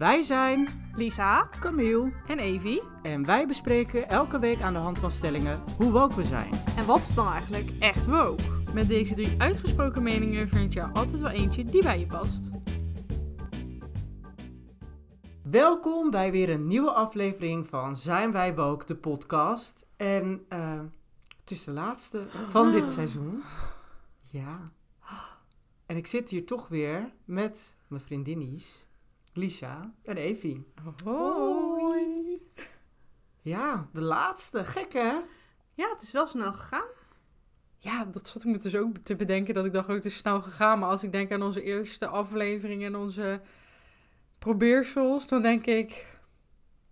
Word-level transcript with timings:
Wij 0.00 0.22
zijn 0.22 0.68
Lisa. 0.94 1.48
Camille 1.58 2.12
En 2.26 2.38
Evie? 2.38 2.82
en 3.02 3.24
wij 3.24 3.46
bespreken 3.46 4.08
elke 4.08 4.38
week 4.38 4.60
aan 4.60 4.72
de 4.72 4.78
hand 4.78 4.98
van 4.98 5.10
stellingen 5.10 5.62
hoe 5.76 5.92
woke 5.92 6.14
we 6.14 6.22
zijn. 6.22 6.52
En 6.76 6.86
wat 6.86 7.00
is 7.00 7.14
dan 7.14 7.32
eigenlijk 7.32 7.70
echt 7.78 8.06
woke? 8.06 8.42
Met 8.74 8.88
deze 8.88 9.14
drie 9.14 9.40
uitgesproken 9.40 10.02
meningen 10.02 10.48
vind 10.48 10.72
je 10.72 10.80
er 10.80 10.92
altijd 10.92 11.20
wel 11.20 11.30
eentje 11.30 11.64
die 11.64 11.82
bij 11.82 11.98
je 11.98 12.06
past. 12.06 12.50
Welkom 15.42 16.10
bij 16.10 16.30
weer 16.30 16.50
een 16.50 16.66
nieuwe 16.66 16.92
aflevering 16.92 17.66
van 17.68 17.96
Zijn 17.96 18.32
Wij 18.32 18.54
Woke, 18.54 18.86
de 18.86 18.96
podcast. 18.96 19.86
En 19.96 20.44
eh, 20.48 20.80
het 21.40 21.50
is 21.50 21.64
de 21.64 21.72
laatste 21.72 22.26
van 22.48 22.72
dit 22.72 22.90
seizoen. 22.90 23.42
Ja. 24.30 24.72
En 25.86 25.96
ik 25.96 26.06
zit 26.06 26.30
hier 26.30 26.46
toch 26.46 26.68
weer 26.68 27.12
met 27.24 27.74
mijn 27.88 28.02
vriendinnies, 28.02 28.88
Lisa 29.32 29.92
en 30.04 30.16
Evie. 30.16 30.72
Hoi. 31.04 32.42
Ja, 33.40 33.88
de 33.92 34.00
laatste. 34.00 34.64
Gek 34.64 34.92
hè? 34.92 35.12
Ja, 35.74 35.90
het 35.92 36.02
is 36.02 36.12
wel 36.12 36.26
snel 36.26 36.52
gegaan. 36.52 36.88
Ja, 37.78 38.04
dat 38.04 38.28
zat 38.28 38.44
ik 38.44 38.48
me 38.50 38.58
dus 38.58 38.76
ook 38.76 38.96
te 38.96 39.16
bedenken 39.16 39.54
dat 39.54 39.64
ik 39.64 39.72
dacht, 39.72 39.88
oh, 39.88 39.94
het 39.94 40.04
is 40.04 40.16
snel 40.16 40.42
gegaan. 40.42 40.78
Maar 40.78 40.88
als 40.88 41.02
ik 41.02 41.12
denk 41.12 41.32
aan 41.32 41.42
onze 41.42 41.62
eerste 41.62 42.06
aflevering 42.06 42.84
en 42.84 42.96
onze 42.96 43.40
probeersels, 44.38 45.28
dan 45.28 45.42
denk 45.42 45.66
ik, 45.66 45.90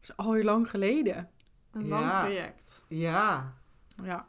het 0.00 0.08
is 0.10 0.16
alweer 0.16 0.44
lang 0.44 0.70
geleden. 0.70 1.30
Een 1.72 1.86
Ja. 1.86 1.88
lang 1.88 2.12
traject. 2.12 2.84
Ja. 2.88 3.54
Ja, 4.02 4.26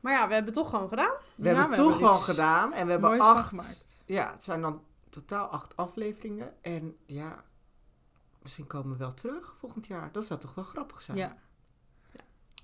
Maar 0.00 0.12
ja, 0.12 0.26
we 0.28 0.34
hebben 0.34 0.52
het 0.54 0.62
toch 0.62 0.70
gewoon 0.70 0.88
gedaan. 0.88 1.12
We 1.34 1.46
hebben 1.46 1.64
het 1.66 1.74
toch 1.74 1.96
gewoon 1.96 2.20
gedaan 2.20 2.72
en 2.72 2.84
we 2.86 2.90
hebben 2.92 3.20
acht. 3.20 4.02
Ja, 4.06 4.30
het 4.32 4.42
zijn 4.42 4.60
dan 4.60 4.82
totaal 5.14 5.46
acht 5.46 5.76
afleveringen. 5.76 6.52
En 6.62 6.96
ja, 7.06 7.44
misschien 8.42 8.66
komen 8.66 8.92
we 8.92 8.96
wel 8.98 9.14
terug 9.14 9.54
volgend 9.56 9.86
jaar. 9.86 10.12
Dat 10.12 10.24
zou 10.24 10.40
toch 10.40 10.54
wel 10.54 10.64
grappig 10.64 11.02
zijn? 11.02 11.16
Ja, 11.18 11.36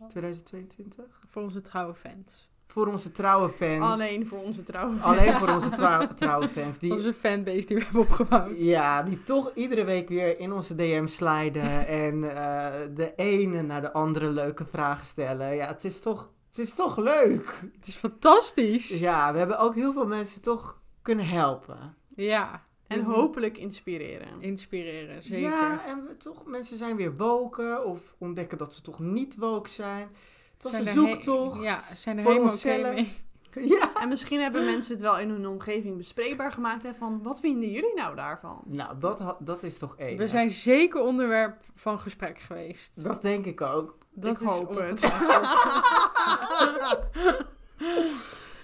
2022. 0.09 1.05
voor 1.27 1.43
onze 1.43 1.61
trouwe 1.61 1.95
fans. 1.95 2.49
Voor 2.67 2.87
onze 2.87 3.11
trouwe 3.11 3.51
fans. 3.51 3.85
Alleen 3.93 4.27
voor 4.27 4.39
onze 4.39 4.63
trouwe 4.63 4.99
Alleen 5.01 5.37
voor 5.37 5.49
onze 5.49 5.71
trouw- 5.81 6.07
trouwe 6.07 6.49
fans. 6.49 6.79
Die, 6.79 6.93
Onze 6.93 7.13
fanbase 7.15 7.67
die 7.67 7.77
we 7.77 7.83
hebben 7.83 8.01
opgebouwd. 8.01 8.57
ja, 8.57 9.03
die 9.03 9.23
toch 9.23 9.55
iedere 9.55 9.85
week 9.85 10.09
weer 10.09 10.39
in 10.39 10.53
onze 10.53 10.75
DM 10.75 11.07
sliden. 11.07 11.87
en 11.87 12.37
eh, 12.37 12.89
de 12.95 13.15
ene 13.15 13.63
naar 13.63 13.81
de 13.81 13.93
andere 13.93 14.29
leuke 14.31 14.67
vragen 14.67 15.05
stellen. 15.07 15.55
Ja, 15.55 15.67
het 15.67 15.85
is 15.85 16.01
toch, 16.01 16.31
het 16.49 16.59
is 16.59 16.75
toch 16.75 16.97
leuk. 16.97 17.61
Het 17.77 17.87
is 17.87 17.97
fantastisch. 17.97 18.89
Ja, 18.89 19.33
we 19.33 19.39
hebben 19.39 19.59
ook 19.59 19.75
heel 19.75 19.93
veel 19.93 20.07
mensen 20.07 20.41
toch 20.41 20.81
kunnen 21.03 21.29
helpen. 21.29 21.97
Ja. 22.25 22.65
En 22.87 23.03
hopelijk 23.03 23.59
inspireren. 23.59 24.29
Inspireren, 24.41 25.23
zeker. 25.23 25.51
Ja, 25.51 25.87
en 25.87 26.07
we 26.07 26.17
toch, 26.17 26.47
mensen 26.47 26.77
zijn 26.77 26.97
weer 26.97 27.17
woken 27.17 27.85
of 27.85 28.15
ontdekken 28.19 28.59
dat 28.59 28.75
ze 28.75 28.83
toch 28.83 28.99
niet 28.99 29.37
woke 29.37 29.69
zijn. 29.69 30.09
Het 30.55 30.63
was 30.63 30.73
Zijn 30.73 30.87
een 30.87 30.93
zoektocht. 30.93 31.63
Ja, 31.63 31.75
zijn 31.75 32.17
er 32.17 32.23
voor 32.23 32.33
helemaal 32.33 32.55
oké 32.55 32.69
onszelf. 32.69 32.95
mee. 32.95 33.13
Ja. 33.55 33.91
En 34.01 34.09
misschien 34.09 34.41
hebben 34.41 34.65
mensen 34.65 34.93
het 34.93 35.03
wel 35.03 35.19
in 35.19 35.29
hun 35.31 35.47
omgeving 35.47 35.97
bespreekbaar 35.97 36.53
gemaakt. 36.53 36.83
Hè, 36.83 36.95
van, 36.95 37.23
wat 37.23 37.41
vinden 37.41 37.71
jullie 37.71 37.95
nou 37.95 38.17
daarvan? 38.17 38.63
Nou, 38.67 38.99
dat, 38.99 39.37
dat 39.39 39.63
is 39.63 39.79
toch 39.79 39.97
één. 39.97 40.17
We 40.17 40.29
zijn 40.29 40.51
zeker 40.51 41.03
onderwerp 41.03 41.57
van 41.75 41.99
gesprek 42.01 42.39
geweest. 42.39 43.05
Dat 43.05 43.23
denk 43.23 43.45
ik 43.45 43.61
ook. 43.61 43.99
Dat 44.11 44.31
Ik 44.41 44.41
is 44.41 44.47
hoop 44.55 44.75
het. 44.75 45.01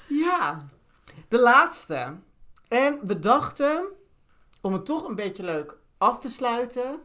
Ja, 0.07 0.59
de 1.29 1.39
laatste. 1.39 2.15
En 2.69 2.98
we 3.06 3.19
dachten, 3.19 3.86
om 4.61 4.72
het 4.72 4.84
toch 4.84 5.09
een 5.09 5.14
beetje 5.14 5.42
leuk 5.42 5.78
af 5.98 6.20
te 6.20 6.31
sluiten. 6.31 7.00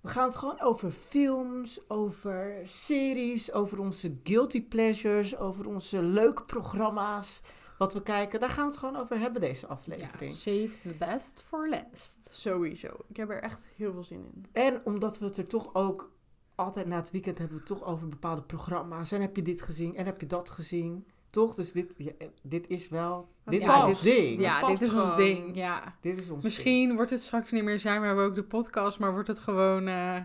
We 0.00 0.08
gaan 0.08 0.26
het 0.26 0.36
gewoon 0.36 0.60
over 0.60 0.90
films, 0.90 1.80
over 1.88 2.60
series, 2.64 3.52
over 3.52 3.78
onze 3.80 4.16
guilty 4.22 4.62
pleasures, 4.68 5.36
over 5.36 5.66
onze 5.66 6.02
leuke 6.02 6.42
programma's. 6.42 7.40
Wat 7.78 7.92
we 7.94 8.02
kijken, 8.02 8.40
daar 8.40 8.50
gaan 8.50 8.64
we 8.64 8.70
het 8.70 8.80
gewoon 8.80 8.96
over 8.96 9.18
hebben 9.18 9.40
deze 9.40 9.66
Ja, 9.66 9.72
aflevering. 9.72 10.32
save 10.34 10.70
the 10.82 10.94
best 10.98 11.42
for 11.46 11.68
last. 11.68 12.18
Sowieso. 12.30 12.88
Ik 13.08 13.16
heb 13.16 13.30
er 13.30 13.42
echt 13.42 13.62
heel 13.76 13.92
veel 13.92 14.04
zin 14.04 14.24
in. 14.34 14.46
En 14.52 14.80
omdat 14.84 15.18
we 15.18 15.24
het 15.24 15.36
er 15.36 15.46
toch 15.46 15.74
ook 15.74 16.12
altijd 16.54 16.86
na 16.86 16.96
het 16.96 17.10
weekend 17.10 17.38
hebben 17.38 17.56
we 17.56 17.62
het 17.68 17.78
toch 17.78 17.88
over 17.88 18.08
bepaalde 18.08 18.42
programma's. 18.42 19.12
En 19.12 19.20
heb 19.20 19.36
je 19.36 19.42
dit 19.42 19.62
gezien 19.62 19.96
en 19.96 20.04
heb 20.04 20.20
je 20.20 20.26
dat 20.26 20.50
gezien? 20.50 21.06
Toch? 21.32 21.54
Dus 21.54 21.72
dit, 21.72 21.94
ja, 21.96 22.12
dit 22.42 22.68
is 22.68 22.88
wel. 22.88 23.28
Dit 23.44 23.64
past. 23.64 23.88
is 23.88 24.00
dit 24.00 24.22
ding. 24.22 24.40
Ja, 24.40 24.66
dit 24.66 24.80
is 24.80 24.92
ons 24.92 25.16
ding. 25.16 25.56
Ja. 25.56 25.96
Dit 26.00 26.18
is 26.18 26.30
ons 26.30 26.44
Misschien 26.44 26.94
wordt 26.94 27.10
het 27.10 27.22
straks 27.22 27.50
niet 27.50 27.64
meer 27.64 27.80
zijn, 27.80 28.00
we 28.00 28.06
hebben 28.06 28.24
ook 28.24 28.34
de 28.34 28.44
podcast, 28.44 28.98
maar 28.98 29.12
wordt 29.12 29.28
het 29.28 29.38
gewoon 29.38 29.86
eh, 29.86 30.16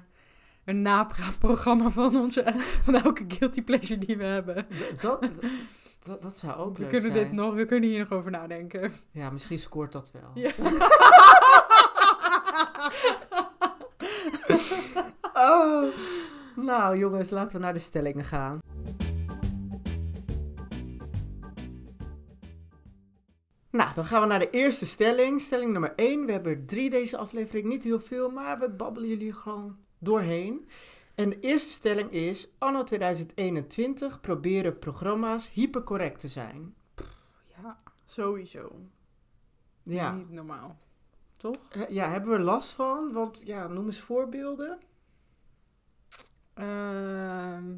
een 0.66 0.82
napraatprogramma 0.82 1.90
van, 1.90 2.16
onze, 2.16 2.54
van 2.86 2.96
elke 2.96 3.26
guilty 3.28 3.64
pleasure 3.64 3.98
die 3.98 4.18
we 4.18 4.24
hebben. 4.24 4.68
ding. 4.70 5.02
Dat, 5.02 5.22
dat, 6.04 6.22
dat 6.22 6.38
zou 6.38 6.56
ook 6.56 6.76
we 6.76 6.82
leuk 6.82 6.90
kunnen 6.90 7.12
zijn. 7.12 7.24
dit 7.24 7.34
nog, 7.34 7.54
we 7.54 7.66
kunnen 7.66 7.90
hier 7.90 8.00
nog 8.00 8.12
over 8.12 8.32
nadenken. 8.32 8.92
Ja, 9.12 9.30
misschien 9.30 9.60
scoort 9.60 9.92
dat 9.92 10.12
wel. 10.12 10.32
Ja. 10.34 10.52
Oh. 15.40 15.94
Nou 16.56 16.98
jongens, 16.98 17.30
laten 17.30 17.56
we 17.56 17.60
naar 17.64 17.74
de 17.74 17.80
stellingen 17.80 18.24
gaan. 18.24 18.60
Nou, 23.70 23.94
dan 23.94 24.06
gaan 24.06 24.22
we 24.22 24.28
naar 24.28 24.40
de 24.40 24.50
eerste 24.50 24.86
stelling. 24.86 25.42
Stelling 25.42 25.72
nummer 25.72 25.94
1. 25.96 26.26
We 26.26 26.32
hebben 26.32 26.52
er 26.52 26.66
drie 26.66 26.90
deze 26.90 27.18
aflevering. 27.18 27.66
Niet 27.68 27.84
heel 27.84 28.00
veel, 28.00 28.30
maar 28.30 28.60
we 28.60 28.70
babbelen 28.70 29.10
jullie 29.10 29.34
gewoon 29.34 29.78
doorheen. 30.00 30.68
En 31.16 31.30
de 31.30 31.40
eerste 31.40 31.72
stelling 31.72 32.12
is: 32.12 32.48
Anno 32.58 32.84
2021 32.84 34.22
proberen 34.22 34.80
programma's 34.80 35.50
hypercorrect 35.50 36.20
te 36.20 36.28
zijn. 36.28 36.76
Ja, 37.62 37.76
Sowieso. 38.06 38.72
Ja. 39.84 40.12
niet 40.12 40.32
normaal. 40.32 40.80
Toch? 41.38 41.56
Ja, 41.90 42.10
hebben 42.10 42.30
we 42.30 42.36
er 42.36 42.42
last 42.44 42.74
van? 42.74 43.12
Want 43.12 43.42
ja, 43.46 43.68
noem 43.68 43.86
eens 43.86 44.00
voorbeelden. 44.02 44.80
Ehm, 46.54 47.76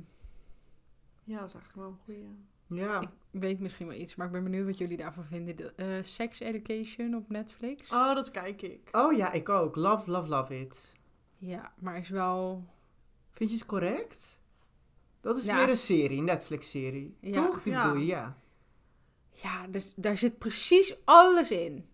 Ja, 1.23 1.39
dat 1.39 1.47
is 1.47 1.53
eigenlijk 1.53 1.75
wel 1.75 1.87
een 1.87 1.97
goeie. 2.05 2.45
Ja. 2.81 3.01
ik 3.01 3.09
weet 3.31 3.59
misschien 3.59 3.87
wel 3.87 3.95
iets, 3.97 4.15
maar 4.15 4.25
ik 4.27 4.31
ben 4.31 4.43
benieuwd 4.43 4.65
wat 4.65 4.77
jullie 4.77 4.97
daarvan 4.97 5.25
vinden. 5.25 5.55
De, 5.55 5.73
eh, 5.75 5.87
Sex 6.01 6.39
Education 6.39 7.15
op 7.15 7.29
Netflix. 7.29 7.91
Oh, 7.91 8.13
dat 8.15 8.31
kijk 8.31 8.61
ik. 8.61 8.89
Oh 8.91 9.13
ja, 9.17 9.31
ik 9.31 9.49
ook. 9.49 9.75
Love, 9.75 10.11
love, 10.11 10.29
love 10.29 10.59
it. 10.59 10.97
Ja, 11.37 11.73
maar 11.79 11.97
is 11.97 12.09
wel... 12.09 12.65
Vind 13.31 13.49
je 13.49 13.55
het 13.57 13.65
correct? 13.65 14.39
Dat 15.21 15.37
is 15.37 15.45
Ja. 15.45 15.55
meer 15.55 15.69
een 15.69 15.77
serie, 15.77 16.21
Netflix-serie. 16.21 17.17
Ja. 17.21 17.31
Toch? 17.31 17.61
Die 17.63 17.73
Ja. 17.73 17.83
bedoel 17.87 17.99
je, 18.01 18.05
ja. 18.07 18.37
Ja, 19.31 19.67
dus 19.67 19.93
daar 19.95 20.17
zit 20.17 20.37
precies 20.37 20.95
alles 21.05 21.51
in. 21.51 21.85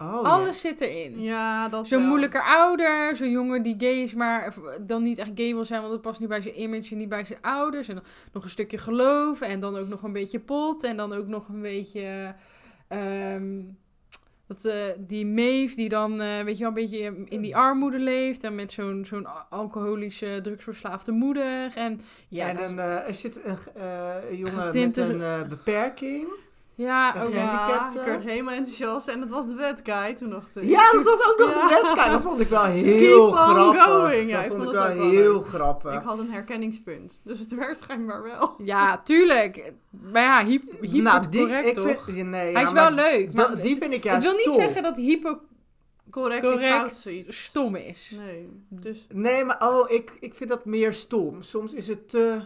Oh, 0.00 0.22
alles 0.22 0.60
zit 0.60 0.80
erin. 0.80 1.20
Ja, 1.22 1.68
dat 1.68 1.88
Zo'n 1.88 1.98
moeilijker 2.08 2.42
ouder, 2.42 3.16
zo'n 3.16 3.30
jongen 3.30 3.62
die 3.62 3.74
gay 3.78 4.02
is, 4.02 4.14
maar 4.14 4.54
dan 4.80 5.02
niet 5.02 5.18
echt 5.18 5.30
gay 5.34 5.54
wil 5.54 5.64
zijn, 5.64 5.80
want 5.80 5.92
dat 5.92 6.02
past 6.02 6.20
niet 6.20 6.28
bij 6.28 6.40
zijn 6.40 6.60
image 6.60 6.90
en 6.90 6.98
niet 6.98 7.08
bij 7.08 7.24
zijn 7.24 7.38
ouders. 7.42 7.88
En 7.88 7.94
dan 7.94 8.04
nog 8.32 8.42
een 8.44 8.50
stukje 8.50 8.78
geloof 8.78 9.40
en 9.40 9.60
dan 9.60 9.76
ook 9.76 9.88
nog 9.88 10.02
een 10.02 10.12
beetje 10.12 10.40
pot 10.40 10.84
en 10.84 10.96
dan 10.96 11.12
ook 11.12 11.26
nog 11.26 11.48
een 11.48 11.62
beetje... 11.62 12.34
ehm, 12.88 13.60
dat, 14.46 14.64
eh, 14.64 14.84
die 14.98 15.26
Maeve 15.26 15.76
die 15.76 15.88
dan, 15.88 16.20
eh, 16.20 16.42
weet 16.42 16.54
je 16.58 16.64
wel, 16.64 16.68
een 16.68 16.74
beetje 16.82 17.14
in 17.24 17.40
die 17.40 17.56
armoede 17.56 17.98
leeft 17.98 18.44
en 18.44 18.54
met 18.54 18.72
zo'n 18.72 19.04
zo'n 19.06 19.26
alcoholische, 19.50 20.38
drugsverslaafde 20.42 21.12
moeder. 21.12 21.72
En 21.74 22.00
ja, 22.28 22.48
en 22.48 22.56
dat 22.56 22.64
is- 22.70 22.74
eh, 22.76 23.08
er 23.08 23.14
zit 23.14 23.40
een 23.44 24.36
jongen 24.36 24.52
Getinte- 24.52 25.06
met 25.06 25.20
een 25.42 25.48
beperking. 25.48 26.26
Ja, 26.78 27.22
ook, 27.22 27.32
Ja, 27.32 27.90
ik 27.94 28.00
werd 28.04 28.24
helemaal 28.24 28.54
enthousiast. 28.54 29.08
En 29.08 29.20
dat 29.20 29.30
was 29.30 29.46
de 29.46 29.54
bad 29.54 29.80
guy 29.84 30.14
toen 30.14 30.28
nog. 30.28 30.48
te- 30.48 30.66
Ja, 30.68 30.92
dat 30.92 31.04
was 31.04 31.26
ook 31.26 31.38
nog 31.38 31.48
Ja. 31.50 31.54
de 31.68 31.80
bad 31.82 31.98
guy. 31.98 32.10
Dat 32.12 32.22
vond 32.22 32.40
ik 32.40 32.48
wel 32.48 32.64
heel 32.64 32.98
Keep 33.30 33.38
on 33.38 33.44
grappig. 33.54 33.82
going. 33.84 34.30
Ja, 34.30 34.36
dat 34.36 34.44
ik 34.44 34.50
vond 34.50 34.62
ik 34.62 34.68
vond 34.68 34.70
wel 34.72 34.82
het 34.82 34.92
ook 34.92 34.98
wel 34.98 35.10
heel 35.10 35.32
leuk. 35.32 35.44
grappig. 35.46 35.94
Ik 35.94 36.02
had 36.02 36.18
een 36.18 36.30
herkenningspunt. 36.30 37.20
Dus 37.24 37.38
het 37.38 37.54
werd 37.54 37.78
schijnbaar 37.78 38.22
wel. 38.22 38.54
ja, 38.58 39.00
tuurlijk. 39.02 39.72
Maar 40.12 40.22
ja, 40.22 40.44
hyp, 40.44 40.62
hyper 40.80 41.02
nou, 41.02 41.28
die, 41.30 41.40
correct 41.40 41.66
ik 41.66 41.74
toch? 41.74 42.04
vind, 42.04 42.28
nee, 42.28 42.40
Hij 42.40 42.52
ja, 42.52 42.60
is 42.60 42.72
wel 42.72 42.82
maar 42.82 42.92
leuk, 42.92 43.34
maar 43.34 43.56
die 43.60 43.76
vind 43.76 43.92
ik 43.92 43.96
ik 43.98 44.04
juist 44.04 44.22
wil 44.26 44.34
niet 44.36 44.44
top. 44.44 44.54
zeggen 44.54 44.82
dat 44.82 44.96
hypo 44.96 45.38
Correct, 46.10 47.08
stom 47.28 47.76
is. 47.76 48.14
Nee, 48.18 48.48
dus... 48.68 49.06
Nee, 49.12 49.44
maar 49.44 49.68
oh, 49.68 49.90
ik, 49.90 50.16
ik 50.20 50.34
vind 50.34 50.50
dat 50.50 50.64
meer 50.64 50.92
stom. 50.92 51.42
Soms 51.42 51.74
is 51.74 51.88
het 51.88 52.08
te, 52.08 52.40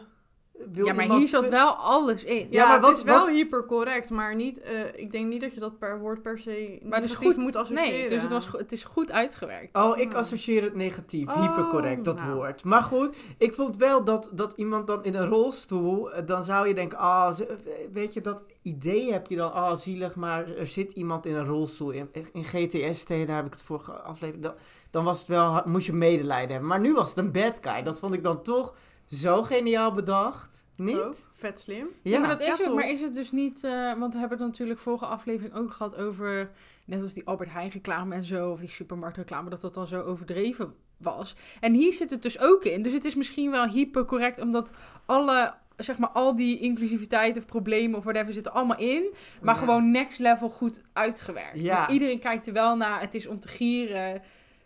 wil 0.73 0.87
ja, 0.87 0.93
maar 0.93 1.03
iemand 1.03 1.21
hier 1.21 1.29
zat 1.29 1.45
te- 1.45 1.51
wel 1.51 1.71
alles 1.75 2.25
in. 2.25 2.37
Ja, 2.37 2.47
Ja, 2.51 2.67
maar 2.79 2.89
het 2.89 2.97
is 2.99 3.03
wel 3.05 3.19
wat- 3.19 3.29
hypercorrect, 3.29 4.11
maar 4.11 4.35
niet, 4.35 4.61
eh, 4.61 4.81
ik 4.95 5.13
denk 5.13 5.27
niet 5.29 5.41
dat 5.41 5.55
je 5.55 5.61
dat 5.61 5.79
per 5.79 5.99
woord 6.01 6.23
per 6.23 6.39
se 6.39 6.79
Maar 6.83 6.95
het 7.01 7.05
is 7.05 7.11
negatief 7.11 7.35
goed. 7.35 7.43
moet 7.43 7.57
associëren. 7.57 7.91
Nee, 7.93 8.09
dus 8.09 8.23
het, 8.23 8.31
was, 8.31 8.47
go- 8.47 8.59
het 8.59 8.73
is 8.73 8.85
goed 8.85 9.13
uitgewerkt. 9.13 9.77
Oh, 9.77 9.99
ik 9.99 10.13
Oh. 10.13 10.19
associeer 10.19 10.63
het 10.63 10.75
negatief. 10.75 11.29
Oh, 11.29 11.41
Hypercorrect, 11.41 12.05
dat 12.05 12.17
nou. 12.19 12.35
woord. 12.35 12.65
Maar 12.65 12.83
goed, 12.83 13.17
ik 13.39 13.55
vond 13.55 13.77
wel 13.77 14.05
dat, 14.05 14.29
dat 14.33 14.53
iemand 14.57 14.87
dan 14.87 15.05
in 15.05 15.15
een 15.15 15.27
rolstoel... 15.29 16.13
eh, 16.13 16.27
Dan 16.27 16.45
zou 16.45 16.69
je 16.69 16.75
denken, 16.75 16.99
ah, 16.99 17.33
ze- 17.33 17.57
weet 17.93 18.13
je, 18.13 18.21
dat 18.21 18.43
idee 18.63 19.13
heb 19.13 19.27
je 19.27 19.37
dan... 19.37 19.53
Ah, 19.53 19.77
zielig, 19.77 20.15
maar 20.15 20.57
er 20.57 20.67
zit 20.67 20.93
iemand 20.93 21.27
in 21.27 21.37
een 21.37 21.47
rolstoel. 21.47 21.91
In, 21.91 22.09
in 22.33 22.45
GTST, 22.45 23.09
daar 23.09 23.37
heb 23.37 23.47
ik 23.47 23.53
het 23.53 23.63
vorige 23.63 23.93
aflevering... 23.93 24.45
Dan, 24.45 24.55
dan 24.91 25.05
was 25.05 25.19
het 25.19 25.29
wel, 25.29 25.63
moest 25.65 25.87
je 25.87 25.93
medelijden 25.93 26.51
hebben. 26.51 26.69
Maar 26.69 26.81
nu 26.81 26.95
was 26.95 27.09
het 27.09 27.19
een 27.19 27.33
bad 27.33 27.59
guy. 27.61 27.83
Dat 27.83 27.99
vond 27.99 28.15
ik 28.15 28.23
dan 28.23 28.43
toch 28.43 28.75
zo 29.13 29.43
geniaal 29.43 29.93
bedacht. 29.93 30.65
Niet? 30.77 31.29
Vet 31.33 31.61
slim. 31.61 31.87
Ja, 32.03 32.19
maar 32.19 32.29
dat 32.29 32.41
is 32.41 32.47
Ja, 32.59 32.69
ook. 32.69 32.75
Maar 32.75 32.89
is 32.91 33.01
het 33.01 33.15
dus 33.15 33.31
niet... 33.33 33.65
eh, 33.65 33.99
want 33.99 34.13
we 34.13 34.19
hebben 34.21 34.39
het 34.39 34.47
natuurlijk 34.47 34.81
vorige 34.81 35.07
aflevering 35.07 35.55
ook 35.55 35.71
gehad 35.71 35.97
over... 35.97 36.51
Net 36.85 37.03
als 37.03 37.13
die 37.13 37.27
Albert 37.27 37.53
Heijn 37.53 37.71
reclame 37.71 38.15
en 38.15 38.25
zo. 38.25 38.51
Of 38.51 38.61
die 38.61 38.69
supermarktreclame. 38.69 39.51
Dat 39.51 39.61
dat 39.61 39.75
dan 39.75 39.87
zo 39.87 40.01
overdreven 40.01 40.75
was. 40.97 41.37
En 41.61 41.73
hier 41.75 41.93
zit 41.93 42.11
het 42.11 42.23
dus 42.23 42.39
ook 42.39 42.65
in. 42.65 42.83
Dus 42.83 42.93
het 42.93 43.05
is 43.05 43.15
misschien 43.15 43.51
wel 43.51 43.67
hypercorrect. 43.69 44.41
Omdat 44.41 44.73
alle... 45.07 45.55
Zeg 45.77 45.99
maar, 45.99 46.09
al 46.11 46.37
die 46.37 46.59
inclusiviteit 46.59 47.37
of 47.37 47.47
problemen 47.47 47.99
of 47.99 48.05
whatever 48.05 48.33
zitten 48.33 48.53
allemaal 48.53 48.79
in. 48.79 49.13
Maar 49.41 49.55
Ja. 49.55 49.61
gewoon 49.61 49.91
next 49.91 50.19
level 50.19 50.49
goed 50.51 50.83
uitgewerkt. 50.93 51.61
Ja. 51.61 51.79
Want 51.79 51.91
iedereen 51.91 52.19
kijkt 52.19 52.47
er 52.47 52.53
wel 52.53 52.77
naar. 52.77 53.01
Het 53.01 53.15
is 53.15 53.27
om 53.27 53.41
te 53.41 53.49
gieren. 53.49 54.23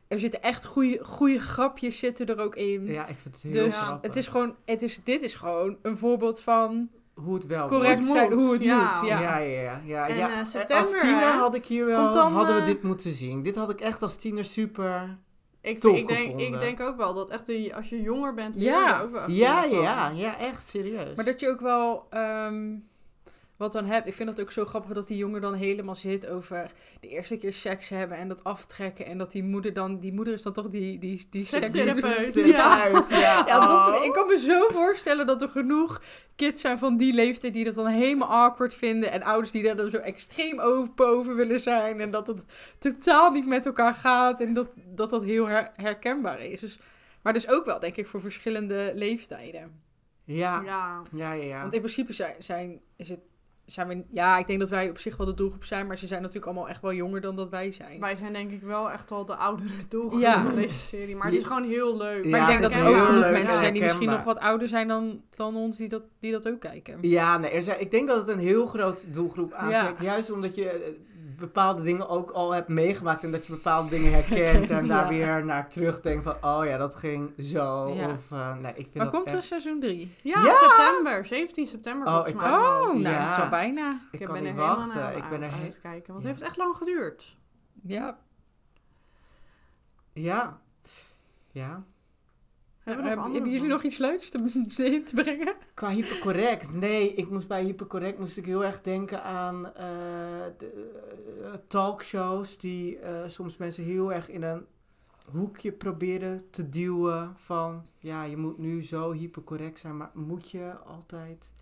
Er 0.09 0.19
zitten 0.19 0.43
echt 0.43 0.65
goede, 0.65 0.99
goede 1.05 1.39
grapjes 1.41 1.99
zitten 1.99 2.27
er 2.27 2.39
ook 2.41 2.57
in. 2.57 2.85
Ja, 2.85 3.07
ik 3.07 3.17
vind 3.17 3.35
het 3.43 3.53
heel 3.53 3.65
dus 3.65 3.77
grappig. 3.77 4.09
het 4.11 4.17
is 4.17 4.27
gewoon, 4.27 4.55
het 4.65 4.83
is, 4.83 5.01
dit 5.05 5.23
is 5.23 5.35
gewoon 5.35 5.77
een 5.83 5.97
voorbeeld 5.97 6.41
van 6.41 6.89
Hoe 7.15 7.35
het 7.35 7.47
wel 7.47 7.67
correct 7.69 7.99
het 7.99 8.09
zijn, 8.09 8.33
moet. 8.35 8.43
hoe 8.43 8.53
het 8.53 8.63
Ja. 8.63 8.99
moet. 9.01 9.09
Ja, 9.09 9.21
Ja. 9.21 9.39
ja, 9.39 9.61
ja. 9.61 9.81
ja, 9.85 10.09
En, 10.09 10.17
ja. 10.17 10.29
eh, 10.31 10.39
als 10.41 10.51
september, 10.51 11.01
tiener 11.01 11.19
hè? 11.33 11.39
had 11.39 11.55
ik 11.55 11.67
hier 11.67 11.87
wel, 11.87 12.13
dan, 12.13 12.33
hadden 12.33 12.55
we 12.55 12.61
eh, 12.61 12.67
dit 12.67 12.83
moeten 12.83 13.11
zien. 13.11 13.43
Dit 13.43 13.57
had 13.57 13.71
ik 13.71 13.81
echt 13.81 14.03
als 14.03 14.17
tiener 14.17 14.45
super... 14.45 15.19
Ik, 15.61 15.81
Tof 15.81 15.97
ik, 15.97 16.07
denk, 16.07 16.19
gevonden. 16.21 16.47
ik 16.47 16.59
denk 16.61 16.81
ook 16.81 16.97
wel 16.97 17.15
dat 17.15 17.31
echt 17.31 17.47
de- 17.47 17.73
als 17.75 17.89
je 17.89 18.03
jonger 18.03 18.35
bent, 18.35 18.55
leer 18.55 18.65
Ja. 18.65 19.01
ook 19.01 19.13
wel 19.13 19.23
echt 19.23 19.33
Ja, 19.37 19.65
ja, 19.65 20.09
ja, 20.15 20.39
echt 20.39 20.67
serieus. 20.67 21.15
Maar 21.17 21.25
dat 21.25 21.41
je 21.41 21.49
ook 21.49 21.61
wel 21.61 22.07
ehm, 22.11 22.75
wat 23.57 23.73
dan 23.73 23.85
hebt. 23.85 24.07
Ik 24.07 24.15
vind 24.15 24.29
het 24.29 24.41
ook 24.41 24.51
zo 24.53 24.65
grappig 24.65 24.93
dat 24.93 25.09
die 25.09 25.17
jongen 25.17 25.41
dan 25.41 25.55
helemaal 25.55 25.95
zit 25.95 26.27
over 26.27 26.71
de 27.01 27.09
eerste 27.09 27.37
keer 27.37 27.53
seks 27.53 27.89
hebben 27.89 28.17
en 28.19 28.29
dat 28.29 28.45
aftrekken. 28.45 29.07
En 29.07 29.19
dat 29.19 29.33
die 29.33 29.43
moeder 29.43 29.73
dan, 29.73 29.99
die 29.99 30.13
moeder 30.13 30.33
is 30.35 30.43
dan 30.43 30.53
toch 30.53 30.69
die, 30.69 30.99
die, 30.99 31.27
die 31.31 31.45
Sekstherapeut. 31.45 32.35
Ja. 32.35 32.45
Ja. 33.09 33.45
Ja, 33.47 33.67
dat 33.67 33.85
soort- 33.85 33.99
Oh. 33.99 34.05
ik 34.05 34.13
kan 34.13 34.27
me 34.27 34.39
zo 34.39 34.69
voorstellen 34.69 35.27
dat 35.27 35.43
er 35.43 35.49
genoeg 35.49 36.03
kids 36.37 36.61
zijn 36.61 36.79
van 36.79 36.97
die 36.97 37.13
leeftijd 37.13 37.53
die 37.53 37.65
dat 37.65 37.75
dan 37.75 37.87
helemaal 37.87 38.29
awkward 38.29 38.75
vinden. 38.75 39.11
En 39.13 39.23
ouders 39.23 39.51
die 39.51 39.63
daar 39.63 39.77
dan 39.77 39.91
zo 39.91 39.97
extreem 39.97 40.61
open 40.61 41.07
over 41.07 41.35
willen 41.37 41.61
zijn. 41.61 42.01
En 42.01 42.11
dat 42.11 42.27
het 42.27 42.43
totaal 42.79 43.31
niet 43.31 43.47
met 43.47 43.67
elkaar 43.67 43.95
gaat. 43.95 44.41
En 44.41 44.55
dat 44.55 44.69
dat, 44.87 45.11
dat 45.11 45.25
heel 45.25 45.47
her- 45.49 45.71
herkenbaar 45.77 46.41
is. 46.41 46.61
Dus, 46.61 46.79
maar 47.23 47.33
dus 47.33 47.49
ook 47.49 47.65
wel, 47.65 47.81
denk 47.81 47.97
ik, 47.97 48.07
voor 48.07 48.21
verschillende 48.21 48.91
leeftijden. 48.95 49.81
Ja, 50.25 50.61
Ja. 50.65 51.03
ja, 51.13 51.33
ja. 51.33 51.43
ja. 51.45 51.61
Want 51.61 51.73
in 51.75 51.81
principe 51.81 52.13
zijn, 52.13 52.35
zijn, 52.39 52.81
is 52.97 53.09
het, 53.09 53.21
zijn 53.67 53.89
we... 53.89 54.05
Ja, 54.11 54.39
ik 54.39 54.47
denk 54.47 54.61
dat 54.61 54.71
wij 54.71 54.91
op 54.91 54.99
zich 54.99 55.17
wel 55.17 55.27
de 55.27 55.35
doelgroep 55.35 55.65
zijn. 55.65 55.87
Maar 55.87 55.99
ze 55.99 56.07
zijn 56.07 56.21
natuurlijk 56.21 56.47
allemaal 56.47 56.69
echt 56.69 56.83
wel 56.83 56.93
jonger 56.93 57.21
dan 57.21 57.37
dat 57.37 57.51
wij 57.51 57.73
zijn. 57.73 58.01
Wij 58.01 58.17
zijn 58.17 58.33
denk 58.33 58.51
ik 58.51 58.63
wel 58.63 58.91
echt 58.91 59.11
al 59.11 59.25
de 59.25 59.35
oudere 59.35 59.69
doelgroep 59.89 60.21
Ja. 60.21 60.43
van 60.43 60.55
deze 60.55 60.79
serie. 60.79 61.17
Maar 61.17 61.27
het 61.27 61.37
is 61.37 61.45
gewoon 61.45 61.65
heel 61.65 61.97
leuk. 61.97 62.25
Ja, 62.25 62.31
maar 62.31 62.41
ik 62.41 62.47
denk 62.47 62.63
dat 62.63 62.71
is 62.71 62.77
er 62.77 62.87
ook 62.87 62.95
heel 62.95 63.05
genoeg 63.05 63.21
leuk 63.21 63.33
mensen 63.33 63.53
en 63.53 63.59
zijn 63.59 63.73
die 63.73 63.83
misschien 63.83 64.09
nog 64.11 64.25
wat 64.25 64.39
ouder 64.39 64.69
zijn 64.69 64.89
dan, 64.89 65.23
dan 65.35 65.57
ons 65.57 65.77
die 65.77 65.89
dat, 65.89 66.03
die 66.21 66.33
dat 66.33 66.49
ook 66.49 66.61
kijken. 66.61 66.99
Ja, 67.01 67.39
nee, 67.39 67.51
er 67.51 67.63
zijn, 67.63 67.81
ik 67.81 67.91
denk 67.91 68.09
dat 68.09 68.17
het 68.17 68.29
een 68.29 68.39
heel 68.39 68.67
groot 68.67 69.15
doelgroep 69.15 69.53
aanspreekt. 69.53 70.01
Juist 70.01 70.31
omdat 70.31 70.55
je 70.55 70.69
eh, 70.71 70.93
bepaalde 71.39 71.83
dingen 71.83 72.09
ook 72.09 72.31
al 72.31 72.53
hebt 72.53 72.69
meegemaakt 72.69 73.23
en 73.23 73.31
dat 73.31 73.47
je 73.47 73.53
bepaalde 73.53 73.89
dingen 73.91 74.13
herkent 74.13 74.71
en 74.71 74.87
daar 74.95 75.09
weer 75.09 75.45
naar 75.45 75.69
terugdenkt 75.69 76.25
van, 76.25 76.35
oh 76.41 76.61
ja, 76.65 76.77
dat 76.77 76.95
ging 76.95 77.33
zo. 77.39 77.95
Ja. 77.95 78.09
Of, 78.11 78.31
eh, 78.33 78.55
nee, 78.57 78.71
ik 78.71 78.75
vind 78.77 78.95
Maar 78.95 79.05
dat 79.05 79.15
komt 79.15 79.31
er 79.31 79.43
seizoen 79.43 79.81
3? 79.81 80.15
Ja, 80.23 80.43
Ja! 80.45 80.53
september. 80.55 81.25
17 81.25 81.67
september 81.67 82.07
Oh, 82.09 82.13
volgens 82.15 82.33
ik 82.35 82.39
kan- 82.41 82.53
Oh, 82.61 82.87
nou, 82.87 82.99
Ja. 83.01 83.23
dat 83.23 83.37
is 83.37 83.43
al 83.43 83.49
bijna. 83.49 84.01
Ik 84.11 84.21
ik 84.21 84.27
kan 84.27 84.35
ben 84.35 84.43
niet 84.45 84.53
er 84.53 84.59
helemaal 84.59 84.77
wachten. 84.87 85.17
Ik 85.17 85.29
ben 85.29 85.43
er 85.43 85.49
aan 85.53 85.59
he- 85.59 85.63
uitkijken. 85.65 86.13
Want 86.13 86.25
Ja. 86.25 86.29
het 86.29 86.39
heeft 86.39 86.49
echt 86.51 86.57
lang 86.57 86.77
geduurd. 86.77 87.37
Ja. 87.83 88.19
Ja. 90.13 90.59
Ja. 91.53 91.83
Hebben, 92.87 93.05
we 93.05 93.15
nog 93.15 93.25
hebben 93.25 93.45
jullie 93.45 93.59
van? 93.59 93.69
nog 93.69 93.83
iets 93.83 93.99
leuks 93.99 94.31
te, 94.31 94.39
in 94.95 95.05
te 95.05 95.15
brengen? 95.15 95.55
Qua 95.75 95.89
hypercorrect. 95.89 96.73
Nee, 96.75 97.15
ik 97.15 97.31
moest 97.31 97.49
bij 97.49 97.63
hypercorrect 97.63 98.19
moest 98.19 98.37
ik 98.37 98.45
heel 98.47 98.65
erg 98.65 98.81
denken 98.83 99.23
aan 99.23 99.67
eh, 99.75 99.85
de, 100.59 100.91
eh, 101.45 101.53
talkshows 101.67 102.59
die 102.59 102.99
eh, 102.99 103.29
soms 103.29 103.57
mensen 103.57 103.85
heel 103.85 104.13
erg 104.13 104.29
in 104.29 104.43
een 104.43 104.67
hoekje 105.31 105.73
proberen 105.73 106.47
te 106.51 106.69
duwen 106.69 107.33
van 107.37 107.87
ja, 107.99 108.23
je 108.25 108.37
moet 108.37 108.59
nu 108.59 108.83
zo 108.83 109.13
hypercorrect 109.13 109.79
zijn, 109.79 109.97
maar 109.97 110.11
moet 110.15 110.51
je 110.51 110.73
altijd 110.87 111.53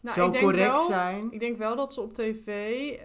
Nou, 0.00 0.16
zo 0.16 0.26
ik 0.26 0.32
denk 0.32 0.44
correct 0.44 0.72
wel- 0.72 0.86
zijn? 0.86 1.32
Ik 1.32 1.40
denk 1.40 1.58
wel 1.58 1.76
dat 1.76 1.94
ze 1.94 2.00
op 2.00 2.14
tv, 2.14 2.46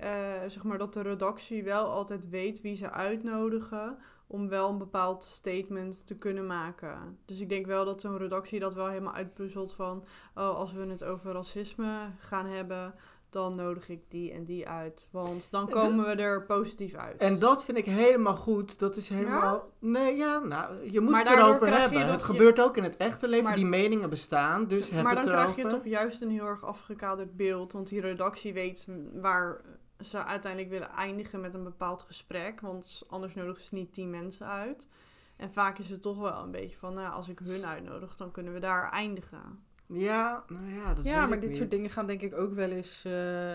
eh, 0.01 0.09
zeg 0.47 0.63
maar 0.63 0.77
dat 0.77 0.93
de 0.93 1.01
redactie 1.01 1.63
wel 1.63 1.85
altijd 1.89 2.29
weet 2.29 2.61
wie 2.61 2.75
ze 2.75 2.91
uitnodigen 2.91 3.97
om 4.31 4.49
wel 4.49 4.69
een 4.69 4.77
bepaald 4.77 5.23
statement 5.23 6.07
te 6.07 6.15
kunnen 6.17 6.47
maken. 6.47 7.17
Dus 7.25 7.39
ik 7.39 7.49
denk 7.49 7.65
wel 7.65 7.85
dat 7.85 8.01
zo'n 8.01 8.17
redactie 8.17 8.59
dat 8.59 8.75
wel 8.75 8.87
helemaal 8.87 9.13
uitpuzzelt 9.13 9.73
van, 9.73 10.03
oh, 10.35 10.55
als 10.57 10.73
we 10.73 10.85
het 10.85 11.03
over 11.03 11.31
racisme 11.33 11.97
gaan 12.19 12.45
hebben, 12.45 12.93
dan 13.29 13.55
nodig 13.55 13.89
ik 13.89 13.99
die 14.09 14.31
en 14.31 14.45
die 14.45 14.67
uit. 14.67 15.07
Want 15.11 15.51
dan 15.51 15.69
komen 15.69 16.05
we 16.05 16.11
er 16.21 16.45
positief 16.45 16.93
uit. 16.95 17.17
En 17.17 17.39
dat 17.39 17.63
vind 17.63 17.77
ik 17.77 17.85
helemaal 17.85 18.35
goed. 18.35 18.79
Dat 18.79 18.95
is 18.95 19.09
helemaal. 19.09 19.69
Nee, 19.79 20.15
ja, 20.15 20.39
nou, 20.39 20.91
je 20.91 20.99
moet 21.01 21.11
Maar 21.11 21.25
het 21.29 21.37
erover 21.37 21.79
hebben. 21.79 22.01
Het 22.07 22.19
je- 22.19 22.25
gebeurt 22.25 22.59
ook 22.59 22.77
in 22.77 22.83
het 22.83 22.97
echte 22.97 23.27
leven. 23.27 23.43
Maar- 23.45 23.55
die 23.55 23.65
meningen 23.65 24.09
bestaan, 24.09 24.67
dus 24.67 24.89
heb 24.89 25.03
maar 25.03 25.15
het 25.15 25.23
dan 25.23 25.33
erover. 25.33 25.53
krijg 25.53 25.67
je 25.71 25.75
toch 25.77 25.85
juist 25.85 26.21
een 26.21 26.29
heel 26.29 26.45
erg 26.45 26.63
afgekaderd 26.63 27.35
beeld. 27.35 27.71
Want 27.71 27.87
die 27.89 28.01
redactie 28.01 28.53
weet 28.53 28.87
waar 29.13 29.61
ze 30.05 30.23
uiteindelijk 30.25 30.71
willen 30.71 30.89
eindigen 30.89 31.41
met 31.41 31.53
een 31.53 31.63
bepaald 31.63 32.01
gesprek. 32.01 32.61
Want 32.61 33.03
anders 33.09 33.33
nodigen 33.35 33.63
ze 33.63 33.75
niet 33.75 33.93
tien 33.93 34.09
mensen 34.09 34.47
uit. 34.47 34.87
En 35.35 35.53
vaak 35.53 35.77
is 35.77 35.89
het 35.89 36.01
toch 36.01 36.17
wel 36.17 36.43
een 36.43 36.51
beetje 36.51 36.77
van, 36.77 36.93
nou, 36.93 37.13
als 37.13 37.29
ik 37.29 37.39
hun 37.39 37.65
uitnodig, 37.65 38.15
dan 38.15 38.31
kunnen 38.31 38.53
we 38.53 38.59
daar 38.59 38.91
eindigen. 38.91 39.59
Ja, 39.87 40.43
nou 40.47 40.73
ja, 40.73 40.93
dat 40.93 41.05
ja, 41.05 41.25
maar 41.25 41.39
dit 41.39 41.55
soort 41.55 41.71
dingen 41.71 41.89
gaan 41.89 42.07
denk 42.07 42.21
ik 42.21 42.35
ook 42.37 42.53
wel 42.53 42.69
eens... 42.69 43.05
eh, 43.05 43.53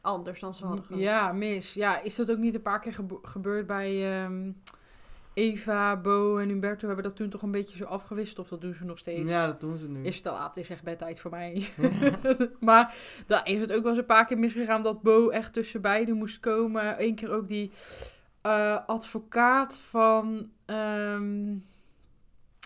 Anders 0.00 0.40
dan 0.40 0.54
ze 0.54 0.64
hadden 0.66 0.84
gehoopt. 0.84 1.02
ja, 1.04 1.32
mis. 1.32 1.74
Ja, 1.74 2.00
is 2.00 2.14
dat 2.14 2.30
ook 2.30 2.38
niet 2.38 2.54
een 2.54 2.62
paar 2.62 2.80
keer 2.80 2.92
gebe- 2.94 3.18
gebeurd 3.22 3.66
bij 3.66 4.22
ehm, 4.22 4.52
Eva, 5.38 5.96
Bo 5.96 6.38
en 6.38 6.48
Humberto? 6.48 6.86
Hebben 6.86 7.04
dat 7.04 7.16
toen 7.16 7.28
toch 7.28 7.42
een 7.42 7.50
beetje 7.50 7.76
zo 7.76 7.84
afgewist? 7.84 8.38
Of 8.38 8.48
dat 8.48 8.60
doen 8.60 8.74
ze 8.74 8.84
nog 8.84 8.98
steeds? 8.98 9.30
Ja, 9.30 9.46
dat 9.46 9.60
doen 9.60 9.76
ze 9.76 9.88
nu. 9.88 10.04
Is 10.04 10.14
het 10.14 10.24
te 10.24 10.30
laat, 10.30 10.56
is 10.56 10.70
echt 10.70 10.82
bedtijd 10.82 11.20
voor 11.20 11.30
mij. 11.30 11.68
maar 12.60 12.94
daar 13.26 13.46
is 13.46 13.60
het 13.60 13.72
ook 13.72 13.82
wel 13.82 13.90
eens 13.90 14.00
een 14.00 14.06
paar 14.06 14.26
keer 14.26 14.38
misgegaan 14.38 14.82
dat 14.82 15.02
Bo 15.02 15.28
echt 15.28 15.52
tussen 15.52 15.80
beiden 15.80 16.16
moest 16.16 16.40
komen. 16.40 17.02
Eén 17.02 17.14
keer 17.14 17.30
ook 17.30 17.48
die 17.48 17.70
eh, 18.40 18.78
advocaat 18.86 19.76
van 19.76 20.50
ehm, 20.64 21.56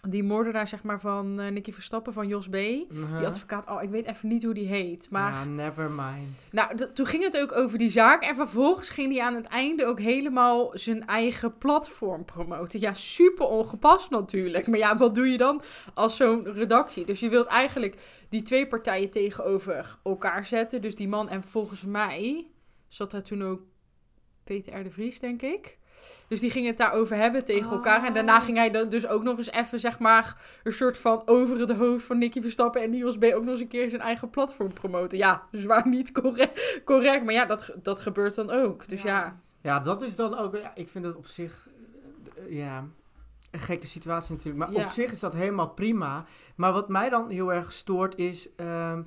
die 0.09 0.23
moordenaar 0.23 0.69
zeg 0.69 0.83
maar 0.83 1.01
van 1.01 1.41
eh, 1.41 1.51
Nicky 1.51 1.73
Verstappen, 1.73 2.13
van 2.13 2.29
Jos 2.29 2.49
B. 2.49 2.55
Uh-huh. 2.55 3.19
Die 3.19 3.27
advocaat, 3.27 3.69
oh 3.71 3.83
ik 3.83 3.91
weet 3.91 4.07
even 4.07 4.29
niet 4.29 4.43
hoe 4.43 4.55
die 4.55 4.67
heet. 4.67 5.11
Maar 5.11 5.33
Ja, 5.33 5.45
never 5.45 5.91
mind. 5.91 6.49
nou, 6.51 6.93
toen 6.93 7.07
ging 7.07 7.25
het 7.25 7.39
ook 7.39 7.53
over 7.53 7.79
die 7.79 7.91
zaak. 7.91 8.23
En 8.23 8.35
vervolgens 8.35 8.89
ging 8.89 9.13
hij 9.13 9.23
aan 9.23 9.35
het 9.35 9.47
einde 9.47 9.85
ook 9.87 10.01
helemaal 10.01 10.71
zijn 10.73 11.07
eigen 11.07 11.59
platform 11.59 12.25
promoten. 12.25 12.81
Ja, 12.81 12.95
super 12.95 13.47
ongepast 13.47 14.11
natuurlijk. 14.11 14.67
Maar 14.67 14.79
ja, 14.79 14.97
wat 14.97 15.15
doe 15.15 15.29
je 15.29 15.37
dan 15.37 15.63
als 15.95 16.17
zo'n 16.17 16.53
redactie? 16.53 17.05
Dus 17.05 17.21
je 17.21 17.29
wilt 17.29 17.47
eigenlijk 17.47 18.25
die 18.29 18.43
twee 18.43 18.67
partijen 18.67 19.11
tegenover 19.11 19.99
elkaar 20.03 20.47
zetten. 20.47 20.83
Dus 20.83 20.95
die 20.95 21.09
man 21.09 21.29
en 21.29 21.43
volgens 21.43 21.85
mij 21.85 22.47
zat 22.89 23.11
daar 23.11 23.23
toen 23.23 23.43
ook 23.43 23.61
Peter 24.45 24.81
R. 24.81 24.85
de 24.85 24.91
Vries, 24.91 25.19
denk 25.19 25.43
ik. 25.43 25.79
Dus 26.29 26.41
die 26.41 26.51
ging 26.51 26.67
het 26.67 26.77
daarover 26.77 27.17
hebben 27.17 27.45
tegen 27.45 27.71
elkaar. 27.71 28.05
En 28.05 28.15
daarna 28.15 28.37
Oh. 28.37 28.45
ging 28.45 28.57
hij 28.57 28.71
dan 28.71 28.89
dus 28.89 29.07
ook 29.07 29.23
nog 29.23 29.39
eens 29.39 29.51
even, 29.51 29.81
zeg 29.81 29.99
maar, 29.99 30.37
een 30.63 30.73
soort 30.73 30.99
van 30.99 31.23
over 31.27 31.59
het 31.59 31.71
hoofd 31.73 32.05
van 32.05 32.19
Nicky 32.19 32.41
Verstappen 32.41 32.83
en 32.83 32.91
Niels 32.91 33.19
B. 33.19 33.25
ook 33.25 33.43
nog 33.43 33.51
eens 33.51 33.61
een 33.61 33.69
keer 33.69 33.89
zijn 33.89 34.01
eigen 34.03 34.31
platform 34.31 34.73
promoten. 34.73 35.19
Ja, 35.19 35.43
zwaar 35.51 35.89
niet 35.89 36.13
correct, 36.13 36.81
correct 36.85 37.25
maar 37.25 37.35
ja, 37.35 37.45
dat, 37.45 37.75
dat 37.83 37.99
gebeurt 38.01 38.35
dan 38.35 38.51
ook. 38.51 38.89
Dus 38.89 39.03
ja, 39.03 39.41
Ja, 39.63 39.79
dat 39.81 40.03
is 40.03 40.17
dan 40.17 40.39
ook... 40.39 40.57
Ja, 40.57 40.73
ik 40.75 40.89
vind 40.89 41.05
het 41.05 41.17
op 41.17 41.27
zich... 41.27 41.69
eh, 42.49 42.57
ja, 42.57 42.85
een 43.51 43.59
gekke 43.61 43.87
situatie 43.87 44.35
natuurlijk. 44.35 44.65
Maar 44.65 44.73
Ja. 44.79 44.83
op 44.85 44.91
zich 44.91 45.13
is 45.13 45.21
dat 45.21 45.33
helemaal 45.33 45.69
prima. 45.69 46.25
Maar 46.57 46.73
wat 46.73 46.89
mij 46.89 47.09
dan 47.09 47.31
heel 47.31 47.53
erg 47.53 47.73
stoort 47.73 48.17
is... 48.19 48.49
ehm, 48.57 49.03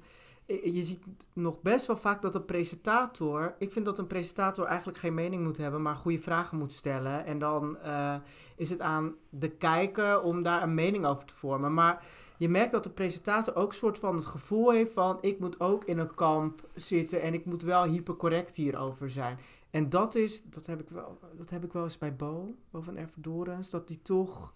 je 0.45 0.83
ziet 0.83 1.03
nog 1.33 1.61
best 1.61 1.85
wel 1.85 1.97
vaak 1.97 2.21
dat 2.21 2.35
een 2.35 2.45
presentator... 2.45 3.55
Ik 3.59 3.71
vind 3.71 3.85
dat 3.85 3.99
een 3.99 4.07
presentator 4.07 4.65
eigenlijk 4.65 4.97
geen 4.97 5.13
mening 5.13 5.43
moet 5.43 5.57
hebben... 5.57 5.81
maar 5.81 5.95
goede 5.95 6.19
vragen 6.19 6.57
moet 6.57 6.73
stellen. 6.73 7.25
En 7.25 7.39
dan 7.39 7.77
eh, 7.77 8.15
is 8.55 8.69
het 8.69 8.81
aan 8.81 9.15
de 9.29 9.49
kijker 9.49 10.21
om 10.21 10.43
daar 10.43 10.63
een 10.63 10.73
mening 10.73 11.05
over 11.05 11.25
te 11.25 11.35
vormen. 11.35 11.73
Maar 11.73 12.05
je 12.37 12.49
merkt 12.49 12.71
dat 12.71 12.83
de 12.83 12.89
presentator 12.89 13.55
ook 13.55 13.73
soort 13.73 13.99
van 13.99 14.15
het 14.15 14.25
gevoel 14.25 14.71
heeft 14.71 14.93
van... 14.93 15.17
ik 15.21 15.39
moet 15.39 15.59
ook 15.59 15.83
in 15.83 15.97
een 15.97 16.15
kamp 16.15 16.67
zitten 16.73 17.21
en 17.21 17.33
ik 17.33 17.45
moet 17.45 17.61
wel 17.61 17.83
hypercorrect 17.83 18.55
hierover 18.55 19.09
zijn. 19.09 19.37
En 19.69 19.89
dat 19.89 20.15
is, 20.15 20.43
dat 20.43 20.65
heb 20.65 20.79
ik 20.79 20.89
wel, 20.89 21.19
dat 21.37 21.49
heb 21.49 21.63
ik 21.63 21.73
wel 21.73 21.83
eens 21.83 21.97
bij 21.97 22.15
Bo, 22.15 22.55
Bo 22.71 22.81
van 22.81 22.97
Ervedorens, 22.97 23.69
dat 23.69 23.87
die 23.87 24.01
toch 24.01 24.53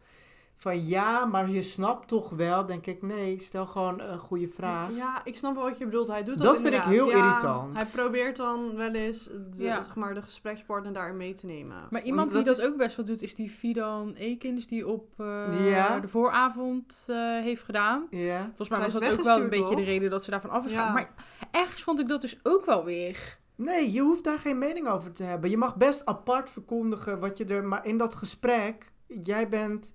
van 0.61 0.87
ja, 0.87 1.25
maar 1.25 1.49
je 1.49 1.61
snapt 1.61 2.07
toch 2.07 2.29
wel, 2.29 2.65
denk 2.65 2.85
ik, 2.85 3.01
nee, 3.01 3.39
stel 3.39 3.65
gewoon 3.65 3.99
een 4.01 4.19
goede 4.19 4.47
vraag. 4.47 4.95
Ja, 4.95 5.21
ik 5.23 5.37
snap 5.37 5.55
wel 5.55 5.63
wat 5.63 5.77
je 5.77 5.85
bedoelt. 5.85 6.07
Hij 6.07 6.23
doet 6.23 6.37
dat 6.37 6.47
Dat 6.47 6.61
vind 6.61 6.73
ik 6.73 6.83
heel 6.83 7.09
Ja, 7.09 7.15
irritant. 7.17 7.77
Hij 7.77 7.85
probeert 7.85 8.35
dan 8.37 8.75
wel 8.75 8.91
eens 8.91 9.23
de, 9.25 9.63
Ja. 9.63 9.83
zeg 9.83 9.95
maar, 9.95 10.13
de 10.13 10.21
gesprekspartner 10.21 10.93
daarin 10.93 11.17
mee 11.17 11.33
te 11.33 11.45
nemen. 11.45 11.75
Maar 11.89 12.03
iemand 12.03 12.27
dat 12.31 12.43
die 12.45 12.53
dat 12.53 12.63
is- 12.63 12.65
ook 12.71 12.77
best 12.77 12.95
wel 12.95 13.05
doet, 13.05 13.21
is 13.21 13.35
die 13.35 13.49
Fidan 13.49 14.13
Ekins, 14.15 14.67
die 14.67 14.87
op 14.87 15.07
eh, 15.17 15.69
Ja. 15.71 15.99
de 15.99 16.07
vooravond 16.07 17.05
eh, 17.07 17.15
heeft 17.41 17.63
gedaan. 17.63 18.07
Ja. 18.09 18.43
Volgens 18.45 18.69
mij 18.69 18.79
was 18.79 18.93
dat 18.93 19.11
ook 19.11 19.21
wel 19.23 19.41
een 19.41 19.49
beetje 19.49 19.75
de 19.75 19.83
reden 19.83 20.09
dat 20.09 20.23
ze 20.23 20.31
daarvan 20.31 20.49
af 20.49 20.65
is 20.65 20.71
Ja. 20.71 20.77
gegaan. 20.79 20.93
Maar 20.93 21.09
ergens 21.51 21.83
vond 21.83 21.99
ik 21.99 22.07
dat 22.07 22.21
dus 22.21 22.39
ook 22.43 22.65
wel 22.65 22.83
weer. 22.85 23.37
Nee, 23.55 23.91
je 23.91 24.01
hoeft 24.01 24.23
daar 24.23 24.39
geen 24.39 24.57
mening 24.57 24.87
over 24.87 25.11
te 25.11 25.23
hebben. 25.23 25.49
Je 25.49 25.57
mag 25.57 25.75
best 25.75 26.05
apart 26.05 26.49
verkondigen 26.49 27.19
wat 27.19 27.37
je 27.37 27.45
er... 27.45 27.63
Maar 27.63 27.85
in 27.85 27.97
dat 27.97 28.15
gesprek, 28.15 28.91
jij 29.07 29.47
bent... 29.49 29.93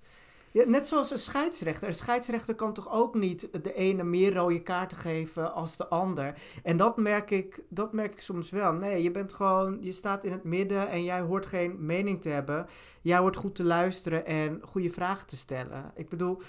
Ja, 0.55 0.63
net 0.65 0.87
zoals 0.87 1.11
een 1.11 1.17
scheidsrechter. 1.17 1.87
Een 1.87 1.93
scheidsrechter 1.93 2.55
kan 2.55 2.73
toch 2.73 2.91
ook 2.91 3.15
niet 3.15 3.63
de 3.63 3.73
ene 3.73 4.03
meer 4.03 4.33
rode 4.33 4.61
kaarten 4.61 4.97
geven 4.97 5.53
als 5.53 5.77
de 5.77 5.87
ander. 5.87 6.33
En 6.63 6.77
dat 6.77 6.97
merk 6.97 7.31
ik, 7.31 7.63
dat 7.69 7.93
merk 7.93 8.13
ik 8.13 8.21
soms 8.21 8.49
wel. 8.49 8.73
Nee, 8.73 9.03
je 9.03 9.11
bent 9.11 9.33
gewoon... 9.33 9.77
Je 9.81 9.91
staat 9.91 10.23
in 10.23 10.31
het 10.31 10.43
midden 10.43 10.89
en 10.89 11.03
jij 11.03 11.21
hoort 11.21 11.45
geen 11.45 11.85
mening 11.85 12.21
te 12.21 12.29
hebben. 12.29 12.67
Jij 13.01 13.17
hoort 13.17 13.35
goed 13.35 13.55
te 13.55 13.63
luisteren 13.63 14.25
en 14.25 14.59
goede 14.63 14.89
vragen 14.89 15.27
te 15.27 15.37
stellen. 15.37 15.91
Ik 15.95 16.09
bedoel... 16.09 16.41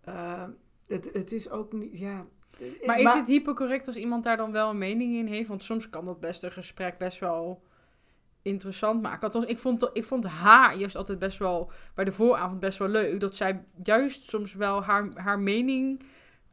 eh, 0.00 0.44
het, 0.86 1.10
het 1.12 1.32
is 1.32 1.50
ook 1.50 1.72
niet... 1.72 1.98
Ja, 1.98 2.26
Maar 2.86 3.00
is 3.00 3.12
het 3.12 3.26
hypocorrect 3.26 3.86
als 3.86 3.96
iemand 3.96 4.24
daar 4.24 4.36
dan 4.36 4.52
wel 4.52 4.70
een 4.70 4.78
mening 4.78 5.14
in 5.14 5.26
heeft? 5.26 5.48
Want 5.48 5.64
soms 5.64 5.90
kan 5.90 6.04
dat 6.04 6.20
best 6.20 6.42
een 6.42 6.52
gesprek 6.52 6.98
best 6.98 7.18
wel 7.18 7.62
interessant 8.46 9.02
maken. 9.02 9.22
Althans, 9.22 9.44
ik 9.44 9.58
vond, 9.58 9.90
ik 9.92 10.04
vond 10.04 10.26
haar 10.26 10.76
juist 10.76 10.96
altijd 10.96 11.18
best 11.18 11.38
wel, 11.38 11.70
bij 11.94 12.04
de 12.04 12.12
vooravond 12.12 12.60
best 12.60 12.78
wel 12.78 12.88
leuk. 12.88 13.20
Dat 13.20 13.36
zij 13.36 13.64
juist 13.82 14.28
soms 14.28 14.54
wel 14.54 14.82
haar, 14.82 15.08
haar 15.14 15.38
mening 15.38 16.02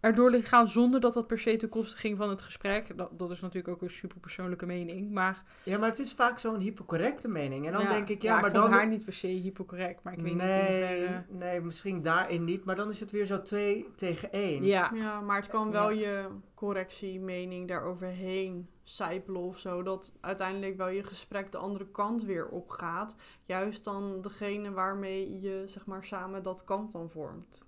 erdoor 0.04 0.34
gaan 0.34 0.68
zonder 0.68 1.00
dat 1.00 1.14
dat 1.14 1.28
per 1.28 1.40
se 1.40 1.56
ten 1.56 1.70
koste 1.70 1.98
ging 1.98 2.18
van 2.18 2.30
het 2.30 2.42
gesprek. 2.42 2.98
Dat, 2.98 3.20
dat 3.20 3.32
is 3.32 3.40
natuurlijk 3.40 3.74
ook 3.74 3.82
een 3.82 3.90
super 3.90 4.20
persoonlijke 4.20 4.66
mening. 4.66 5.12
Maar, 5.12 5.44
Ja, 5.64 5.78
maar 5.78 5.90
het 5.90 6.00
is 6.00 6.14
vaak 6.14 6.40
zo'n 6.40 6.60
hypercorrecte 6.60 7.28
mening. 7.28 7.66
En 7.66 7.74
dan 7.74 7.82
ja, 7.82 7.90
denk 7.90 8.10
ik, 8.10 8.22
ja, 8.22 8.36
maar 8.36 8.46
ik 8.46 8.56
vond 8.56 8.64
dan... 8.64 8.74
haar 8.74 8.88
niet 8.88 9.06
per 9.06 9.14
se 9.14 9.28
hypocorrect. 9.28 10.04
Maar 10.04 10.14
ik 10.14 10.20
weet 10.20 10.34
niet 10.34 10.42
in 10.42 10.48
nee, 10.48 10.90
hoeverre... 10.90 11.24
nee, 11.30 11.62
misschien 11.62 12.02
daarin 12.02 12.44
niet. 12.44 12.64
Maar 12.66 12.76
dan 12.76 12.90
is 12.90 13.00
het 13.00 13.12
weer 13.12 13.26
zo 13.26 13.42
twee 13.42 13.90
tegen 13.96 14.32
één. 14.32 14.64
Ja, 14.64 14.92
Ja, 14.94 15.22
maar 15.22 15.36
het 15.38 15.48
kan 15.48 15.72
wel 15.72 15.90
Ja. 15.90 16.00
je 16.00 16.28
correctie, 16.54 17.20
mening 17.20 17.68
daaroverheen 17.68 18.70
sijpelen 18.84 19.42
of 19.42 19.60
zo. 19.60 19.84
Dat 19.84 20.14
uiteindelijk 20.22 20.78
wel 20.78 20.90
je 20.90 21.04
gesprek 21.04 21.52
de 21.52 21.58
andere 21.58 21.88
kant 21.92 22.24
weer 22.24 22.48
opgaat. 22.48 23.16
Juist 23.46 23.84
dan 23.84 24.22
degene 24.22 24.72
waarmee 24.72 25.40
je 25.42 25.64
zeg 25.66 25.86
maar 25.86 26.04
samen 26.04 26.44
dat 26.44 26.64
kamp 26.64 26.92
dan 26.92 27.10
vormt. 27.10 27.64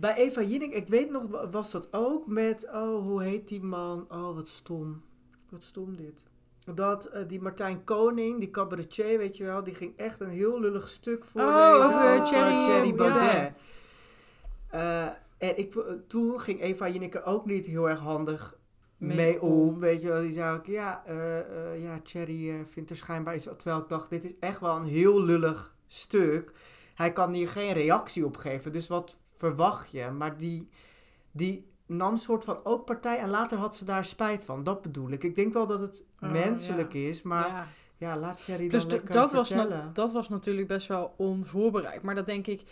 Bij 0.00 0.14
Eva 0.14 0.42
Jinek, 0.42 0.72
ik 0.72 0.88
weet 0.88 1.10
nog, 1.10 1.26
wa- 1.26 1.50
was 1.50 1.70
dat 1.70 1.88
ook 1.90 2.26
met, 2.26 2.64
oh, 2.72 3.02
hoe 3.02 3.22
heet 3.22 3.48
die 3.48 3.62
man? 3.62 4.06
Oh, 4.10 4.34
wat 4.34 4.48
stom. 4.48 5.02
Wat 5.50 5.62
stom 5.64 5.96
dit. 5.96 6.24
Dat 6.74 7.04
eh, 7.04 7.22
die 7.28 7.40
Martijn 7.40 7.84
Koning, 7.84 8.38
die 8.38 8.50
cabaretier, 8.50 9.18
weet 9.18 9.36
je 9.36 9.44
wel, 9.44 9.62
die 9.62 9.74
ging 9.74 9.96
echt 9.96 10.20
een 10.20 10.30
heel 10.30 10.60
lullig 10.60 10.88
stuk 10.88 11.24
voorlezen 11.24 11.84
over 11.86 12.24
Thierry, 12.24 12.86
ja. 12.88 12.92
Baudet. 12.94 13.52
Eh, 14.70 15.04
en 15.38 15.58
ik, 15.58 15.72
v- 15.72 15.78
toen 16.06 16.40
ging 16.40 16.60
Eva 16.60 16.88
Jinek 16.88 17.14
er 17.14 17.24
ook 17.24 17.46
niet 17.46 17.66
heel 17.66 17.88
erg 17.88 18.00
handig 18.00 18.56
Mee 18.96 19.16
mee, 19.16 19.42
om. 19.42 19.50
om. 19.68 19.78
Weet 19.80 20.00
je 20.00 20.08
wel, 20.08 20.20
die 20.20 20.32
zei 20.32 20.56
ook, 20.58 20.66
ja, 20.66 21.02
eh 21.06 21.38
eh, 21.72 21.82
ja 21.82 22.00
Thierry 22.02 22.50
eh, 22.50 22.54
vindt 22.70 22.90
er 22.90 22.96
schijnbaar 22.96 23.34
iets. 23.34 23.48
Terwijl 23.56 23.78
ik 23.82 23.88
dacht, 23.88 24.10
dit 24.10 24.24
is 24.24 24.34
echt 24.40 24.60
wel 24.60 24.76
een 24.76 24.84
heel 24.84 25.22
lullig 25.22 25.74
stuk. 25.86 26.52
Hij 26.94 27.12
kan 27.12 27.32
hier 27.32 27.48
geen 27.48 27.72
reactie 27.72 28.24
op 28.24 28.36
geven, 28.36 28.72
dus 28.72 28.88
wat 28.88 29.18
verwacht 29.38 29.90
je? 29.90 30.10
Maar 30.10 30.36
die, 30.36 30.68
die 31.30 31.66
nam 31.86 32.16
soort 32.16 32.44
van 32.44 32.64
ook 32.64 32.84
partij 32.84 33.18
en 33.18 33.28
later 33.30 33.58
had 33.58 33.76
ze 33.76 33.84
daar 33.84 34.04
spijt 34.04 34.44
van. 34.44 34.64
Dat 34.64 34.82
bedoel 34.82 35.10
ik. 35.10 35.24
Ik 35.24 35.34
denk 35.34 35.52
wel 35.52 35.66
dat 35.66 35.80
het 35.80 36.04
Oh, 36.22 36.30
menselijk 36.30 36.94
is, 36.94 37.22
maar 37.22 37.46
ja, 37.48 37.66
ja. 37.96 38.16
laat 38.16 38.44
Thierry 38.44 38.68
Dus 38.68 38.80
dan 38.82 38.90
d- 38.90 38.92
lekker 38.92 39.12
dat, 39.14 39.32
was 39.32 39.54
dat 39.92 40.12
was 40.12 40.28
natuurlijk 40.28 40.68
best 40.68 40.86
wel 40.86 41.14
onvoorbereid. 41.16 42.02
Maar 42.02 42.14
dat 42.14 42.26
denk 42.26 42.46
ik. 42.46 42.62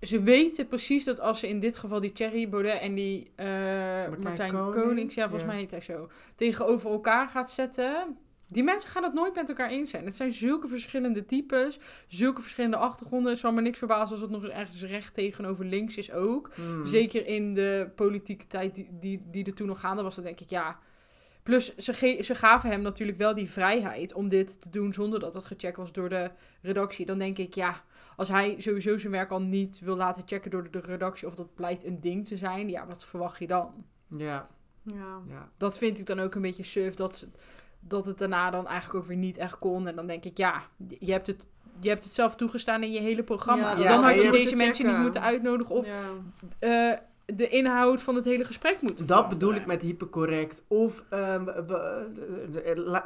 Ze 0.00 0.22
weten 0.22 0.68
precies 0.68 1.04
dat 1.04 1.20
als 1.20 1.38
ze 1.40 1.48
in 1.48 1.60
dit 1.60 1.76
geval 1.76 2.00
die 2.00 2.12
Thierry 2.12 2.48
Baudet 2.48 2.80
en 2.80 2.94
die 2.94 3.30
eh, 3.34 3.46
Martijn, 4.22 4.52
Koning, 4.52 4.74
Konings, 4.74 5.14
ja, 5.14 5.22
volgens 5.22 5.42
ja. 5.42 5.48
mij 5.48 5.58
heet 5.58 5.70
hij 5.70 5.80
zo, 5.80 6.08
tegenover 6.34 6.90
elkaar 6.90 7.28
gaat 7.28 7.50
zetten. 7.50 8.18
Die 8.50 8.62
mensen 8.62 8.90
gaan 8.90 9.02
het 9.02 9.12
nooit 9.14 9.34
met 9.34 9.48
elkaar 9.48 9.70
eens 9.70 9.90
zijn. 9.90 10.04
Het 10.04 10.16
zijn 10.16 10.32
zulke 10.32 10.68
verschillende 10.68 11.24
types, 11.24 11.78
zulke 12.06 12.40
verschillende 12.40 12.76
achtergronden. 12.76 13.30
Het 13.30 13.40
zal 13.40 13.52
me 13.52 13.60
niks 13.60 13.78
verbazen 13.78 14.12
als 14.12 14.20
het 14.20 14.30
nog 14.30 14.42
eens 14.42 14.52
ergens 14.52 14.82
recht 14.82 15.14
tegenover 15.14 15.64
links 15.64 15.96
is 15.96 16.12
ook. 16.12 16.50
Hmm. 16.54 16.86
Zeker 16.86 17.26
in 17.26 17.54
de 17.54 17.90
politieke 17.94 18.46
tijd 18.46 18.74
die, 18.74 18.88
die, 18.90 19.22
die 19.30 19.44
er 19.44 19.54
toen 19.54 19.66
nog 19.66 19.80
gaande 19.80 20.02
was, 20.02 20.14
dan 20.14 20.24
denk 20.24 20.40
ik 20.40 20.50
ja. 20.50 20.78
Plus, 21.42 21.76
ze, 21.76 21.92
ge- 21.92 22.22
ze 22.22 22.34
gaven 22.34 22.70
hem 22.70 22.82
natuurlijk 22.82 23.18
wel 23.18 23.34
die 23.34 23.50
vrijheid 23.50 24.12
om 24.12 24.28
dit 24.28 24.60
te 24.60 24.68
doen 24.70 24.92
zonder 24.92 25.20
dat 25.20 25.34
het 25.34 25.44
gecheckt 25.44 25.76
was 25.76 25.92
door 25.92 26.08
de 26.08 26.30
redactie. 26.62 27.06
Dan 27.06 27.18
denk 27.18 27.38
ik 27.38 27.54
ja, 27.54 27.82
als 28.16 28.28
hij 28.28 28.54
sowieso 28.58 28.98
zijn 28.98 29.12
werk 29.12 29.30
al 29.30 29.42
niet 29.42 29.80
wil 29.80 29.96
laten 29.96 30.22
checken 30.26 30.50
door 30.50 30.70
de, 30.70 30.80
redactie 30.80 31.26
of 31.26 31.34
dat 31.34 31.54
blijkt 31.54 31.84
een 31.84 32.00
ding 32.00 32.26
te 32.26 32.36
zijn, 32.36 32.68
ja, 32.68 32.86
wat 32.86 33.04
verwacht 33.04 33.38
je 33.38 33.46
dan? 33.46 33.84
Ja, 34.16 34.46
Ja. 34.82 35.20
ja. 35.28 35.48
Dat 35.56 35.78
vind 35.78 35.98
ik 35.98 36.06
dan 36.06 36.18
ook 36.20 36.34
een 36.34 36.42
beetje 36.42 36.64
suf, 36.64 36.94
dat, 36.94 37.16
ze- 37.16 37.28
dat 37.80 38.06
het 38.06 38.18
daarna 38.18 38.50
dan 38.50 38.66
eigenlijk 38.66 38.98
ook 38.98 39.08
weer 39.08 39.16
niet 39.16 39.36
echt 39.36 39.58
kon. 39.58 39.86
En 39.86 39.96
dan 39.96 40.06
denk 40.06 40.24
ik 40.24 40.36
ja, 40.36 40.62
je 40.98 41.12
hebt 41.12 41.26
het, 41.26 41.46
je 41.80 41.88
hebt 41.88 42.04
het 42.04 42.14
zelf 42.14 42.36
toegestaan 42.36 42.82
in 42.82 42.92
je 42.92 43.00
hele 43.00 43.22
programma. 43.22 43.70
Ja, 43.70 43.88
dan 43.88 44.02
had 44.02 44.14
had 44.14 44.22
je 44.22 44.30
deze 44.30 44.56
mensen 44.56 44.86
niet 44.86 44.98
moeten 44.98 45.22
uitnodigen 45.22 45.74
of 45.74 45.86
ja. 45.86 45.92
eh, 46.58 46.98
de 47.34 47.48
inhoud 47.48 48.02
van 48.02 48.14
het 48.14 48.24
hele 48.24 48.44
gesprek 48.44 48.80
moeten 48.80 49.06
Dat 49.06 49.28
bedoel 49.28 49.54
ik 49.54 49.66
met 49.66 49.82
hypercorrect. 49.82 50.62
Of, 50.68 51.04
ehm, 51.08 51.44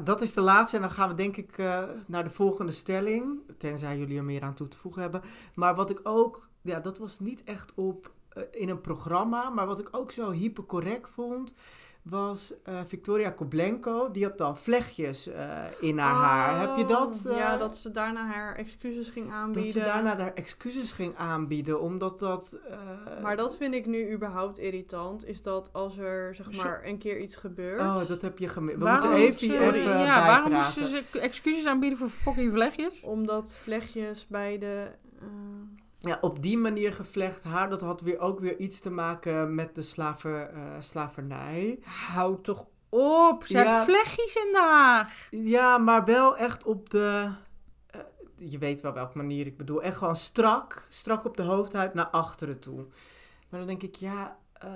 dat 0.05 0.21
is 0.21 0.35
de 0.35 0.41
laatste. 0.41 0.77
En 0.77 0.83
dan 0.83 0.91
gaan 0.91 1.09
we 1.09 1.15
denk 1.15 1.37
ik 1.37 1.59
eh, 1.59 1.83
naar 2.07 2.25
de 2.25 2.31
volgende 2.31 2.73
stelling. 2.73 3.41
Tenzij 3.59 3.99
jullie 3.99 4.19
er 4.19 4.25
meer 4.25 4.43
aan 4.43 4.55
toe 4.55 4.69
te 4.69 4.79
voegen 4.79 5.03
hebben. 5.03 5.23
Maar 5.55 5.75
wat 5.75 5.91
ik 5.91 6.01
ook, 6.03 6.49
ja, 6.61 6.81
dat 6.81 6.99
was 6.99 7.21
niet 7.21 7.45
echt 7.45 7.73
op 7.75 8.11
eh, 8.29 8.43
in 8.51 8.69
een 8.69 8.81
programma. 8.81 9.51
Maar 9.51 9.67
wat 9.67 9.79
ik 9.79 9.89
ook 9.91 10.11
zo 10.11 10.31
hypercorrect 10.31 11.09
vond, 11.09 11.55
was 12.03 12.53
eh, 12.65 12.81
Victoria 12.85 13.31
Koblenko. 13.31 14.11
Die 14.11 14.25
had 14.25 14.39
dan 14.39 14.57
vlechtjes 14.59 15.27
eh, 15.27 15.49
in 15.81 15.99
haar 15.99 16.15
haar. 16.15 16.61
Heb 16.69 16.77
je 16.77 16.85
dat? 16.85 17.23
Oh, 17.27 17.37
ja, 17.37 17.53
eh, 17.53 17.59
dat 17.59 17.77
ze 17.77 17.91
daarna 17.91 18.27
haar 18.27 18.55
excuses 18.57 19.11
ging 19.11 19.27
dat 19.27 19.35
aanbieden. 19.35 19.73
ze 19.73 19.79
daarna 19.81 20.17
haar 20.19 20.35
excuses 20.35 20.93
ging 20.93 21.17
aanbieden, 21.17 21.81
omdat 21.81 22.19
dat... 22.19 22.59
eh, 22.71 23.23
Maar 23.23 23.37
dat 23.37 23.57
vind 23.57 23.75
ik 23.75 23.87
nu 23.87 24.13
überhaupt 24.13 24.59
irritant. 24.59 25.27
Is 25.27 25.43
dat 25.43 25.73
als 25.73 25.99
er 25.99 26.35
zeg 26.35 26.57
maar 26.57 26.81
een 26.85 26.99
keer 26.99 27.21
iets 27.21 27.37
gebeurt. 27.37 27.81
Oh, 27.81 28.09
dat 28.09 28.23
heb 28.23 28.39
je 28.39 28.49
gemist. 28.49 28.79
We 28.79 28.85
Waarom 28.85 29.11
moeten 29.11 29.27
even, 29.27 29.39
ze- 29.39 29.73
even 29.73 29.99
ja, 29.99 30.27
waarom 30.27 30.53
moesten 30.53 30.87
ze 30.87 31.03
excuses 31.21 31.67
aanbieden 31.67 31.99
voor 31.99 32.09
fucking 32.09 32.53
vlechtjes? 32.53 33.01
Omdat 33.01 33.57
vlechtjes 33.63 34.27
bij 34.27 34.59
de. 34.59 34.87
Ja, 36.05 36.19
op 36.21 36.43
die 36.43 36.59
manier 36.59 36.93
gevlecht 36.93 37.43
haar, 37.45 37.71
dat 37.71 37.81
had 37.81 38.01
weer 38.01 38.19
ook 38.19 38.41
weer 38.41 38.59
iets 38.59 38.81
te 38.81 38.91
maken 38.91 39.55
met 39.55 39.75
de 39.75 39.83
slaver, 39.83 40.49
eh, 40.51 40.61
slavernij. 40.79 41.79
Hou 41.85 42.41
toch 42.43 42.67
op, 42.89 43.47
ze 43.47 43.59
Ja. 43.59 43.85
vlechtjes 43.85 44.35
in 44.37 44.53
de 44.53 44.59
haar. 44.59 45.29
Ja, 45.31 45.79
maar 45.79 46.05
wel 46.05 46.37
echt 46.37 46.65
op 46.65 46.91
de... 46.91 47.33
eh, 47.87 48.01
je 48.37 48.59
weet 48.59 48.81
wel 48.81 48.93
welke 48.93 49.17
manier 49.17 49.47
ik 49.47 49.57
bedoel. 49.57 49.83
Echt 49.83 49.97
gewoon 49.97 50.17
strak, 50.17 50.87
strak 50.89 51.25
op 51.25 51.37
de 51.37 51.43
hoofdhuid 51.43 51.95
naar 51.95 52.07
achteren 52.09 52.59
toe. 52.61 52.87
Maar 53.49 53.59
dan 53.61 53.67
denk 53.69 53.83
ik, 53.83 53.95
ja... 53.95 54.39
eh, 54.53 54.71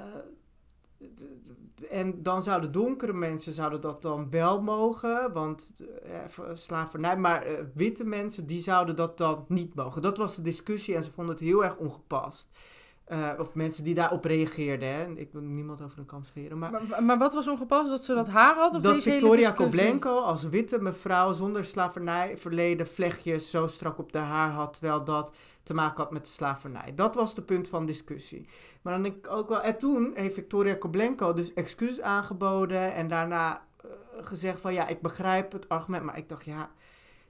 en 1.91 2.23
dan 2.23 2.43
zouden 2.43 2.73
donkere 2.73 3.13
mensen 3.13 3.53
zouden 3.53 3.81
dat 3.81 4.03
dan 4.03 4.31
wel 4.31 4.63
mogen, 4.63 5.33
want 5.33 5.73
eh, 6.03 6.25
even 6.25 6.59
slavernij. 6.59 7.17
Maar 7.17 7.43
eh, 7.43 7.65
witte 7.75 8.05
mensen, 8.05 8.47
die 8.47 8.61
zouden 8.61 8.97
dat 8.97 9.19
dan 9.19 9.45
niet 9.49 9.75
mogen. 9.75 10.03
Dat 10.03 10.17
was 10.17 10.37
de 10.37 10.43
discussie 10.43 10.95
en 10.95 11.03
ze 11.03 11.13
vonden 11.13 11.35
het 11.35 11.45
heel 11.45 11.65
erg 11.65 11.77
ongepast. 11.77 12.59
Eh, 13.07 13.31
of 13.39 13.55
mensen 13.55 13.85
die 13.85 13.95
daarop 13.95 14.25
reageerden. 14.25 14.89
Hè. 14.89 15.07
Ik 15.15 15.33
wil 15.33 15.43
niemand 15.43 15.83
over 15.83 15.99
een 15.99 16.07
kam 16.07 16.25
scheren. 16.25 16.59
Maar, 16.59 16.71
Maar, 16.71 17.03
maar 17.03 17.19
wat 17.19 17.35
was 17.35 17.49
ongepast? 17.49 17.89
Dat 17.89 18.05
ze 18.05 18.15
dat 18.15 18.29
haar 18.29 18.55
had? 18.55 18.75
Of 18.75 18.83
dat 18.83 18.95
deze 18.95 19.11
Victoria? 19.11 19.51
Koblenko 19.51 20.21
als 20.21 20.43
witte 20.43 20.79
mevrouw 20.79 21.33
zonder 21.33 21.65
slavernijverleden 21.65 22.87
vlechtjes 22.87 23.51
zo 23.51 23.67
strak 23.67 23.99
op 23.99 24.13
de 24.13 24.19
haar 24.19 24.51
had, 24.51 24.73
terwijl 24.73 25.05
dat 25.05 25.37
te 25.63 25.75
maken 25.75 26.03
had 26.03 26.13
met 26.13 26.25
de 26.25 26.31
slavernij. 26.31 26.93
Dat 26.95 27.15
was 27.15 27.35
de 27.35 27.43
punt 27.43 27.69
van 27.69 27.87
discussie. 27.87 28.49
Maar 28.83 28.93
dan 28.93 29.05
ik 29.05 29.29
ook 29.29 29.49
wel, 29.49 29.61
en 29.61 29.79
toen 29.79 30.13
heeft 30.15 30.35
Victoria 30.35 30.75
Koblenko 30.75 31.33
dus 31.33 31.55
excuus 31.55 32.01
aangeboden 32.01 32.95
en 32.95 33.09
daarna 33.09 33.67
eh, 33.77 33.91
gezegd 34.21 34.61
van 34.61 34.73
ja, 34.73 34.89
ik 34.89 35.01
begrijp 35.01 35.53
het 35.53 35.69
argument, 35.69 36.05
maar 36.05 36.19
ik 36.19 36.29
dacht 36.29 36.45
ja, 36.45 36.71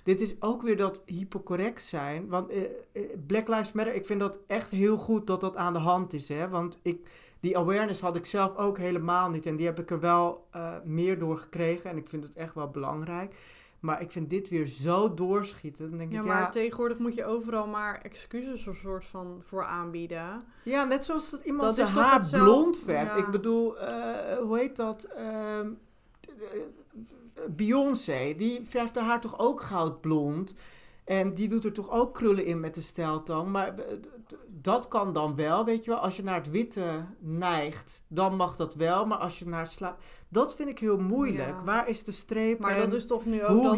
dit 0.06 0.20
is 0.20 0.34
ook 0.40 0.62
weer 0.62 0.76
dat 0.76 1.02
hypocorrect 1.06 1.82
zijn. 1.82 2.28
Want 2.28 2.50
eh, 2.50 2.62
eh, 2.92 3.02
Black 3.26 3.48
Lives 3.48 3.72
Matter, 3.72 3.94
ik 3.94 4.06
vind 4.06 4.20
dat 4.20 4.38
echt 4.46 4.70
heel 4.70 4.96
goed 4.96 5.26
dat 5.26 5.40
dat 5.40 5.56
aan 5.56 5.72
de 5.72 5.78
hand 5.78 6.12
is. 6.12 6.28
Hè? 6.28 6.48
Want 6.48 6.78
ik, 6.82 7.06
die 7.40 7.58
awareness 7.58 8.00
had 8.00 8.16
ik 8.16 8.26
zelf 8.26 8.56
ook 8.56 8.78
helemaal 8.78 9.30
niet. 9.30 9.46
En 9.46 9.56
die 9.56 9.66
heb 9.66 9.78
ik 9.78 9.90
er 9.90 10.00
wel 10.00 10.46
eh, 10.50 10.72
meer 10.84 11.18
door 11.18 11.36
gekregen. 11.38 11.90
En 11.90 11.96
ik 11.96 12.08
vind 12.08 12.24
het 12.24 12.36
echt 12.36 12.54
wel 12.54 12.68
belangrijk. 12.68 13.34
Maar 13.80 14.00
ik 14.00 14.10
vind 14.10 14.30
dit 14.30 14.48
weer 14.48 14.66
zo 14.66 15.14
doorschieten. 15.14 15.88
Dan 15.90 15.98
denk 15.98 16.12
Ja, 16.12 16.20
ik, 16.20 16.24
maar 16.26 16.40
ja, 16.40 16.48
tegenwoordig 16.48 16.98
moet 16.98 17.14
je 17.14 17.24
overal 17.24 17.66
maar 17.66 18.00
excuses 18.02 18.66
een 18.66 18.74
soort 18.74 19.04
van 19.04 19.40
voor 19.42 19.64
aanbieden. 19.64 20.42
ja, 20.62 20.84
net 20.84 21.04
zoals 21.04 21.30
dat 21.30 21.40
iemand 21.44 21.76
Dat 21.76 21.88
zijn 21.88 22.04
haar 22.04 22.28
blond 22.30 22.78
verft. 22.78 23.10
ja. 23.10 23.16
Ik 23.16 23.30
bedoel, 23.30 23.74
hoe 24.42 24.58
heet 24.58 24.76
dat? 24.76 25.04
Ehm, 25.04 25.68
eh, 26.26 26.60
Beyoncé, 27.48 28.34
die 28.36 28.60
verft 28.64 28.96
haar 28.96 29.20
toch 29.20 29.38
ook 29.38 29.60
goudblond. 29.60 30.54
En 31.04 31.34
die 31.34 31.48
doet 31.48 31.64
er 31.64 31.72
toch 31.72 31.90
ook 31.90 32.14
krullen 32.14 32.44
in 32.44 32.60
met 32.60 32.74
de 32.74 32.80
steltang. 32.80 33.48
Maar 33.48 33.78
eh, 33.78 33.96
dat 34.66 34.88
kan 34.88 35.12
dan 35.12 35.36
wel, 35.36 35.64
weet 35.64 35.84
je 35.84 35.90
wel. 35.90 36.00
Als 36.00 36.16
je 36.16 36.22
naar 36.22 36.34
het 36.34 36.50
witte 36.50 37.04
neigt, 37.20 38.04
dan 38.08 38.36
mag 38.36 38.56
dat 38.56 38.74
wel. 38.74 39.06
Maar 39.06 39.18
als 39.18 39.38
je 39.38 39.46
naar 39.46 39.60
het 39.60 39.70
sla... 39.70 39.96
Dat 40.28 40.54
vind 40.56 40.68
ik 40.68 40.78
heel 40.78 40.98
moeilijk. 40.98 41.48
Ja. 41.48 41.64
Waar 41.64 41.88
is 41.88 42.04
de 42.04 42.12
streep? 42.12 42.58
Maar 42.58 42.70
en 42.70 42.80
dat 42.80 42.92
is 42.92 43.06
toch 43.06 43.24
nu 43.24 43.42
ook 43.44 43.48
hoe 43.48 43.62
dat 43.62 43.72
we- 43.72 43.76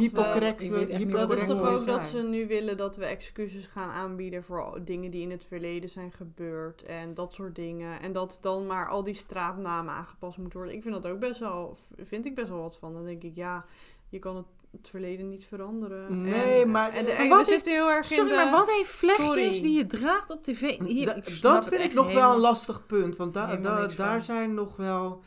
we 0.71 0.78
niet 1.04 1.12
Dat 1.12 1.33
is 1.33 1.47
toch 1.47 1.61
ook 1.68 1.87
dat 1.87 2.02
ze 2.02 2.23
nu 2.23 2.47
willen 2.47 2.76
dat 2.76 2.97
we 2.97 3.04
excuses 3.04 3.66
gaan 3.66 3.90
aanbieden 3.90 4.42
voor 4.45 4.80
dingen 4.85 5.11
die 5.11 5.23
in 5.23 5.30
het 5.30 5.45
verleden 5.45 5.88
zijn 5.88 6.12
gebeurd 6.12 6.83
en 6.83 7.14
dat 7.14 7.35
soort 7.35 7.54
dingen. 7.54 8.00
En 8.00 8.12
dat 8.12 8.38
dan 8.40 8.66
maar 8.66 8.88
al 8.88 9.02
die 9.04 9.14
straatnamen 9.14 9.95
aangepast 9.95 10.38
moeten 10.38 10.59
worden. 10.59 10.76
Ik 10.76 10.83
vind 10.83 10.95
dat 11.02 11.07
ook 11.12 11.18
best 11.18 11.40
wel, 11.40 11.76
vind 11.97 12.26
ik 12.26 12.35
best 12.35 12.49
wel 12.49 12.61
wat 12.62 12.76
van. 12.78 12.92
Dan 12.92 13.04
denk 13.04 13.23
ik, 13.23 13.35
ja, 13.35 13.64
je 14.09 14.18
kan 14.18 14.37
het, 14.37 14.47
het 14.73 14.89
verleden 14.89 15.29
niet 15.29 15.45
veranderen. 15.45 16.23
Nee, 16.23 16.63
en, 16.63 16.71
maar- 16.71 16.91
En, 16.93 17.05
de, 17.05 17.15
Maar 17.19 17.29
wat 17.29 17.37
heeft- 17.37 17.49
zitten 17.49 17.73
heel 17.73 17.91
erg 17.91 18.11
in 18.11 18.17
Sorry, 18.17 18.31
de... 18.31 18.37
maar 18.37 18.51
wat 18.51 18.71
heeft 18.71 18.89
vlechtjes 18.91 19.27
Sorry. 19.27 19.61
die 19.61 19.73
je 19.77 19.87
draagt 19.87 20.31
op 20.31 20.43
tv? 20.43 20.79
Hier, 20.79 21.07
Da- 21.07 21.21
dat 21.41 21.69
vind 21.69 21.83
ik 21.83 21.95
nog 21.95 22.13
wel 22.13 22.33
een 22.35 22.41
lastig 22.41 22.87
punt. 22.87 23.17
Want 23.17 23.35
da- 23.35 23.57
da- 23.57 23.87
daar 23.87 24.13
van. 24.13 24.23
zijn 24.23 24.55
nog 24.55 24.77
wel. 24.77 25.23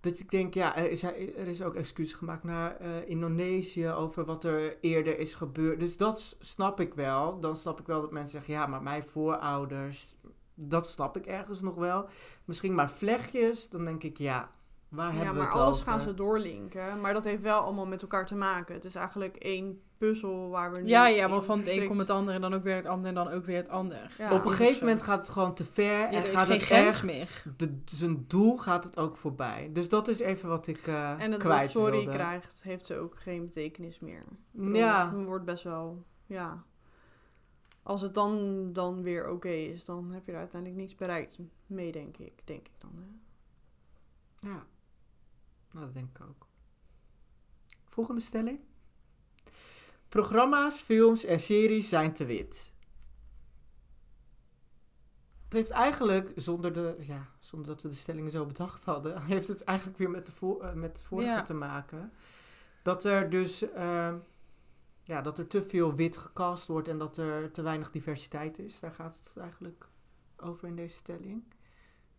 Dat 0.00 0.18
ik 0.18 0.30
denk, 0.30 0.54
ja, 0.54 0.76
er 0.76 0.90
is, 0.90 1.02
er 1.02 1.46
is 1.46 1.62
ook 1.62 1.74
excuus 1.74 2.12
gemaakt 2.12 2.44
naar 2.44 2.76
eh, 2.76 3.08
Indonesië 3.08 3.88
over 3.90 4.24
wat 4.24 4.44
er 4.44 4.76
eerder 4.80 5.18
is 5.18 5.34
gebeurd. 5.34 5.80
Dus 5.80 5.96
dat 5.96 6.36
snap 6.40 6.80
ik 6.80 6.94
wel. 6.94 7.40
Dan 7.40 7.56
snap 7.56 7.80
ik 7.80 7.86
wel 7.86 8.00
dat 8.00 8.10
mensen 8.12 8.32
zeggen, 8.32 8.54
ja, 8.54 8.66
maar 8.66 8.82
mijn 8.82 9.04
voorouders. 9.04 10.16
Dat 10.54 10.88
snap 10.88 11.16
ik 11.16 11.26
ergens 11.26 11.60
nog 11.60 11.74
wel. 11.74 12.08
Misschien 12.44 12.74
maar 12.74 12.90
vlechtjes. 12.90 13.68
Dan 13.68 13.84
denk 13.84 14.02
ik, 14.02 14.18
ja, 14.18 14.50
waar 14.88 15.08
Ja, 15.10 15.16
hebben 15.16 15.34
we 15.34 15.38
maar 15.40 15.48
het 15.52 15.60
alles 15.60 15.80
over? 15.80 15.90
gaan 15.90 16.00
ze 16.00 16.14
doorlinken. 16.14 17.00
Maar 17.00 17.14
dat 17.14 17.24
heeft 17.24 17.42
wel 17.42 17.60
allemaal 17.60 17.86
met 17.86 18.02
elkaar 18.02 18.26
te 18.26 18.34
maken. 18.34 18.74
Het 18.74 18.84
is 18.84 18.94
eigenlijk 18.94 19.36
één 19.36 19.80
puzzel 19.98 20.48
waar 20.48 20.72
we 20.72 20.80
nu 20.80 20.88
Ja, 20.88 21.06
ja, 21.08 21.28
want 21.28 21.44
van 21.44 21.58
het 21.58 21.68
een 21.68 21.86
komt 21.86 21.98
het 21.98 22.10
ander 22.10 22.34
en 22.34 22.40
dan 22.40 22.54
ook 22.54 22.62
weer 22.62 22.74
het 22.76 22.86
ander 22.86 23.08
en 23.08 23.14
dan 23.14 23.28
ook 23.28 23.44
weer 23.44 23.56
het 23.56 23.68
ander. 23.68 24.14
Ja. 24.18 24.32
Op 24.32 24.44
een 24.44 24.50
gegeven 24.50 24.86
moment 24.86 25.02
gaat 25.02 25.18
het 25.20 25.28
gewoon 25.28 25.54
te 25.54 25.64
ver. 25.64 25.98
Ja, 25.98 26.06
en 26.08 26.14
er 26.14 26.24
is 26.26 26.30
gaat 26.30 26.46
geen 26.46 26.56
het 26.56 26.64
grens 26.66 26.86
echt, 26.86 27.04
meer. 27.04 27.42
De, 27.56 27.78
zijn 27.84 28.24
doel 28.26 28.56
gaat 28.56 28.84
het 28.84 28.96
ook 28.98 29.16
voorbij. 29.16 29.70
Dus 29.72 29.88
dat 29.88 30.08
is 30.08 30.18
even 30.18 30.48
wat 30.48 30.66
ik 30.66 30.86
eh 30.86 31.10
En 31.10 31.18
het 31.20 31.30
woord 31.30 31.42
kwijt 31.42 31.70
sorry 31.70 31.96
wilde. 31.96 32.10
krijgt, 32.12 32.62
heeft 32.62 32.86
ze 32.86 32.96
ook 32.98 33.14
geen 33.20 33.44
betekenis 33.44 33.98
meer. 33.98 34.24
Bedoel, 34.50 34.74
Ja. 34.74 35.12
Het 35.16 35.24
wordt 35.24 35.44
best 35.44 35.64
wel, 35.64 36.04
ja. 36.26 36.64
Als 37.82 38.00
het 38.00 38.14
dan, 38.14 38.62
dan 38.72 39.02
weer 39.02 39.28
oké 39.30 39.48
is, 39.48 39.84
dan 39.84 40.10
heb 40.12 40.26
je 40.26 40.32
er 40.32 40.38
uiteindelijk 40.38 40.80
niets 40.80 40.94
bereikt 40.94 41.38
mee, 41.66 41.92
denk 41.92 42.16
ik. 42.16 42.32
Denk 42.44 42.66
ik 42.66 42.74
dan, 42.78 42.90
hè? 42.94 43.04
Ja, 44.48 44.66
nou, 45.76 45.86
dat 45.86 45.94
denk 45.94 46.18
ik 46.18 46.26
ook. 46.28 46.46
Volgende 47.84 48.20
stelling. 48.20 48.60
Programma's, 50.08 50.80
films 50.80 51.24
en 51.24 51.40
series 51.40 51.88
zijn 51.88 52.12
te 52.12 52.24
wit. 52.24 52.72
Het 55.44 55.52
heeft 55.52 55.70
eigenlijk, 55.70 56.32
zonder, 56.34 56.72
de, 56.72 56.96
ja, 56.98 57.28
zonder 57.38 57.68
dat 57.68 57.82
we 57.82 57.88
de 57.88 57.94
stellingen 57.94 58.30
zo 58.30 58.46
bedacht 58.46 58.84
hadden, 58.84 59.22
heeft 59.32 59.48
het 59.48 59.64
eigenlijk 59.64 59.98
weer 59.98 60.10
met, 60.10 60.26
de 60.26 60.58
eh, 60.60 60.72
met 60.72 60.90
het 60.92 61.02
vorige 61.06 61.28
Ja. 61.28 61.42
te 61.42 61.54
maken. 61.54 62.12
Dat 62.82 63.04
er 63.04 63.30
dus, 63.30 63.70
eh, 63.70 64.14
ja, 65.02 65.22
dat 65.22 65.38
er 65.38 65.46
te 65.46 65.62
veel 65.62 65.94
wit 65.94 66.16
gecast 66.16 66.66
wordt 66.66 66.88
en 66.88 66.98
dat 66.98 67.16
er 67.16 67.50
te 67.50 67.62
weinig 67.62 67.90
diversiteit 67.90 68.58
is. 68.58 68.80
Daar 68.80 68.92
gaat 68.92 69.16
het 69.16 69.36
eigenlijk 69.36 69.88
over 70.36 70.68
in 70.68 70.76
deze 70.76 70.96
stelling. 70.96 71.44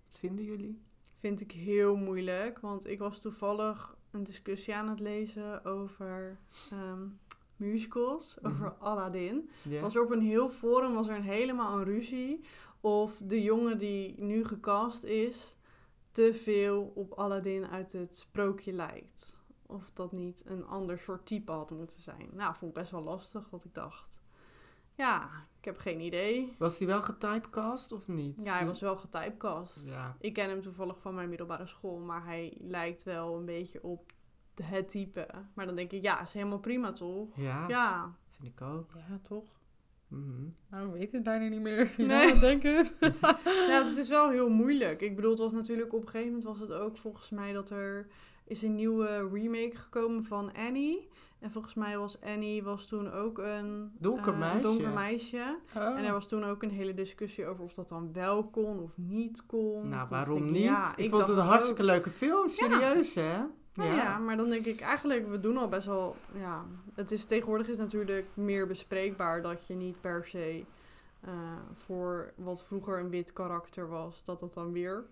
Wat 0.06 0.18
vinden 0.20 0.46
jullie? 0.46 0.82
Vind 1.20 1.42
ik 1.42 1.52
heel 1.52 1.96
moeilijk, 1.96 2.60
want 2.60 2.88
ik 2.88 3.00
was 3.00 3.20
toevallig 3.20 3.96
een 4.12 4.24
discussie 4.24 4.76
aan 4.76 4.90
het 4.90 5.00
lezen 5.00 5.66
over 5.66 6.38
ehm, 6.72 7.08
musicals, 7.56 8.38
Mhm. 8.42 8.52
over 8.54 8.74
Aladdin. 8.74 9.50
Ja? 9.62 9.82
Was 9.82 9.96
er 9.96 10.04
op 10.04 10.12
een 10.12 10.22
heel 10.22 10.50
forum 10.50 10.94
was 10.94 11.08
er 11.08 11.16
een 11.16 11.22
helemaal 11.24 11.78
een 11.78 11.84
ruzie 11.86 12.44
of 12.82 13.22
de 13.24 13.42
jongen 13.44 13.78
die 13.78 14.22
nu 14.24 14.46
gecast 14.46 15.04
is 15.04 15.58
te 16.12 16.34
veel 16.34 16.91
op 16.96 17.12
Aladdin 17.13 17.65
uit 17.68 17.91
het 17.91 18.18
sprookje 18.18 18.72
lijkt. 18.74 19.36
Of 19.65 19.91
dat 19.94 20.12
niet 20.12 20.44
een 20.46 20.65
ander 20.65 21.00
soort 21.00 21.26
type 21.26 21.52
had 21.52 21.70
moeten 21.70 22.02
zijn. 22.02 22.30
Nou, 22.34 22.56
vond 22.56 22.72
ik 22.72 22.78
best 22.78 22.91
wel 22.91 23.04
lastig, 23.04 23.50
dat 23.50 23.63
ik 23.65 23.74
dacht. 23.74 24.16
Ja, 24.98 25.30
ik 25.60 25.66
heb 25.66 25.78
geen 25.78 26.00
idee. 26.00 26.56
Was 26.58 26.78
hij 26.78 26.88
wel 26.88 27.02
getypecast 27.02 27.92
of 27.92 28.08
niet? 28.08 28.44
Ja, 28.44 28.58
hij 28.58 28.66
was 28.66 28.82
wel 28.82 28.96
getypecast. 28.96 29.86
Ja. 29.86 30.16
Ik 30.20 30.34
ken 30.34 30.50
hem 30.50 30.62
toevallig 30.62 31.00
van 31.00 31.16
mijn 31.16 31.30
middelbare 31.30 31.68
school, 31.68 32.00
maar 32.00 32.26
hij 32.26 32.58
lijkt 32.60 33.04
wel 33.04 33.38
een 33.38 33.46
beetje 33.46 33.84
op 33.84 34.12
het 34.64 34.90
type. 34.90 35.28
Maar 35.54 35.66
dan 35.66 35.76
denk 35.76 35.92
ik, 35.92 36.02
ja, 36.02 36.22
is 36.22 36.34
helemaal 36.34 36.60
prima 36.60 36.92
toch? 36.94 37.28
Ja, 37.36 37.68
Ja, 37.68 38.16
vind 38.32 38.54
ik 38.54 38.62
ook. 38.62 38.92
Ja, 39.10 39.20
toch? 39.28 39.46
Mhm. 40.08 40.44
Nou, 40.70 40.88
ik 40.88 40.94
weet 40.94 41.12
het 41.12 41.24
bijna 41.24 41.48
niet 41.48 41.62
meer. 41.62 41.94
Nee. 41.98 42.34
Ja, 42.34 42.40
denk 42.40 42.64
het. 42.64 42.96
Ja, 43.68 43.86
het 43.88 43.98
is 43.98 44.10
wel 44.10 44.30
heel 44.30 44.50
moeilijk. 44.50 45.02
Ik 45.02 45.16
bedoel, 45.16 45.32
het 45.32 45.40
was 45.40 45.54
natuurlijk 45.54 45.94
op 45.94 46.02
een 46.02 46.08
gegeven 46.10 46.28
moment 46.28 46.44
was 46.46 46.60
het 46.60 46.72
ook 46.72 46.98
volgens 46.98 47.30
mij 47.30 47.54
dat 47.54 47.70
er 47.70 48.08
is 48.48 48.62
een 48.62 48.76
nieuwe 48.76 49.30
remake 49.34 49.76
gekomen 49.76 50.24
van 50.24 50.52
Annie. 50.54 51.08
En 51.40 51.52
volgens 51.52 51.74
mij 51.74 51.98
was 51.98 52.22
Annie 52.22 52.64
was 52.64 52.86
toen 52.86 53.12
ook 53.12 53.38
een 53.38 53.92
Donker 54.00 54.34
eh, 54.34 54.40
meisje. 54.40 54.62
Donker 54.62 54.90
meisje. 54.90 55.58
Oh. 55.76 55.84
En 55.84 56.06
er 56.06 56.12
was 56.12 56.28
toen 56.28 56.44
ook 56.44 56.64
een 56.64 56.70
hele 56.70 56.94
discussie 56.94 57.48
over 57.48 57.64
of 57.64 57.74
dat 57.74 57.90
dan 57.90 58.14
wel 58.14 58.44
kon 58.48 58.80
of 58.80 58.92
niet 58.96 59.46
kon. 59.46 59.88
Nou, 59.88 60.08
waarom 60.10 60.46
ik, 60.46 60.52
niet? 60.52 60.64
ja, 60.64 60.94
ik, 60.96 61.10
vond 61.10 61.28
het 61.28 61.38
een 61.38 61.44
hartstikke 61.44 61.82
ook- 61.82 61.88
leuke 61.88 62.10
film, 62.10 62.50
serieus 62.50 63.16
hè? 63.16 63.40
Nou 63.74 63.96
ja. 63.96 64.18
maar 64.18 64.38
dan 64.38 64.50
denk 64.50 64.66
ik 64.66 64.80
eigenlijk, 64.80 65.28
we 65.30 65.40
doen 65.40 65.58
al 65.58 65.68
best 65.68 65.88
wel. 65.88 66.16
Ja, 66.34 66.66
het 66.94 67.12
is 67.12 67.26
tegenwoordig 67.26 67.68
is 67.68 67.78
natuurlijk 67.78 68.28
meer 68.34 68.68
bespreekbaar 68.68 69.42
dat 69.42 69.68
je 69.68 69.74
niet 69.74 70.02
per 70.02 70.26
se 70.26 70.64
eh, 71.22 71.34
voor 71.74 72.34
wat 72.36 72.64
vroeger 72.64 73.00
een 73.00 73.10
wit 73.10 73.34
karakter 73.34 73.90
was, 73.90 74.24
dat 74.24 74.40
dat 74.40 74.54
dan 74.54 74.72
weer 74.72 75.06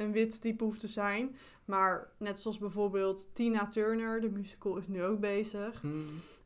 een 0.00 0.12
wit 0.12 0.40
type 0.40 0.64
hoeft 0.64 0.80
te 0.80 0.88
zijn. 0.88 1.36
Maar 1.64 2.12
net 2.18 2.40
zoals 2.40 2.58
bijvoorbeeld 2.58 3.28
Tina 3.34 3.66
Turner, 3.66 4.20
de 4.20 4.30
musical 4.30 4.76
is 4.76 4.88
nu 4.88 5.02
ook 5.02 5.20
bezig. 5.20 5.82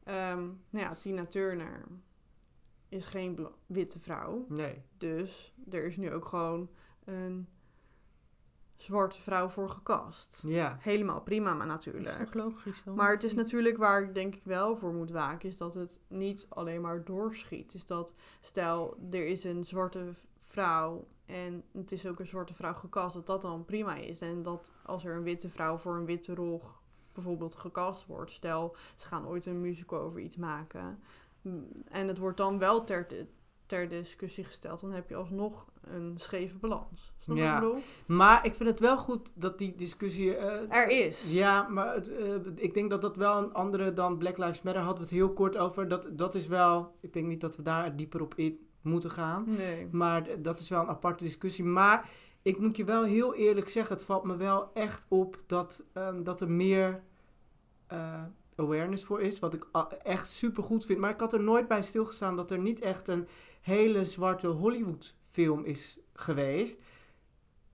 Ehm, 0.05 0.43
nou 0.71 0.85
ja, 0.87 0.95
Tina 0.95 1.27
Turner 1.27 1.85
is 2.89 3.07
geen 3.07 3.49
witte 3.67 3.99
vrouw. 3.99 4.45
nee. 4.49 4.83
Dus 4.99 5.55
er 5.71 5.85
is 5.87 5.97
nu 5.97 6.13
ook 6.13 6.25
gewoon 6.27 6.69
een 7.05 7.49
zwarte 8.77 9.21
vrouw 9.21 9.49
voor 9.49 9.69
gecast. 9.71 10.43
Ja. 10.47 10.79
Helemaal 10.81 11.21
prima, 11.23 11.55
maar 11.55 11.67
Dat 11.69 11.79
is 11.79 11.85
natuurlijk. 11.85 12.17
toch 12.17 12.35
logisch 12.35 12.83
dan? 12.85 12.95
Maar 12.95 13.13
het 13.13 13.23
is 13.25 13.35
natuurlijk 13.35 13.77
waar 13.77 14.03
ik 14.03 14.15
denk 14.15 14.35
ik 14.35 14.45
wel 14.45 14.77
voor 14.77 14.93
moet 14.95 15.11
waken, 15.11 15.49
is 15.49 15.57
dat 15.57 15.75
het 15.75 16.01
niet 16.09 16.47
alleen 16.49 16.81
maar 16.81 17.05
doorschiet. 17.05 17.75
Is 17.75 17.87
dat, 17.87 18.15
stel, 18.41 18.97
er 19.11 19.27
is 19.27 19.45
een 19.45 19.65
zwarte 19.65 20.13
vrouw 20.39 21.07
en 21.27 21.63
het 21.73 21.93
is 21.93 22.07
ook 22.07 22.19
een 22.21 22.27
zwarte 22.27 22.55
vrouw 22.55 22.75
gecast, 22.75 23.15
dat 23.15 23.27
dat 23.27 23.43
dan 23.43 23.65
prima 23.65 23.95
is. 23.95 24.19
En 24.21 24.43
dat 24.43 24.73
als 24.83 25.05
er 25.05 25.15
een 25.17 25.23
witte 25.23 25.49
vrouw 25.49 25.77
voor 25.77 25.97
een 25.97 26.05
witte 26.07 26.35
rol 26.35 26.63
bijvoorbeeld 27.13 27.55
gecast 27.55 28.07
wordt, 28.07 28.31
stel, 28.31 28.77
ze 28.95 29.07
gaan 29.07 29.27
ooit 29.27 29.47
een 29.47 29.61
musical 29.61 30.01
over 30.01 30.21
iets 30.21 30.37
maken. 30.37 30.99
mm, 31.43 31.69
En 31.89 32.09
het 32.09 32.19
wordt 32.19 32.37
dan 32.37 32.59
wel 32.59 32.85
ter, 32.85 33.07
ter 33.67 33.89
discussie 33.89 34.45
gesteld, 34.45 34.81
dan 34.81 34.93
heb 34.93 35.09
je 35.09 35.15
alsnog 35.15 35.67
een 35.81 36.15
scheve 36.17 36.57
balans. 36.59 37.13
Snap 37.19 37.37
Ja. 37.37 37.55
ik 37.55 37.61
bedoel? 37.61 37.79
Maar 38.07 38.47
ik 38.47 38.55
vind 38.55 38.69
het 38.69 38.81
wel 38.81 38.99
goed 38.99 39.33
dat 39.35 39.59
die 39.59 39.75
discussie... 39.75 40.37
eh, 40.37 40.77
Er 40.81 40.89
is. 40.89 41.33
Ja, 41.33 41.69
maar 41.69 41.97
eh, 41.97 42.35
ik 42.55 42.75
denk 42.75 42.91
dat 42.91 43.03
dat 43.03 43.17
wel 43.17 43.39
een 43.39 43.53
andere 43.53 43.93
dan 43.93 44.19
Black 44.19 44.39
Lives 44.39 44.63
Matter 44.63 44.83
hadden 44.83 44.99
we 45.05 45.09
het 45.11 45.19
heel 45.19 45.33
kort 45.33 45.57
over. 45.57 45.89
Dat, 45.89 46.09
dat 46.13 46.35
is 46.35 46.47
wel... 46.47 46.95
Ik 47.01 47.13
denk 47.13 47.27
niet 47.27 47.41
dat 47.41 47.57
we 47.57 47.63
daar 47.63 47.97
dieper 47.97 48.21
op 48.23 48.35
in 48.35 48.69
moeten 48.85 49.11
gaan. 49.11 49.45
Nee. 49.47 49.89
Maar 49.93 50.43
dat 50.43 50.59
is 50.59 50.69
wel 50.69 50.81
een 50.81 50.89
aparte 50.89 51.25
discussie. 51.25 51.65
Maar 51.65 52.11
ik 52.43 52.59
moet 52.59 52.77
je 52.77 52.85
wel 52.85 53.05
heel 53.05 53.35
eerlijk 53.35 53.69
zeggen, 53.69 53.97
het 53.97 54.05
valt 54.05 54.25
me 54.25 54.37
wel 54.37 54.71
echt 54.75 55.07
op 55.09 55.43
dat, 55.47 55.83
ehm, 55.93 56.23
dat 56.23 56.41
er 56.41 56.51
meer 56.51 57.03
eh, 57.87 58.23
awareness 58.57 59.05
voor 59.05 59.21
is. 59.21 59.39
Wat 59.39 59.55
ik 59.55 59.67
echt 60.03 60.31
super 60.31 60.63
goed 60.63 60.85
vind. 60.85 60.99
Maar 60.99 61.11
ik 61.11 61.21
had 61.21 61.33
er 61.33 61.43
nooit 61.43 61.69
bij 61.69 61.83
stilgestaan 61.83 62.37
dat 62.37 62.51
er 62.51 62.59
niet 62.59 62.81
echt 62.81 63.09
een 63.09 63.29
hele 63.61 64.05
zwarte 64.05 64.47
Hollywood 64.47 65.15
film 65.23 65.65
is 65.65 65.99
geweest. 66.13 66.79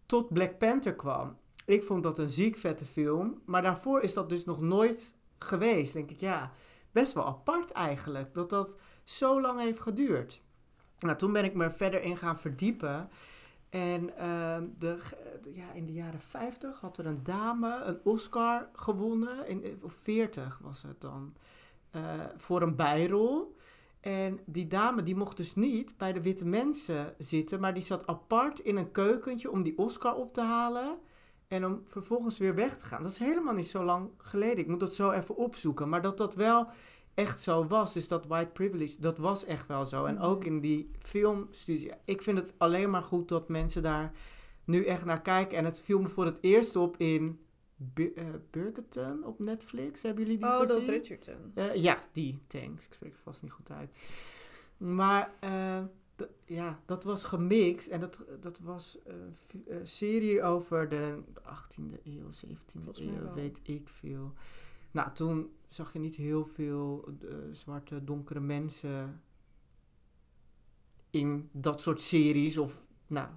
Tot 0.07 0.33
Black 0.33 0.59
Panther 0.59 0.95
kwam. 0.95 1.37
Ik 1.65 1.83
vond 1.83 2.03
dat 2.03 2.19
een 2.19 2.29
ziek 2.29 2.57
vette 2.57 2.87
film. 2.87 3.41
Maar 3.45 3.63
daarvoor 3.63 4.01
is 4.01 4.15
dat 4.15 4.29
dus 4.29 4.45
nog 4.45 4.61
nooit 4.61 5.17
geweest. 5.39 5.93
Denk 5.93 6.11
ik, 6.11 6.21
ja. 6.21 6.53
best 6.93 7.13
wel 7.13 7.27
apart 7.27 7.71
eigenlijk, 7.71 8.35
dat 8.35 8.51
dat 8.51 8.77
zo 9.05 9.41
lang 9.41 9.61
heeft 9.61 9.81
geduurd. 9.81 10.43
Nou, 11.01 11.17
toen 11.17 11.33
ben 11.33 11.45
ik 11.45 11.55
me 11.55 11.71
verder 11.71 12.03
in 12.03 12.17
gaan 12.17 12.39
verdiepen. 12.39 13.09
En 13.71 14.17
ehm, 14.17 14.65
de, 14.79 14.99
ja, 15.55 15.73
in 15.73 15.87
de 15.87 15.93
jaren 15.93 16.21
50 16.21 16.81
had 16.81 16.99
er 16.99 17.07
een 17.07 17.23
dame 17.23 17.83
een 17.85 18.01
Oscar 18.05 18.69
gewonnen, 18.73 19.49
in, 19.49 19.79
of 19.83 19.93
40 19.93 20.59
was 20.63 20.83
het 20.83 21.01
dan, 21.01 21.35
eh, 21.91 22.03
voor 22.37 22.63
een 22.63 22.77
bijrol. 22.77 23.57
En 24.01 24.41
die 24.47 24.67
dame 24.67 25.03
die 25.03 25.17
mocht 25.17 25.37
dus 25.37 25.55
niet 25.55 25.97
bij 25.97 26.13
de 26.13 26.23
witte 26.23 26.45
mensen 26.45 27.15
zitten, 27.19 27.61
maar 27.61 27.75
die 27.75 27.83
zat 27.83 28.07
apart 28.07 28.59
in 28.59 28.77
een 28.77 28.91
keukentje 28.91 29.51
om 29.51 29.63
die 29.63 29.79
Oscar 29.79 30.15
op 30.15 30.33
te 30.33 30.41
halen. 30.41 30.99
En 31.49 31.67
om 31.67 31.83
vervolgens 31.87 32.39
weer 32.39 32.55
weg 32.55 32.77
te 32.77 32.85
gaan. 32.85 33.03
Dat 33.03 33.11
is 33.11 33.19
helemaal 33.19 33.55
niet 33.55 33.67
zo 33.67 33.85
lang 33.85 34.11
geleden. 34.19 34.59
Ik 34.59 34.67
moet 34.67 34.81
dat 34.81 34.95
zo 34.95 35.11
even 35.11 35.37
opzoeken. 35.37 35.89
Maar 35.89 36.03
dat 36.03 36.19
dat 36.19 36.35
wel 36.35 36.69
echt 37.21 37.41
zo 37.43 37.67
was, 37.67 37.93
dus 37.93 38.09
dat 38.09 38.27
white 38.27 38.51
privilege, 38.51 39.01
dat 39.01 39.19
was 39.19 39.45
echt 39.45 39.67
wel 39.67 39.85
zo. 39.85 40.05
En 40.05 40.19
ook 40.21 40.45
in 40.45 40.61
die 40.61 40.91
filmstudio. 40.99 41.93
Ik 42.05 42.23
vind 42.23 42.39
het 42.39 42.53
alleen 42.59 42.91
maar 42.91 43.03
goed 43.03 43.29
dat 43.29 43.49
mensen 43.49 43.83
daar 43.83 44.13
nu 44.65 44.85
echt 44.85 45.05
naar 45.05 45.23
kijken. 45.23 45.59
En 45.59 45.65
het 45.65 45.81
viel 45.81 46.01
me 46.01 46.09
voor 46.09 46.25
het 46.25 46.39
eerst 46.41 46.77
op 46.77 46.97
in 46.97 47.41
Bu- 47.77 48.13
eh, 48.17 48.25
Burgerton 48.51 49.25
op 49.25 49.39
Netflix. 49.39 50.03
Hebben 50.03 50.23
jullie 50.25 50.39
die 50.39 50.47
Oh, 50.49 50.59
gezien? 50.59 50.77
dat 50.77 50.87
Bridgerton. 50.87 51.53
Eh, 51.55 51.75
ja, 51.75 51.99
die. 52.13 52.39
Thanks. 52.47 52.87
Ik 52.87 52.93
spreek 52.93 53.13
het 53.13 53.21
vast 53.21 53.43
niet 53.43 53.53
goed 53.53 53.71
uit. 53.71 53.99
Maar 54.77 55.31
eh, 55.41 55.83
ja, 56.45 56.81
dat 56.87 57.05
was 57.05 57.25
gemixt. 57.25 57.87
En 57.89 58.01
dat, 58.01 58.21
dat 58.41 58.59
was 58.59 58.99
een 59.05 59.87
serie 59.87 60.43
over 60.43 60.89
de 60.89 61.19
18e 61.43 62.01
eeuw, 62.05 62.31
17e 62.47 62.81
Volgens 62.85 63.05
mij 63.07 63.15
eeuw, 63.19 63.35
weet 63.35 63.59
ik 63.63 63.89
veel. 63.89 64.33
Nou, 64.91 65.13
toen 65.13 65.51
zag 65.71 65.93
je 65.93 65.99
niet 65.99 66.17
heel 66.17 66.45
veel 66.45 67.09
eh, 67.23 67.35
zwarte, 67.53 68.05
donkere 68.05 68.41
mensen 68.41 69.23
in 71.11 71.49
dat 71.53 71.81
soort 71.81 72.01
series. 72.01 72.59
Of, 72.59 72.87
nou, 73.07 73.29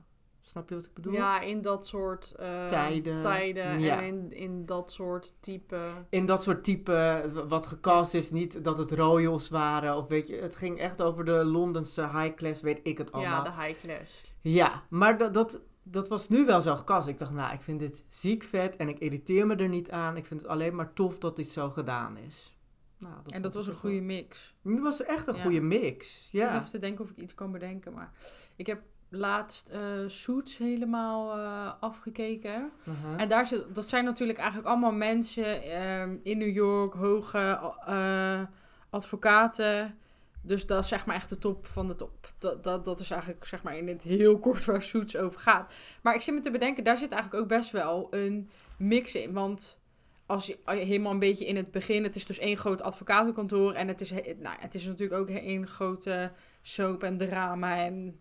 snap 0.41 0.69
je 0.69 0.75
wat 0.75 0.85
ik 0.85 0.93
bedoel? 0.93 1.13
Ja, 1.13 1.41
in 1.41 1.61
dat 1.61 1.87
soort 1.87 2.31
eh, 2.31 2.65
Tijden. 2.65 3.21
tijden 3.21 3.79
Ja. 3.79 4.01
en 4.01 4.05
in, 4.05 4.31
in 4.33 4.65
dat 4.65 4.91
soort 4.91 5.35
type. 5.39 5.79
in 6.09 6.25
dat 6.25 6.43
soort 6.43 6.63
type 6.63 7.29
wat 7.47 7.65
gecast 7.65 8.13
is, 8.13 8.31
niet 8.31 8.63
dat 8.63 8.77
het 8.77 8.91
royals 8.91 9.49
waren 9.49 9.97
of 9.97 10.07
weet 10.07 10.27
je, 10.27 10.35
het 10.35 10.55
ging 10.55 10.79
echt 10.79 11.01
over 11.01 11.25
de 11.25 11.31
Londense 11.45 12.01
high 12.01 12.33
class, 12.33 12.61
weet 12.61 12.79
ik 12.83 12.97
het 12.97 13.09
Ja, 13.09 13.15
allemaal. 13.17 13.43
de 13.43 13.61
high 13.61 13.79
class. 13.85 14.25
Ja, 14.41 14.83
maar 14.89 15.17
dat, 15.17 15.33
dat, 15.33 15.61
dat 15.83 16.09
was 16.09 16.29
nu 16.29 16.45
wel 16.45 16.61
zo 16.61 16.75
gecast. 16.75 17.07
Ik 17.07 17.19
dacht, 17.19 17.31
nou, 17.31 17.53
ik 17.53 17.61
vind 17.61 17.79
dit 17.79 18.03
ziek 18.09 18.43
vet 18.43 18.75
en 18.75 18.89
ik 18.89 18.99
irriteer 18.99 19.47
me 19.47 19.55
er 19.55 19.69
niet 19.69 19.91
aan. 19.91 20.17
Ik 20.17 20.25
vind 20.25 20.41
het 20.41 20.49
alleen 20.49 20.75
maar 20.75 20.93
tof 20.93 21.17
dat 21.17 21.35
dit 21.35 21.47
zo 21.47 21.69
gedaan 21.69 22.17
is. 22.17 22.55
Nou, 22.97 23.15
En 23.27 23.41
dat 23.41 23.53
was 23.53 23.67
een 23.67 23.73
goede 23.73 23.95
wel. 23.95 24.05
mix. 24.05 24.53
Het 24.63 24.79
was 24.79 25.03
echt 25.03 25.27
een 25.27 25.35
Ja. 25.35 25.41
goede 25.41 25.61
mix. 25.61 26.07
Ik 26.07 26.39
zit 26.39 26.41
Ja. 26.41 26.55
even 26.57 26.69
te 26.69 26.79
denken 26.79 27.03
of 27.03 27.09
ik 27.11 27.17
iets 27.17 27.33
kan 27.33 27.51
bedenken. 27.51 27.93
Maar 27.93 28.11
ik 28.55 28.67
heb 28.67 28.81
laatst 29.09 29.69
eh 29.69 29.81
Suits 30.07 30.57
helemaal 30.57 31.37
eh, 31.37 31.73
afgekeken. 31.79 32.71
Uh-huh. 32.87 33.21
En 33.21 33.29
daar 33.29 33.45
zit, 33.45 33.75
dat 33.75 33.87
zijn 33.87 34.05
natuurlijk 34.05 34.39
eigenlijk 34.39 34.67
allemaal 34.69 34.91
mensen 34.91 35.63
ehm, 35.63 36.17
in 36.21 36.37
New 36.37 36.53
York, 36.53 36.93
hoge 36.93 37.59
eh, 37.85 38.41
advocaten. 38.89 39.97
Dus 40.45 40.65
dat 40.65 40.83
is 40.83 40.87
zeg 40.87 41.05
maar 41.05 41.15
echt 41.15 41.29
de 41.29 41.37
top 41.37 41.67
van 41.67 41.87
de 41.87 41.95
top. 41.95 42.31
Dat, 42.37 42.63
dat, 42.63 42.85
dat 42.85 42.99
is 42.99 43.11
eigenlijk 43.11 43.45
zeg 43.45 43.63
maar 43.63 43.77
in 43.77 43.87
het 43.87 44.03
heel 44.03 44.39
kort 44.39 44.65
waar 44.65 44.81
Suits 44.81 45.15
over 45.17 45.39
gaat. 45.39 45.73
Maar 46.01 46.15
ik 46.15 46.21
zit 46.21 46.33
me 46.33 46.39
te 46.39 46.51
bedenken, 46.51 46.83
daar 46.83 46.97
zit 46.97 47.11
eigenlijk 47.11 47.43
ook 47.43 47.49
best 47.49 47.71
wel 47.71 48.07
een 48.11 48.49
mix 48.77 49.15
in. 49.15 49.33
Want 49.33 49.81
als 50.25 50.45
je 50.45 50.57
helemaal 50.65 51.11
een 51.11 51.19
beetje 51.19 51.45
in 51.45 51.55
het 51.55 51.71
begin, 51.71 52.03
het 52.03 52.15
is 52.15 52.25
dus 52.25 52.39
één 52.39 52.57
groot 52.57 52.81
advocatenkantoor. 52.81 53.73
En 53.73 53.87
het 53.87 54.01
is, 54.01 54.11
nou, 54.11 54.55
het 54.59 54.75
is 54.75 54.85
natuurlijk 54.85 55.21
ook 55.21 55.29
één 55.29 55.67
grote 55.67 56.31
soap 56.61 57.03
en 57.03 57.17
drama. 57.17 57.85
En 57.85 58.19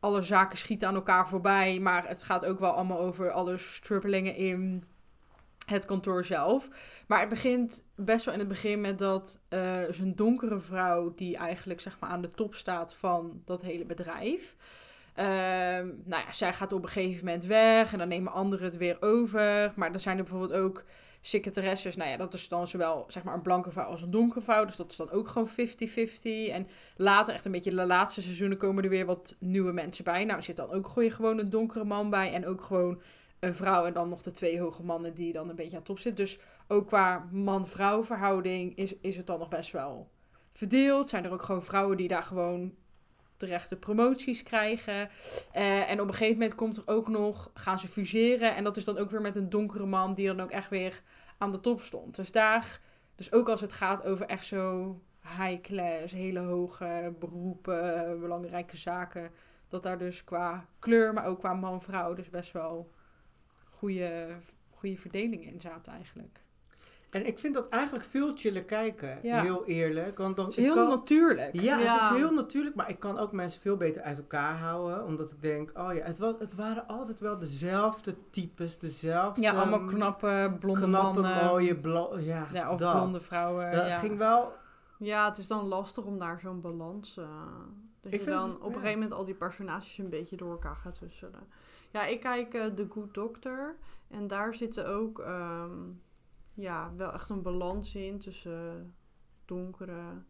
alle 0.00 0.22
zaken 0.22 0.58
schieten 0.58 0.88
aan 0.88 0.94
elkaar 0.94 1.28
voorbij. 1.28 1.78
Maar 1.78 2.08
het 2.08 2.22
gaat 2.22 2.44
ook 2.44 2.58
wel 2.58 2.72
allemaal 2.72 3.00
over 3.00 3.30
alle 3.30 3.56
strubbelingen 3.56 4.34
in 4.34 4.84
het 5.70 5.84
kantoor 5.84 6.24
zelf. 6.24 6.68
Maar 7.06 7.20
het 7.20 7.28
begint 7.28 7.82
best 7.96 8.24
wel 8.24 8.34
in 8.34 8.40
het 8.40 8.48
begin 8.48 8.80
met 8.80 8.98
dat 8.98 9.40
eh 9.48 9.78
zo'n 9.90 10.12
donkere 10.14 10.58
vrouw... 10.58 11.14
die 11.14 11.36
eigenlijk 11.36 11.80
zeg 11.80 11.98
maar 12.00 12.10
aan 12.10 12.22
de 12.22 12.30
top 12.30 12.54
staat 12.54 12.94
van 12.94 13.42
dat 13.44 13.62
hele 13.62 13.84
bedrijf... 13.84 14.56
Ehm, 15.14 15.86
nou 16.04 16.22
ja, 16.26 16.32
zij 16.32 16.52
gaat 16.52 16.72
op 16.72 16.82
een 16.82 16.88
gegeven 16.88 17.24
moment 17.24 17.44
weg 17.44 17.92
en 17.92 17.98
dan 17.98 18.08
nemen 18.08 18.32
anderen 18.32 18.64
het 18.64 18.76
weer 18.76 18.96
over. 19.00 19.72
Maar 19.76 19.90
dan 19.90 20.00
zijn 20.00 20.16
er 20.16 20.22
bijvoorbeeld 20.22 20.60
ook 20.60 20.84
secretaresses. 21.20 21.96
Nou 21.96 22.10
ja, 22.10 22.16
dat 22.16 22.34
is 22.34 22.48
dan 22.48 22.68
zowel 22.68 23.04
zeg 23.08 23.22
maar 23.22 23.34
een 23.34 23.42
blanke 23.42 23.70
vrouw 23.70 23.86
als 23.86 24.02
een 24.02 24.10
donkere 24.10 24.40
vrouw. 24.40 24.64
Dus 24.64 24.76
dat 24.76 24.90
is 24.90 24.96
dan 24.96 25.10
ook 25.10 25.28
gewoon 25.28 25.48
50-50. 25.48 26.52
En 26.52 26.68
later, 26.96 27.34
echt 27.34 27.44
een 27.44 27.52
beetje 27.52 27.70
de 27.70 27.86
laatste 27.86 28.22
seizoenen, 28.22 28.58
komen 28.58 28.84
er 28.84 28.90
weer 28.90 29.06
wat 29.06 29.36
nieuwe 29.38 29.72
mensen 29.72 30.04
bij. 30.04 30.24
Nou, 30.24 30.36
er 30.36 30.42
zit 30.42 30.56
dan 30.56 30.70
ook 30.70 30.88
gewoon 30.88 31.38
een 31.38 31.50
donkere 31.50 31.84
man 31.84 32.10
bij 32.10 32.32
en 32.32 32.46
ook 32.46 32.62
gewoon 32.62 33.02
een 33.40 33.54
vrouw. 33.54 33.84
En 33.84 33.92
dan 33.92 34.08
nog 34.08 34.22
de 34.22 34.30
twee 34.30 34.60
hoge 34.60 34.82
mannen 34.82 35.14
die 35.14 35.32
dan 35.32 35.48
een 35.48 35.56
beetje 35.56 35.76
aan 35.76 35.82
top 35.82 35.98
zitten. 35.98 36.24
Dus 36.24 36.38
ook 36.68 36.86
qua 36.86 37.28
man-vrouw 37.30 38.04
verhouding 38.04 38.76
is, 38.76 38.94
is 39.00 39.16
het 39.16 39.26
dan 39.26 39.38
nog 39.38 39.48
best 39.48 39.72
wel 39.72 40.10
verdeeld. 40.52 41.08
Zijn 41.08 41.24
er 41.24 41.32
ook 41.32 41.42
gewoon 41.42 41.62
vrouwen 41.62 41.96
die 41.96 42.08
daar 42.08 42.22
gewoon 42.22 42.74
terechte 43.36 43.76
promoties 43.76 44.42
krijgen. 44.42 45.10
Eh, 45.52 45.90
en 45.90 46.00
op 46.00 46.06
een 46.06 46.14
gegeven 46.14 46.38
moment 46.38 46.54
komt 46.54 46.76
er 46.76 46.82
ook 46.86 47.08
nog, 47.08 47.50
gaan 47.54 47.78
ze 47.78 47.88
fuseren. 47.88 48.54
En 48.56 48.64
dat 48.64 48.76
is 48.76 48.84
dan 48.84 48.98
ook 48.98 49.10
weer 49.10 49.20
met 49.20 49.36
een 49.36 49.50
donkere 49.50 49.86
man 49.86 50.14
die 50.14 50.26
dan 50.26 50.40
ook 50.40 50.50
echt 50.50 50.68
weer 50.68 51.02
aan 51.38 51.52
de 51.52 51.60
top 51.60 51.82
stond. 51.82 52.16
Dus 52.16 52.32
daar, 52.32 52.80
dus 53.14 53.32
ook 53.32 53.48
als 53.48 53.60
het 53.60 53.72
gaat 53.72 54.04
over 54.04 54.26
echt 54.26 54.44
zo 54.46 54.96
high 55.38 55.60
class, 55.60 56.12
hele 56.12 56.38
hoge 56.38 57.14
beroepen, 57.18 58.20
belangrijke 58.20 58.76
zaken. 58.76 59.30
Dat 59.68 59.82
daar 59.82 59.98
dus 59.98 60.24
qua 60.24 60.66
kleur, 60.78 61.12
maar 61.12 61.24
ook 61.24 61.38
qua 61.38 61.52
man-vrouw 61.52 62.14
dus 62.14 62.30
best 62.30 62.52
wel 62.52 62.90
goede, 63.80 64.26
goede 64.70 64.96
verdelingen 64.96 65.52
in 65.52 65.60
zaten 65.60 65.92
eigenlijk. 65.92 66.40
En 67.10 67.26
ik 67.26 67.38
vind 67.38 67.54
dat 67.54 67.68
eigenlijk 67.68 68.04
veel 68.04 68.32
chiller 68.36 68.64
kijken, 68.64 69.18
Ja. 69.22 69.40
heel 69.40 69.64
eerlijk. 69.66 70.18
Want 70.18 70.36
dan, 70.36 70.52
heel 70.54 70.74
kan- 70.74 70.88
natuurlijk. 70.88 71.60
Ja, 71.60 71.78
het 71.78 72.00
is 72.12 72.16
heel 72.18 72.32
natuurlijk, 72.32 72.74
maar 72.76 72.90
ik 72.90 72.98
kan 72.98 73.18
ook 73.18 73.32
mensen 73.32 73.60
veel 73.60 73.76
beter 73.76 74.02
uit 74.02 74.18
elkaar 74.18 74.56
houden. 74.58 75.04
Omdat 75.04 75.30
ik 75.30 75.42
denk, 75.42 75.70
oh 75.78 75.94
ja, 75.94 76.04
het, 76.04 76.18
was, 76.18 76.34
het 76.38 76.54
waren 76.54 76.86
altijd 76.86 77.20
wel 77.20 77.38
dezelfde 77.38 78.14
types, 78.30 78.78
dezelfde... 78.78 79.40
Ja, 79.40 79.52
allemaal 79.52 79.84
knappe, 79.84 80.56
blonde 80.60 80.80
knappe, 80.80 81.20
mannen. 81.20 81.44
mooie, 81.44 81.76
blo- 81.76 82.18
ja, 82.18 82.46
ja, 82.52 82.70
of 82.72 82.78
dat. 82.78 82.92
blonde 82.92 83.20
vrouwen. 83.20 83.68
Het 83.70 83.98
ging 83.98 84.18
wel... 84.18 84.52
Ja, 84.98 85.28
het 85.28 85.38
is 85.38 85.46
dan 85.46 85.64
lastig 85.66 86.04
om 86.04 86.18
daar 86.18 86.40
zo'n 86.40 86.60
balans... 86.60 87.16
eh, 87.16 87.24
dat 88.00 88.12
Ik 88.12 88.18
je 88.18 88.24
vind 88.24 88.36
dan 88.38 88.48
het- 88.48 88.58
op 88.58 88.62
een 88.64 88.68
ja. 88.70 88.76
gegeven 88.78 89.00
moment 89.00 89.18
al 89.18 89.24
die 89.24 89.34
personages 89.34 89.98
een 89.98 90.08
beetje 90.10 90.36
door 90.36 90.50
elkaar 90.50 90.76
gaat 90.76 90.98
tusselen. 90.98 91.40
Ja, 91.90 92.06
ik 92.06 92.20
kijk 92.20 92.54
eh 92.54 92.66
The 92.66 92.86
Good 92.90 93.14
Doctor. 93.14 93.76
En 94.08 94.26
daar 94.26 94.54
zitten 94.54 94.88
ook 94.88 95.18
ehm, 95.18 95.90
ja, 96.54 96.92
wel 96.96 97.12
echt 97.12 97.28
een 97.28 97.42
balans 97.42 97.94
in 97.94 98.18
tussen 98.18 98.94
donkere 99.44 100.22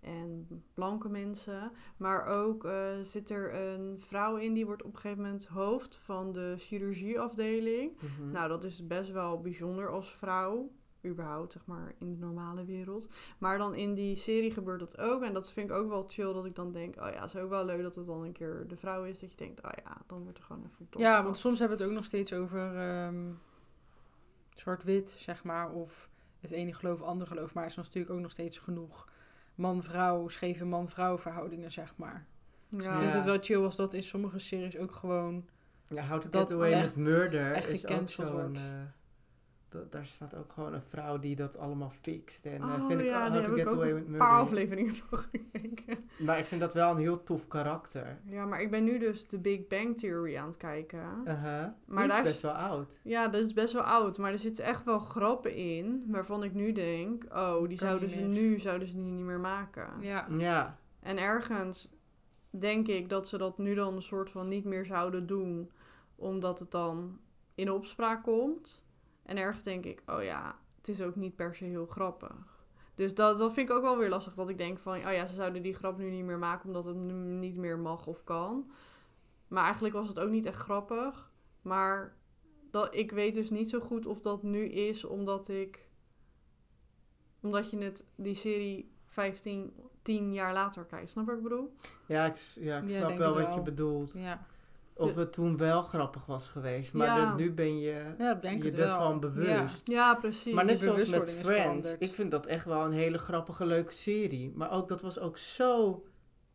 en 0.00 0.48
blanke 0.74 1.08
mensen. 1.08 1.72
Maar 1.96 2.26
ook 2.26 2.64
eh, 2.64 3.00
zit 3.02 3.30
er 3.30 3.54
een 3.54 4.00
vrouw 4.00 4.36
in 4.36 4.52
die 4.52 4.66
wordt 4.66 4.82
op 4.82 4.94
een 4.94 5.00
gegeven 5.00 5.22
moment 5.22 5.46
hoofd 5.46 5.96
van 5.96 6.32
de 6.32 6.54
chirurgieafdeling. 6.58 7.96
Mhm. 8.00 8.30
Nou, 8.30 8.48
dat 8.48 8.64
is 8.64 8.86
best 8.86 9.10
wel 9.12 9.40
bijzonder 9.40 9.90
als 9.90 10.14
vrouw. 10.14 10.70
Überhaupt, 11.06 11.52
zeg 11.52 11.62
maar, 11.66 11.94
in 11.98 12.10
de 12.10 12.16
normale 12.18 12.64
wereld. 12.64 13.08
Maar 13.38 13.58
dan 13.58 13.74
in 13.74 13.94
die 13.94 14.16
serie 14.16 14.50
gebeurt 14.50 14.80
dat 14.80 14.98
ook. 14.98 15.22
En 15.22 15.32
dat 15.32 15.50
vind 15.50 15.70
ik 15.70 15.76
ook 15.76 15.88
wel 15.88 16.04
chill, 16.06 16.32
dat 16.32 16.44
ik 16.44 16.54
dan 16.54 16.72
denk... 16.72 16.96
Oh 16.96 17.10
ja, 17.10 17.20
het 17.20 17.34
is 17.34 17.40
ook 17.40 17.48
wel 17.50 17.64
leuk 17.64 17.82
dat 17.82 17.94
het 17.94 18.06
dan 18.06 18.22
een 18.22 18.32
keer 18.32 18.64
de 18.68 18.76
vrouw 18.76 19.04
is. 19.04 19.18
Dat 19.18 19.30
je 19.30 19.36
denkt, 19.36 19.64
oh 19.64 19.70
ja, 19.84 19.96
dan 20.06 20.22
wordt 20.22 20.38
er 20.38 20.44
gewoon 20.44 20.64
even 20.66 20.86
op 20.92 20.94
Ja, 21.00 21.22
want 21.22 21.38
soms 21.38 21.58
hebben 21.58 21.76
we 21.76 21.82
het 21.82 21.92
ook 21.92 21.98
nog 21.98 22.06
steeds 22.06 22.32
over 22.32 22.76
ehm, 22.76 23.32
zwart-wit, 24.54 25.14
zeg 25.18 25.44
maar. 25.44 25.70
Of 25.70 26.08
het 26.40 26.50
ene 26.50 26.72
geloof, 26.72 27.02
ander 27.02 27.26
geloof. 27.26 27.54
Maar 27.54 27.64
er 27.64 27.70
is 27.70 27.76
natuurlijk 27.76 28.14
ook 28.14 28.20
nog 28.20 28.30
steeds 28.30 28.58
genoeg 28.58 29.08
man-vrouw, 29.54 30.28
scheve 30.28 30.64
man-vrouw 30.64 31.18
verhoudingen, 31.18 31.72
zeg 31.72 31.96
maar. 31.96 32.26
Dus 32.68 32.84
ik 32.84 32.92
vind 32.92 33.12
het 33.12 33.24
wel 33.24 33.38
chill 33.40 33.64
als 33.64 33.76
dat 33.76 33.94
in 33.94 34.02
sommige 34.02 34.38
series 34.38 34.78
ook 34.78 34.92
gewoon... 34.92 35.48
Ja, 35.88 36.06
How 36.06 36.20
to 36.20 36.28
dat 36.28 36.52
Away 36.52 36.72
echt- 36.72 36.94
with 36.94 37.04
Murder 37.04 37.52
echt 37.52 37.68
is 37.68 37.84
ook 37.84 37.90
gecanceld 37.90 38.28
zo'n... 38.28 38.58
dat, 39.68 39.92
daar 39.92 40.06
staat 40.06 40.34
ook 40.34 40.52
gewoon 40.52 40.74
een 40.74 40.82
vrouw 40.82 41.18
die 41.18 41.36
dat 41.36 41.56
allemaal 41.58 41.90
fixt. 41.90 42.44
En 42.46 42.62
eh, 42.62 42.68
Oh 42.80 42.86
vind 42.86 43.00
ik 43.00 43.06
ja, 43.06 43.22
How 43.22 43.32
daar 43.34 43.44
to 43.44 43.54
Get 43.54 43.66
Away 43.66 43.94
with 43.94 44.04
een 44.04 44.10
Murder. 44.10 44.26
paar 44.26 44.40
afleveringen 44.40 44.94
van 45.08 45.18
gekeken. 45.18 45.98
Maar 46.18 46.38
ik 46.38 46.44
vind 46.44 46.60
dat 46.60 46.74
wel 46.74 46.90
een 46.90 46.96
heel 46.96 47.22
tof 47.22 47.48
karakter. 47.48 48.18
Ja, 48.24 48.44
maar 48.46 48.60
ik 48.60 48.70
ben 48.70 48.84
nu 48.84 48.98
dus 48.98 49.26
de 49.28 49.38
Big 49.38 49.66
Bang 49.66 49.98
Theory 49.98 50.36
aan 50.36 50.46
het 50.48 50.56
kijken. 50.56 51.22
Maar 51.24 51.74
Die 51.86 52.02
is 52.04 52.08
daar 52.08 52.18
is- 52.18 52.22
best 52.30 52.40
wel 52.42 52.52
oud. 52.52 53.00
Ja, 53.02 53.28
dat 53.28 53.42
is 53.42 53.52
best 53.52 53.72
wel 53.72 53.82
oud. 53.82 54.18
Maar 54.18 54.32
er 54.32 54.38
zitten 54.38 54.64
echt 54.64 54.84
wel 54.84 54.98
grappen 54.98 55.54
in 55.54 56.04
waarvan 56.08 56.42
ik 56.42 56.54
nu 56.54 56.72
denk... 56.72 57.24
Oh, 57.34 57.58
die 57.68 57.78
Kan 57.78 57.88
zouden 57.88 58.10
ze 58.10 58.20
nu 58.20 58.58
zouden 58.58 58.88
ze 58.88 58.94
die 58.94 59.02
niet 59.04 59.24
meer 59.24 59.40
maken. 59.40 59.88
Ja, 60.00 60.26
Ja. 60.38 60.78
En 61.00 61.18
ergens 61.18 61.88
denk 62.50 62.88
ik 62.88 63.08
dat 63.08 63.28
ze 63.28 63.38
dat 63.38 63.58
nu 63.58 63.74
dan 63.74 63.94
een 63.94 64.02
soort 64.02 64.30
van 64.30 64.48
niet 64.48 64.64
meer 64.64 64.84
zouden 64.86 65.26
doen, 65.26 65.70
omdat 66.16 66.58
het 66.58 66.70
dan 66.70 67.18
in 67.54 67.70
opspraak 67.70 68.22
komt. 68.22 68.84
En 69.26 69.36
ergens 69.36 69.64
denk 69.64 69.84
ik, 69.84 70.02
oh 70.06 70.22
ja, 70.22 70.58
het 70.76 70.88
is 70.88 71.02
ook 71.02 71.16
niet 71.16 71.36
per 71.36 71.54
se 71.54 71.64
heel 71.64 71.86
grappig. 71.86 72.64
Dus 72.94 73.14
dat, 73.14 73.38
dat 73.38 73.52
vind 73.52 73.68
ik 73.68 73.74
ook 73.74 73.82
wel 73.82 73.98
weer 73.98 74.08
lastig. 74.08 74.34
Dat 74.34 74.48
ik 74.48 74.58
denk 74.58 74.78
van, 74.78 74.96
oh 74.96 75.12
ja, 75.12 75.26
ze 75.26 75.34
zouden 75.34 75.62
die 75.62 75.74
grap 75.74 75.98
nu 75.98 76.10
niet 76.10 76.24
meer 76.24 76.38
maken 76.38 76.66
omdat 76.66 76.84
het 76.84 76.96
niet 76.96 77.56
meer 77.56 77.78
mag 77.78 78.06
of 78.06 78.24
kan. 78.24 78.70
Maar 79.48 79.64
eigenlijk 79.64 79.94
was 79.94 80.08
het 80.08 80.18
ook 80.20 80.30
niet 80.30 80.46
echt 80.46 80.56
grappig. 80.56 81.30
Maar 81.62 82.16
dat, 82.70 82.94
ik 82.94 83.10
weet 83.10 83.34
dus 83.34 83.50
niet 83.50 83.68
zo 83.68 83.80
goed 83.80 84.06
of 84.06 84.20
dat 84.20 84.42
nu 84.42 84.64
is 84.64 85.04
omdat 85.04 85.48
ik... 85.48 85.88
Omdat 87.40 87.70
je 87.70 87.78
het, 87.78 88.06
die 88.14 88.34
serie 88.34 88.92
15, 89.04 89.72
10 90.02 90.32
jaar 90.32 90.52
later 90.52 90.84
kijkt. 90.84 91.10
Snap 91.10 91.24
je 91.24 91.30
wat 91.30 91.38
ik 91.38 91.48
bedoel? 91.48 91.74
Ja, 92.06 92.24
ik, 92.24 92.36
ja, 92.36 92.78
ik 92.78 92.88
snap 92.88 93.16
wel 93.16 93.34
wat 93.34 93.54
je 93.54 93.62
bedoelt. 93.62 94.12
Ja, 94.12 94.46
Of 94.98 95.14
het 95.14 95.32
toen 95.32 95.56
wel 95.56 95.82
grappig 95.82 96.26
was 96.26 96.48
geweest. 96.48 96.92
Maar 96.92 97.06
Ja. 97.06 97.30
de- 97.34 97.42
nu 97.42 97.52
ben 97.52 97.78
je 97.78 98.14
ja 98.18 98.32
dat 98.32 98.42
denk 98.42 98.62
je 98.62 98.72
ervan 98.72 99.20
bewust. 99.20 99.86
Ja, 99.86 100.14
precies. 100.14 100.52
Maar 100.54 100.64
net 100.64 100.80
zoals 100.80 101.08
met 101.08 101.32
Friends. 101.32 101.94
Ik 101.98 102.14
vind 102.14 102.30
dat 102.30 102.46
echt 102.46 102.64
wel 102.64 102.84
een 102.84 102.92
hele 102.92 103.18
grappige, 103.18 103.66
leuke 103.66 103.92
serie. 103.92 104.52
Maar 104.54 104.70
ook, 104.70 104.88
dat 104.88 105.02
was 105.02 105.18
ook 105.18 105.38
zo 105.38 106.04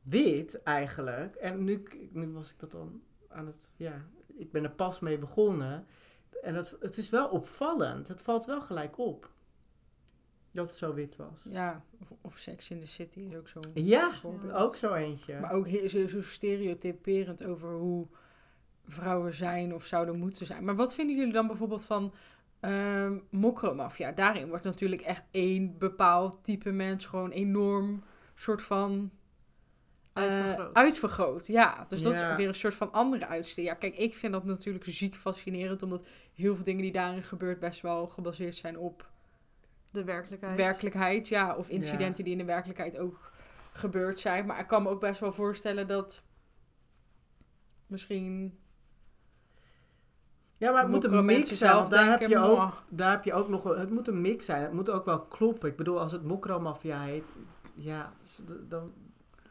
wit 0.01 0.61
eigenlijk. 0.63 1.35
En 1.35 1.63
nu, 1.63 1.83
nu 2.11 2.31
was 2.31 2.49
ik 2.49 2.59
dat 2.59 2.71
dan 2.71 3.01
aan 3.29 3.45
het... 3.45 3.69
Ja, 3.75 4.05
ik 4.37 4.51
ben 4.51 4.63
er 4.63 4.71
pas 4.71 4.99
mee 4.99 5.17
begonnen. 5.17 5.85
En 6.41 6.55
het, 6.55 6.75
het 6.79 6.97
is 6.97 7.09
wel 7.09 7.27
opvallend. 7.27 8.07
Het 8.07 8.21
valt 8.21 8.45
wel 8.45 8.61
gelijk 8.61 8.97
op. 8.97 9.29
Dat 10.51 10.67
het 10.67 10.77
zo 10.77 10.93
wit 10.93 11.15
was. 11.15 11.45
Ja, 11.49 11.83
of, 12.01 12.11
of 12.21 12.37
Sex 12.37 12.69
in 12.69 12.79
the 12.79 12.85
City 12.87 13.19
is 13.19 13.35
ook 13.35 13.47
zo'n 13.47 13.63
Ja, 13.73 14.11
ook 14.53 14.75
zo 14.75 14.93
eentje. 14.93 15.39
Maar 15.39 15.51
ook 15.51 15.67
zo, 15.87 16.07
zo 16.07 16.21
stereotyperend 16.21 17.43
over 17.43 17.73
hoe 17.73 18.07
vrouwen 18.87 19.33
zijn 19.33 19.73
of 19.73 19.85
zouden 19.85 20.17
moeten 20.19 20.45
zijn. 20.45 20.63
Maar 20.63 20.75
wat 20.75 20.95
vinden 20.95 21.15
jullie 21.15 21.33
dan 21.33 21.47
bijvoorbeeld 21.47 21.85
van 21.85 22.13
ehm 22.59 23.17
mokromafia? 23.29 24.11
Daarin 24.11 24.47
wordt 24.47 24.63
natuurlijk 24.63 25.01
echt 25.01 25.23
één 25.31 25.77
bepaald 25.77 26.43
type 26.43 26.71
mens 26.71 27.05
gewoon 27.05 27.31
enorm 27.31 28.03
soort 28.35 28.61
van... 28.61 29.11
eh, 30.13 30.23
Uitvergroot. 30.23 30.73
uitvergroot, 30.75 31.47
ja. 31.47 31.85
Dus 31.87 32.01
dat 32.01 32.19
Ja. 32.19 32.31
is 32.31 32.37
weer 32.37 32.47
een 32.47 32.53
soort 32.55 32.73
van 32.73 32.91
andere 32.91 33.27
uitsteek. 33.27 33.65
Ja, 33.65 33.73
kijk, 33.73 33.95
ik 33.97 34.15
vind 34.15 34.33
dat 34.33 34.45
natuurlijk 34.45 34.85
ziek 34.87 35.15
fascinerend, 35.15 35.83
omdat 35.83 36.07
heel 36.33 36.55
veel 36.55 36.63
dingen 36.65 36.81
die 36.81 36.91
daarin 36.91 37.23
gebeurt 37.23 37.59
best 37.59 37.81
wel 37.81 38.07
gebaseerd 38.07 38.55
zijn 38.55 38.77
op 38.77 39.09
De 39.91 40.03
werkelijkheid. 40.03 40.57
werkelijkheid, 40.57 41.27
ja, 41.27 41.55
of 41.55 41.69
incidenten 41.69 42.17
Ja. 42.17 42.23
die 42.23 42.31
in 42.31 42.37
de 42.37 42.45
werkelijkheid 42.53 42.97
ook 42.97 43.31
gebeurd 43.71 44.19
zijn. 44.19 44.45
Maar 44.45 44.59
ik 44.59 44.67
kan 44.67 44.83
me 44.83 44.89
ook 44.89 44.99
best 44.99 45.19
wel 45.19 45.33
voorstellen 45.33 45.87
dat 45.87 46.23
misschien 47.87 48.59
Ja, 50.61 50.71
maar 50.71 50.81
het 50.81 50.91
moet 50.91 51.03
een 51.03 51.25
mix 51.25 51.57
zijn. 51.57 51.75
Want 51.75 51.91
daar 51.91 52.19
heb, 52.19 52.29
je 52.29 52.37
ook, 52.37 52.83
daar 52.89 53.11
heb 53.11 53.23
je 53.23 53.33
ook 53.33 53.49
nog... 53.49 53.63
Het 53.63 53.89
moet 53.89 54.07
een 54.07 54.21
mix 54.21 54.45
zijn. 54.45 54.61
Het 54.61 54.73
moet 54.73 54.89
ook 54.89 55.05
wel 55.05 55.19
kloppen. 55.21 55.69
Ik 55.69 55.75
bedoel, 55.75 55.99
als 55.99 56.11
het 56.11 56.23
Mokromafia 56.23 57.01
heet... 57.01 57.31
Ja, 57.73 58.13
dan, 58.67 58.91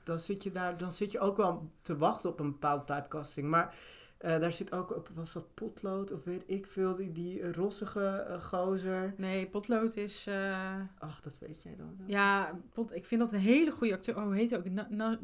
dan, 0.04 0.18
zit 0.18 0.42
je 0.42 0.50
daar, 0.52 0.76
dan 0.76 0.92
zit 0.92 1.12
je 1.12 1.20
ook 1.20 1.36
wel 1.36 1.70
te 1.82 1.96
wachten 1.96 2.30
op 2.30 2.40
een 2.40 2.50
bepaalde 2.50 2.84
typecasting. 2.84 3.48
Maar 3.48 3.74
eh, 4.18 4.40
daar 4.40 4.52
zit 4.52 4.72
ook 4.72 4.96
op... 4.96 5.08
Was 5.14 5.32
dat 5.32 5.54
potlood 5.54 6.12
of 6.12 6.24
weet 6.24 6.42
ik 6.46 6.66
veel? 6.66 6.94
Die, 6.94 7.12
die 7.12 7.52
rossige 7.52 8.06
eh, 8.06 8.40
gozer. 8.40 9.14
Nee, 9.16 9.46
Potlood 9.46 9.96
is... 9.96 10.26
eh, 10.26 10.50
Ach, 10.98 11.20
dat 11.20 11.38
weet 11.38 11.62
jij 11.62 11.74
dan 11.76 11.94
wel. 11.98 12.08
ja, 12.08 12.58
Pot, 12.72 12.94
ik 12.94 13.04
vind 13.04 13.20
dat 13.20 13.32
een 13.32 13.38
hele 13.38 13.70
goede 13.70 13.94
acteur. 13.94 14.16
Oh, 14.16 14.22
hoe 14.22 14.34
heet 14.34 14.50
hij 14.50 14.58
ook? 14.58 14.70
Na, 14.70 14.86
na, 14.90 15.18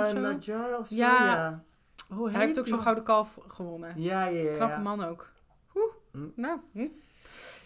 eh 0.00 0.06
zo? 0.08 0.20
Najar 0.20 0.78
of 0.78 0.88
zo? 0.88 0.94
Ja. 2.10 2.16
Ja. 2.24 2.30
Hij 2.30 2.40
heeft 2.40 2.58
ook 2.58 2.66
zo'n 2.66 2.78
gouden 2.80 3.04
kalf 3.04 3.38
gewonnen. 3.48 3.92
Ja, 3.96 4.24
ja, 4.26 4.40
ja. 4.40 4.52
Knappe 4.56 4.74
ja. 4.74 4.80
man 4.80 5.04
ook. 5.04 5.30
Oeh, 5.74 5.92
Hm. 6.12 6.18
nou. 6.40 6.58
hm. 6.72 6.86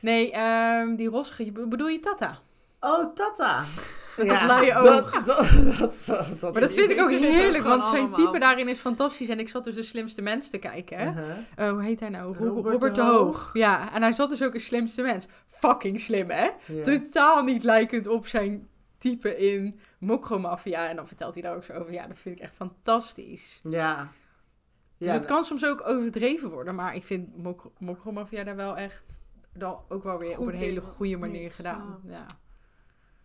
Nee, 0.01 0.33
ehm, 0.33 0.95
die 0.97 1.09
rossige, 1.09 1.45
je- 1.45 1.53
bedoel 1.53 1.89
je 1.89 2.01
Tata? 2.01 2.39
Oh, 2.81 3.15
Tata. 3.15 3.65
Dat 4.17 4.43
luie 4.43 4.75
oog. 4.75 5.11
Dat, 5.13 5.27
dat, 5.27 6.05
dat, 6.07 6.41
dat, 6.41 6.53
Maar 6.53 6.63
dat 6.63 6.75
vind 6.75 6.91
ik 6.91 6.99
ook 7.01 7.05
ook 7.05 7.19
heerlijk, 7.19 7.65
want 7.65 7.85
zijn 7.87 7.99
allemaal. 8.01 8.19
type 8.27 8.39
daarin 8.39 8.69
is 8.69 8.79
fantastisch. 8.79 9.29
En 9.29 9.39
ik 9.39 9.49
zat 9.49 9.65
dus 9.65 9.75
de 9.75 9.83
slimste 9.83 10.23
mens 10.23 10.51
te 10.51 10.59
kijken. 10.59 10.99
hè. 10.99 11.33
Eh, 11.57 11.71
hoe 11.71 11.83
heet 11.83 12.01
hij 12.01 12.09
nou? 12.09 12.27
Rob- 12.37 12.39
Robert 12.55 12.73
Robert, 12.73 12.95
de 12.95 13.01
de 13.01 13.07
Hoog. 13.07 13.19
Hoog. 13.21 13.51
Ja, 13.53 13.93
en 13.93 14.03
hij 14.03 14.13
zat 14.13 14.29
dus 14.31 14.43
ook 14.43 14.55
een 14.55 14.61
slimste 14.61 15.03
mens. 15.03 15.27
Fucking 15.49 16.01
slim, 16.01 16.31
hè? 16.31 16.51
Ja. 16.67 16.83
Totaal 16.83 17.43
niet 17.43 17.63
lijkend 17.65 18.07
op 18.07 18.27
zijn 18.27 18.69
type 18.99 19.37
in 19.37 19.81
Mokromafia. 19.99 20.89
En 20.89 20.97
dan 20.97 21.07
vertelt 21.07 21.35
hij 21.35 21.43
daar 21.43 21.57
ook 21.57 21.65
zo 21.65 21.73
over. 21.73 21.93
Ja, 21.93 22.07
dat 22.07 22.19
vind 22.19 22.37
ik 22.37 22.43
echt 22.43 22.55
fantastisch. 22.55 23.61
Ja. 23.63 24.09
Dus 25.05 25.15
het 25.15 25.25
kan 25.25 25.45
soms 25.45 25.65
ook 25.65 25.89
overdreven 25.89 26.51
worden. 26.51 26.75
Maar 26.75 26.95
ik 26.95 27.05
vind 27.05 27.37
Mok 27.37 27.71
Mokromafia 27.79 28.45
daar 28.45 28.57
wel 28.57 28.77
echt... 28.77 29.21
Dan 29.53 29.79
ook 29.89 30.03
wel 30.03 30.19
weer 30.19 30.35
Goed 30.35 30.47
op 30.47 30.53
een 30.53 30.59
hele 30.59 30.81
goede 30.81 31.17
manier 31.17 31.53
gedaan. 31.53 32.01
Ja. 32.07 32.27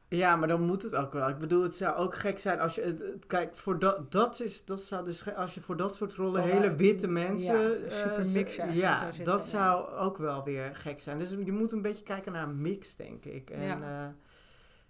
Ja, 0.07 0.35
maar 0.35 0.47
dan 0.47 0.61
moet 0.61 0.81
het 0.81 0.95
ook 0.95 1.13
wel. 1.13 1.29
Ik 1.29 1.37
bedoel, 1.39 1.63
het 1.63 1.75
zou 1.75 1.95
ook 1.95 2.15
gek 2.15 2.39
zijn 2.39 2.59
als 2.59 2.75
je... 2.75 2.81
Het, 2.81 3.25
kijk, 3.27 3.55
voor 3.55 3.79
dat, 3.79 4.11
dat, 4.11 4.39
is, 4.39 4.65
dat 4.65 4.81
zou 4.81 5.03
dus... 5.03 5.33
Als 5.35 5.53
je 5.53 5.61
voor 5.61 5.77
dat 5.77 5.95
soort 5.95 6.13
rollen 6.13 6.41
Oh, 6.43 6.49
hele 6.49 6.65
ja. 6.65 6.75
witte 6.75 7.07
mensen... 7.07 7.59
Ja, 7.61 7.71
eh, 7.71 7.91
super 7.91 8.27
mix 8.27 8.57
eigenlijk 8.57 8.73
Ja, 8.73 9.05
zitten, 9.05 9.23
dat 9.23 9.41
ja. 9.41 9.47
zou 9.47 9.91
ook 9.93 10.17
wel 10.17 10.43
weer 10.43 10.75
gek 10.75 11.01
zijn. 11.01 11.17
Dus 11.17 11.29
je 11.29 11.51
moet 11.51 11.71
een 11.71 11.81
beetje 11.81 12.03
kijken 12.03 12.31
naar 12.31 12.43
een 12.47 12.61
mix, 12.61 12.95
denk 12.95 13.25
ik. 13.25 13.49
En, 13.49 13.61
Ja. 13.61 14.13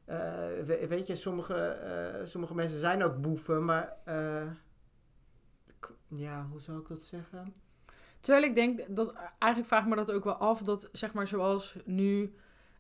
eh, 0.05 0.15
eh, 0.59 0.65
we- 0.65 0.87
weet 0.87 1.07
je, 1.07 1.15
sommige, 1.15 1.55
eh, 1.55 2.25
sommige 2.25 2.55
mensen 2.55 2.79
zijn 2.79 3.03
ook 3.03 3.21
boeven, 3.21 3.65
maar... 3.65 3.95
ja, 6.07 6.47
hoe 6.51 6.61
zou 6.61 6.79
ik 6.79 6.87
dat 6.87 7.03
zeggen? 7.03 7.53
Terwijl 8.21 8.45
ik 8.45 8.55
denk 8.55 8.95
dat, 8.95 9.13
eigenlijk 9.13 9.65
vraag 9.73 9.83
ik 9.83 9.89
me 9.89 9.95
dat 9.95 10.11
ook 10.11 10.23
wel 10.23 10.33
af, 10.35 10.61
dat 10.61 10.89
zeg 10.91 11.13
maar 11.13 11.27
zoals 11.27 11.75
nu 11.85 12.33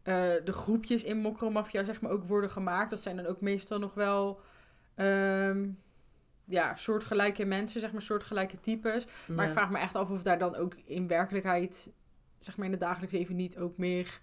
eh, 0.03 0.13
de 0.43 0.53
groepjes 0.53 1.03
in 1.03 1.17
Mokromafia 1.17 1.83
zeg 1.83 2.01
maar 2.01 2.11
ook 2.11 2.23
worden 2.27 2.49
gemaakt, 2.49 2.89
dat 2.89 3.01
zijn 3.01 3.15
dan 3.15 3.25
ook 3.25 3.41
meestal 3.41 3.79
nog 3.79 3.93
wel 3.93 4.41
ehm, 4.95 5.69
ja, 6.45 6.75
soortgelijke 6.75 7.45
mensen, 7.45 7.79
zeg 7.79 7.91
maar 7.91 8.01
soortgelijke 8.01 8.59
types. 8.59 9.05
Maar 9.27 9.37
Ja. 9.37 9.43
ik 9.43 9.51
vraag 9.51 9.69
me 9.69 9.77
echt 9.77 9.95
af 9.95 10.09
of 10.09 10.23
daar 10.23 10.39
dan 10.39 10.55
ook 10.55 10.75
in 10.85 11.07
werkelijkheid, 11.07 11.91
zeg 12.39 12.57
maar 12.57 12.65
in 12.65 12.71
het 12.71 12.81
dagelijks 12.81 13.13
leven 13.13 13.35
niet 13.35 13.57
ook 13.57 13.77
meer 13.77 14.21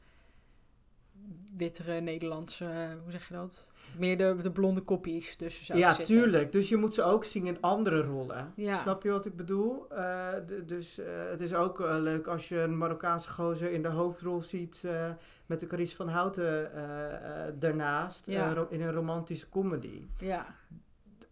wittere 1.56 2.00
Nederlandse, 2.00 2.64
hoe 3.02 3.10
zeg 3.12 3.28
je 3.28 3.34
dat? 3.34 3.66
Meer 3.98 4.18
de, 4.18 4.36
de 4.42 4.50
blonde 4.50 4.80
koppies 4.80 5.36
tussen 5.36 5.64
zouden 5.64 5.88
Ja, 5.88 5.94
zitten. 5.94 6.14
tuurlijk. 6.14 6.52
Dus 6.52 6.68
je 6.68 6.76
moet 6.76 6.94
ze 6.94 7.02
ook 7.02 7.24
zien 7.24 7.46
in 7.46 7.60
andere 7.60 8.02
rollen. 8.02 8.52
Ja. 8.56 8.74
Snap 8.74 9.02
je 9.02 9.10
wat 9.10 9.26
ik 9.26 9.36
bedoel? 9.36 9.88
Eh, 9.90 10.28
dus 10.66 10.98
eh, 10.98 11.06
het 11.30 11.40
is 11.40 11.54
ook 11.54 11.80
eh, 11.80 11.96
leuk 11.98 12.26
als 12.26 12.48
je 12.48 12.60
een 12.60 12.78
Marokkaanse 12.78 13.30
gozer 13.30 13.70
in 13.72 13.82
de 13.82 13.88
hoofdrol 13.88 14.42
ziet 14.42 14.82
eh, 14.86 15.10
met 15.46 15.60
de 15.60 15.66
Carice 15.66 15.96
van 15.96 16.08
Houten 16.08 16.74
eh, 16.74 17.46
eh, 17.46 17.54
daarnaast 17.58 18.26
Ja. 18.26 18.54
eh, 18.54 18.62
in 18.68 18.80
een 18.80 18.92
romantische 18.92 19.48
comedy. 19.48 20.02
Ja, 20.18 20.46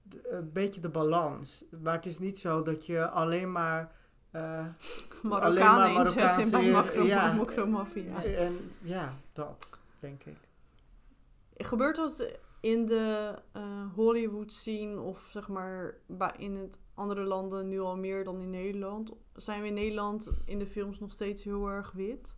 D- 0.09 0.16
een 0.28 0.52
beetje 0.52 0.80
de 0.80 0.88
balans. 0.88 1.64
Maar 1.83 1.94
het 1.94 2.07
is 2.07 2.18
niet 2.18 2.38
zo 2.38 2.62
dat 2.62 2.87
je 2.87 3.09
alleen 3.09 3.52
maar... 3.52 3.92
eh, 4.30 4.42
Alleen 4.52 4.68
Marokkanen 5.22 5.92
maar 5.92 6.07
inzetten 6.07 6.50
bij 6.50 6.70
Marokkaanse- 6.70 7.64
macro, 7.66 8.00
ja. 8.00 8.24
En 8.24 8.70
ja, 8.83 9.12
dat 9.33 9.78
denk 10.05 10.25
ik. 10.25 10.37
Gebeurt 11.57 11.97
dat 11.97 12.38
in 12.61 12.87
de 12.87 13.35
eh, 13.53 13.93
Hollywood 13.95 14.53
scene 14.53 15.01
of 15.01 15.29
zeg 15.33 15.49
maar 15.49 15.95
bij, 16.07 16.33
in 16.38 16.55
het 16.55 16.79
andere 16.95 17.23
landen 17.25 17.69
nu 17.69 17.81
al 17.81 17.97
meer 17.97 18.25
dan 18.25 18.40
in 18.40 18.51
Nederland? 18.51 19.12
Zijn 19.35 19.61
we 19.62 19.67
in 19.69 19.75
Nederland 19.75 20.31
in 20.45 20.59
de 20.59 20.67
films 20.67 20.99
nog 21.01 21.11
steeds 21.11 21.45
heel 21.45 21.67
erg 21.69 21.93
wit? 21.93 22.37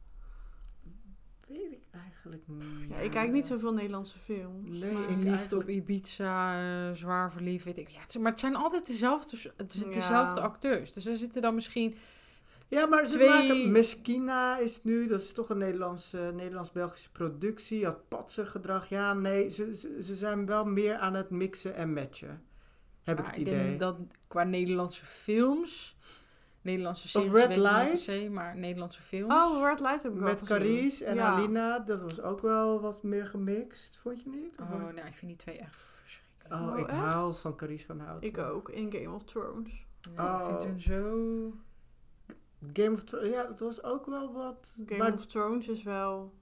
Weet 1.48 1.72
ik 1.72 1.86
eigenlijk 1.90 2.42
niet. 2.48 2.88
Ja, 2.88 2.96
ik 2.96 3.10
kijk 3.10 3.32
niet 3.32 3.46
zoveel 3.46 3.72
Nederlandse 3.72 4.18
films. 4.18 4.78
Nee, 4.78 4.92
maar- 4.92 5.02
ik 5.02 5.06
verliefd 5.08 5.26
eigenlijk- 5.28 5.62
op 5.62 5.74
Ibiza, 5.74 6.60
eh, 6.88 6.94
zwaar 6.94 7.32
verliefd, 7.32 7.64
weet 7.64 7.78
ik. 7.78 7.88
Ja, 7.88 8.00
het 8.00 8.18
maar 8.18 8.30
het 8.30 8.40
zijn 8.40 8.56
altijd 8.56 8.86
dezelfde, 8.86 9.52
het 9.56 9.74
is 9.74 9.80
Ja. 9.80 9.90
dezelfde 9.90 10.40
acteurs. 10.40 10.92
Dus 10.92 11.06
er 11.06 11.16
zitten 11.16 11.42
dan 11.42 11.54
misschien... 11.54 11.94
Ja, 12.68 12.86
maar 12.86 13.06
ze 13.06 13.12
Twee- 13.12 13.28
maken... 13.28 13.72
Meskina 13.72 14.58
is 14.58 14.82
nu, 14.82 15.06
dat 15.06 15.20
is 15.20 15.32
toch 15.32 15.48
een 15.48 15.58
Nederlandse, 15.58 16.32
Nederlands-Belgische 16.34 17.10
productie. 17.12 17.84
Had 17.84 18.08
patsergedrag. 18.08 18.88
Ja, 18.88 19.12
nee, 19.14 19.48
ze, 19.50 19.74
ze, 19.74 19.96
ze 20.02 20.14
zijn 20.14 20.46
wel 20.46 20.64
meer 20.64 20.96
aan 20.96 21.14
het 21.14 21.30
mixen 21.30 21.74
en 21.74 21.92
matchen. 21.92 22.42
Heb 23.02 23.18
ik 23.18 23.26
het 23.26 23.34
ik 23.34 23.40
idee. 23.40 23.54
denk 23.54 23.80
dat 23.80 23.96
qua 24.28 24.44
Nederlandse 24.44 25.04
films... 25.04 25.96
Nederlandse 26.62 27.08
series 27.08 27.32
Red 27.32 27.46
weet 27.48 27.56
ik 27.56 27.62
niet 27.62 27.72
per 27.72 27.84
Light? 27.84 28.00
se, 28.00 28.28
maar 28.30 28.56
Nederlandse 28.56 29.02
films... 29.02 29.34
Oh, 29.34 29.62
Red 29.68 29.80
Light 29.80 30.02
heb 30.02 30.12
ik 30.12 30.18
Met. 30.20 30.42
Carice 30.42 31.04
en 31.04 31.14
Ja. 31.14 31.28
Alina, 31.28 31.78
dat 31.78 32.02
was 32.02 32.20
ook 32.20 32.40
wel 32.40 32.80
wat 32.80 33.02
meer 33.02 33.26
gemixt, 33.26 33.98
vond 34.02 34.22
je 34.22 34.28
niet? 34.28 34.58
Of 34.60 34.66
Oh, 34.70 34.78
nou, 34.78 35.06
ik 35.06 35.14
vind 35.14 35.26
die 35.30 35.36
twee 35.36 35.58
echt 35.58 35.76
verschrikkelijk. 36.02 36.62
Oh, 36.62 36.72
Oh, 36.74 36.78
ik 36.78 36.88
echt? 36.88 36.98
hou 37.00 37.34
van 37.34 37.56
Carice 37.56 37.86
van 37.86 38.00
Houten. 38.00 38.28
Ik 38.28 38.38
ook, 38.38 38.68
in 38.68 38.92
Game 38.92 39.14
of 39.14 39.24
Thrones. 39.24 39.86
Ja, 40.16 40.38
Ik 40.38 40.44
vind 40.44 40.62
Oh. 40.62 40.68
hun 40.68 40.80
zo... 40.80 41.52
Game 42.72 42.92
of 42.92 43.02
Thrones, 43.04 43.28
ja, 43.30 43.44
dat 43.44 43.60
was 43.60 43.82
ook 43.82 44.06
wel 44.06 44.32
wat... 44.32 44.76
Game 44.86 44.98
maar 44.98 45.12
of 45.14 45.26
Thrones 45.26 45.68
is 45.68 45.82
wel... 45.82 46.32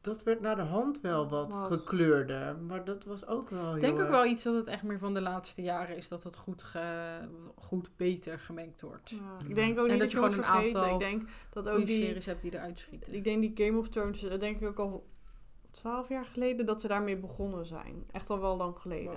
dat 0.00 0.22
werd 0.22 0.40
naar 0.40 0.56
de 0.56 0.62
hand 0.62 1.00
wel 1.00 1.28
wat, 1.28 1.52
Wat? 1.52 1.66
gekleurder. 1.72 2.56
Maar 2.58 2.84
dat 2.84 3.04
was 3.04 3.26
ook 3.26 3.50
wel 3.50 3.74
Ik 3.74 3.80
denk 3.80 4.00
ook 4.00 4.08
wel 4.08 4.24
iets 4.24 4.42
dat 4.42 4.54
het 4.54 4.66
echt 4.66 4.82
meer 4.82 4.98
van 4.98 5.14
de 5.14 5.20
laatste 5.20 5.62
jaren 5.62 5.96
is... 5.96 6.08
dat 6.08 6.22
het 6.22 6.36
goed, 6.36 6.62
ge- 6.62 7.28
goed 7.56 7.90
beter 7.96 8.38
gemengd 8.38 8.80
wordt. 8.80 9.10
Ja. 9.10 9.36
Ik 9.48 9.54
denk 9.54 9.78
ook 9.78 9.86
En 9.86 9.90
niet 9.92 10.00
dat 10.00 10.00
dat, 10.00 10.10
je 10.10 10.16
gewoon 10.16 10.32
een 10.32 10.44
aantal 10.44 10.92
Ik 10.92 10.98
denk 10.98 11.28
dat 11.50 11.68
ook 11.68 11.86
die... 11.86 12.02
series 12.04 12.26
hebt 12.26 12.42
die 12.42 12.54
eruit 12.54 12.78
schieten. 12.78 13.14
Ik 13.14 13.24
denk 13.24 13.40
die 13.56 13.66
Game 13.66 13.78
of 13.78 13.88
Thrones, 13.88 14.20
dat 14.20 14.40
denk 14.40 14.60
ik 14.60 14.68
ook 14.68 14.78
al 14.78 15.06
twaalf 15.70 16.08
jaar 16.08 16.24
geleden 16.24 16.66
dat 16.66 16.80
ze 16.80 16.88
daarmee 16.88 17.16
begonnen 17.16 17.66
zijn. 17.66 18.04
Echt 18.10 18.30
al 18.30 18.40
wel 18.40 18.56
lang 18.56 18.78
geleden. 18.78 19.12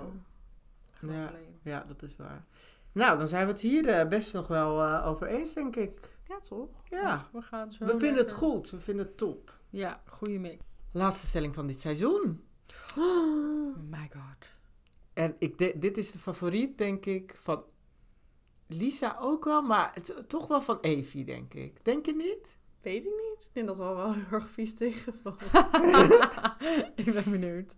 Wow. 1.02 1.12
Ja, 1.12 1.32
ja, 1.64 1.86
dat 1.88 2.02
is 2.02 2.16
waar. 2.16 2.46
Nou, 2.94 3.18
dan 3.18 3.28
zijn 3.28 3.46
we 3.46 3.52
het 3.52 3.62
hier 3.62 3.88
eh, 3.88 4.08
best 4.08 4.34
nog 4.34 4.48
wel 4.48 4.82
eh, 4.84 5.08
over 5.08 5.28
eens, 5.28 5.54
denk 5.54 5.76
ik. 5.76 6.18
Ja, 6.28 6.40
toch? 6.40 6.70
Ja, 6.90 7.30
We 7.32 7.42
gaan 7.42 7.72
zo 7.74 7.86
we 7.86 7.90
vinden 7.92 8.16
het 8.18 8.32
goed. 8.32 8.70
We 8.70 8.80
vinden 8.80 9.06
het 9.06 9.18
top. 9.18 9.60
Ja, 9.70 10.02
goede 10.06 10.40
mix. 10.40 10.64
Laatste 10.92 11.28
stelling 11.28 11.54
van 11.56 11.68
dit 11.68 11.82
seizoen. 11.82 12.44
Oh 12.98 13.78
my 13.90 14.10
god. 14.14 14.48
En 15.14 15.36
ik 15.40 15.58
de- 15.58 15.74
dit 15.78 15.98
is 15.98 16.12
de 16.12 16.20
favoriet, 16.20 16.78
denk 16.78 17.06
ik, 17.06 17.34
van 17.38 17.64
Lisa 18.68 19.18
ook 19.20 19.44
wel, 19.46 19.62
maar 19.62 19.92
het, 19.94 20.24
toch 20.28 20.48
wel 20.48 20.62
van 20.62 20.78
Evie, 20.82 21.26
denk 21.26 21.54
ik. 21.54 21.86
Denk 21.86 22.06
je 22.06 22.16
niet? 22.16 22.58
Weet 22.82 23.06
ik 23.06 23.12
niet. 23.12 23.44
Ik 23.48 23.54
denk 23.54 23.68
dat 23.68 23.78
wel 23.78 23.96
wel 23.96 24.14
heel 24.14 24.24
erg 24.32 24.50
vies 24.50 24.74
tegenvalt. 24.74 25.42
ik 27.06 27.14
ben 27.14 27.24
benieuwd. 27.32 27.76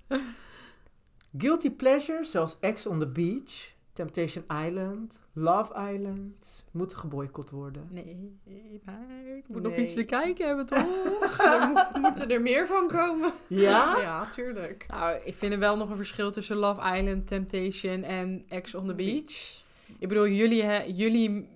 Guilty 1.38 1.72
pleasures 1.72 2.32
zoals 2.32 2.60
Ex 2.60 2.86
on 2.86 3.00
the 3.00 3.08
Beach, 3.08 3.74
Temptation 3.94 4.44
Island, 4.66 5.20
Love 5.34 5.92
Island 5.94 6.66
moeten 6.72 6.98
geboycott 6.98 7.50
worden. 7.50 7.88
Nee, 7.92 8.40
maar 8.86 9.06
ik 9.38 9.48
moet 9.48 9.62
nog 9.62 9.76
iets 9.76 9.94
te 9.94 10.04
kijken 10.04 10.48
hebben, 10.48 10.66
toch? 10.66 10.86
mo- 11.74 12.00
moeten 12.02 12.30
er 12.32 12.42
meer 12.42 12.68
van 12.68 12.88
komen. 12.88 13.32
Ja? 13.48 13.98
Ja, 14.02 14.26
tuurlijk. 14.30 14.86
nou, 14.90 15.20
ik 15.24 15.34
vind 15.36 15.54
er 15.54 15.60
wel 15.60 15.78
nog 15.78 15.90
een 15.90 15.96
verschil 15.96 16.32
tussen 16.32 16.56
Love 16.58 16.98
Island, 16.98 17.28
Temptation 17.28 18.04
en 18.04 18.46
Ex 18.50 18.76
on 18.76 18.88
the 18.88 18.94
Beach. 18.96 19.62
Ik 20.00 20.08
bedoel, 20.08 20.28
jullie, 20.28 20.64
hè, 20.64 20.84
jullie... 20.84 21.50